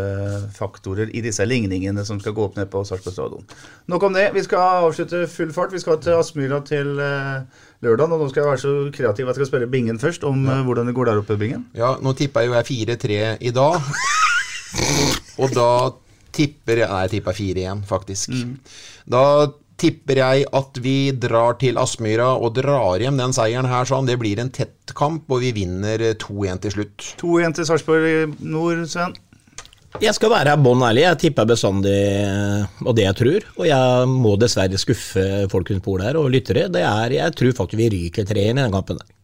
[0.56, 3.46] faktorer i disse ligningene som skal gå opp ned på Sarpsborg stadion.
[3.88, 4.26] Nok om det.
[4.36, 5.72] Vi skal avslutte full fart.
[5.76, 8.12] Vi skal til Aspmyra til eh, lørdag.
[8.12, 10.60] Og nå skal jeg være så kreativ at jeg skal spørre Bingen først om ja.
[10.68, 11.70] hvordan det går der oppe, Bingen.
[11.78, 12.68] Ja, nå tippa jo jeg
[13.00, 13.88] 4-3 i dag.
[15.42, 15.70] Og da
[16.36, 18.36] tipper Nei, jeg tippa 4-1, faktisk.
[19.08, 19.24] Da
[19.78, 24.10] tipper jeg at vi drar til Aspmyra og drar hjem den seieren her sånn.
[24.10, 27.08] Det blir en tett kamp, og vi vinner eh, 2-1 til slutt.
[27.22, 29.16] 2-1 til Sarpsborg nord, Sven.
[30.04, 31.06] Jeg skal være bånn ærlig.
[31.06, 33.52] Jeg tipper bestandig eh, og det jeg tror.
[33.58, 36.68] Og jeg må dessverre skuffe folk rundt bordet her og lyttere.
[36.74, 39.02] Det er, jeg tror faktisk vi ryker 3-1 i den kampen.
[39.02, 39.17] der.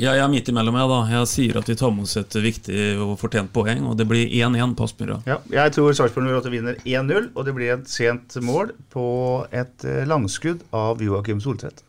[0.00, 0.98] Ja, jeg er midt imellom, jeg, da.
[1.12, 4.30] Jeg sier at vi tar med oss et viktig og fortjent poeng, og det blir
[4.32, 5.18] 1-1 på Aspmyra.
[5.28, 9.04] Ja, jeg tror Sarpsborg 08 vinner 1-0, og det blir et sent mål på
[9.52, 11.82] et eh, langskudd av Joakim Soltvedt.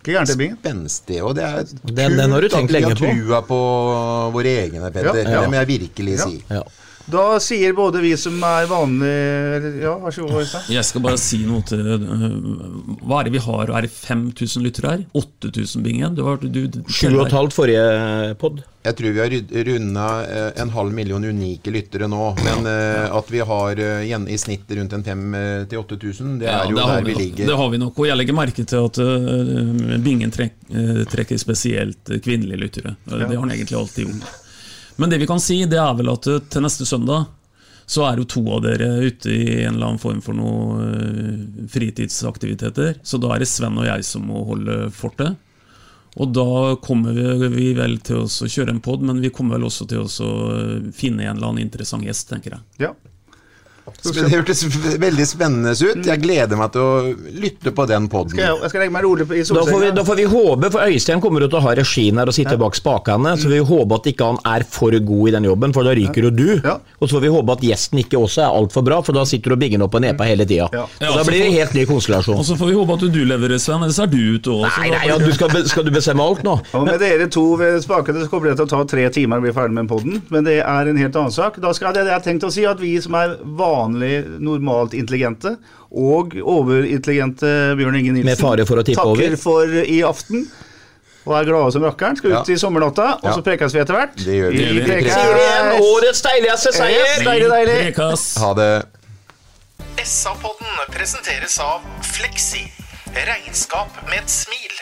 [0.00, 0.58] Ikke gærent det, Bingen?
[0.62, 3.22] Spenstig, og det er Den- den har du tenkt lenge at vi har på.
[3.26, 5.22] trua på våre egne, Petter.
[5.22, 5.40] Ja, ja.
[5.42, 6.18] Det må jeg virkelig
[6.50, 6.62] Ja.
[7.06, 10.70] Da sier både vi som er vanlige Ja, vær så god, Øystein.
[10.74, 12.06] Jeg skal bare si noe til øh,
[13.06, 13.70] Hva er det vi har?
[13.70, 15.04] Er det 5000 lyttere her?
[15.14, 16.16] 8000, Bingen?
[16.18, 18.58] Du har, du, du, Sju og et halvt forrige pod.
[18.86, 20.06] Jeg tror vi har runda
[20.62, 22.22] en halv million unike lyttere nå.
[22.46, 26.86] Men eh, at vi har i snitt rundt en 5000-8000, det Ja, er jo det
[26.86, 27.50] har der vi vi, ligger.
[27.52, 27.98] Det har vi nok.
[28.02, 32.94] Og jeg legger merke til at øh, Bingen øh, trekker spesielt øh, kvinnelige lyttere.
[33.12, 34.42] Øh, Det har han egentlig alltid gjort.
[34.96, 37.26] Men det vi kan si, det er vel at øh, til neste søndag
[37.86, 41.66] så er jo to av dere ute i en eller annen form for noe øh,
[41.70, 42.96] fritidsaktiviteter.
[43.06, 45.36] Så da er det Sven og jeg som må holde fortet.
[46.16, 47.12] Og da kommer
[47.52, 50.30] vi, vel til å kjøre en pod, men vi kommer vel også til å
[50.96, 52.64] finne en eller annen interessant gjest, tenker jeg.
[52.86, 52.94] Ja.
[54.02, 54.62] Det hørtes
[54.98, 56.00] veldig spennende ut.
[56.06, 58.34] Jeg gleder meg til å lytte på den poden.
[58.36, 58.66] Da får,
[59.30, 59.90] vi, solsenga.
[59.94, 62.56] da får vi håpe, for Øystein kommer jo til å ha regien her og sitte
[62.60, 65.86] bak spakene, så vi håper at ikke han er for god i den jobben, for
[65.86, 66.46] da ryker jo du.
[66.66, 69.52] Og så får vi håpe at gjesten ikke også er altfor bra, for da sitter
[69.52, 70.66] du og bigger den opp og nepa hele tida.
[70.74, 72.40] Ja, da blir det en helt ny konstellasjon.
[72.42, 74.66] Og så får vi håpe at du leverer, Sven, ellers er du ute òg.
[74.80, 76.56] Nei, nei, ja, du skal, be- skal du bestemme alt nå?
[76.76, 79.46] Og med dere to ved spakene så kommer det til å ta tre timer å
[79.46, 81.60] bli ferdig med podden, men det er en helt annen sak.
[81.62, 83.36] Da skal jeg, det jeg har tenkt å si at vi som er
[83.76, 84.12] vanlig
[84.42, 85.56] normalt intelligente
[85.96, 89.36] og overintelligente Bjørn Inge Nilsen Med fare for å tippe takker over.
[89.40, 90.46] for i aften.
[91.26, 92.14] Og er glade som rakkeren.
[92.20, 94.12] Skal ut i sommernatta, og så prekes vi etter hvert.
[94.20, 94.60] Det gjør vi.
[94.62, 95.10] Vi Vi prekes.
[95.16, 97.24] Sier igjen årets deiligste seier!
[97.26, 97.78] Deilig, deilig.
[98.44, 98.70] Ha det.
[100.06, 101.82] SA-podden presenteres av
[102.14, 102.62] Fleksi.
[103.16, 104.74] Regnskap med et smil.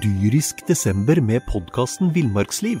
[0.00, 2.80] Dyrisk desember med podkasten Villmarksliv.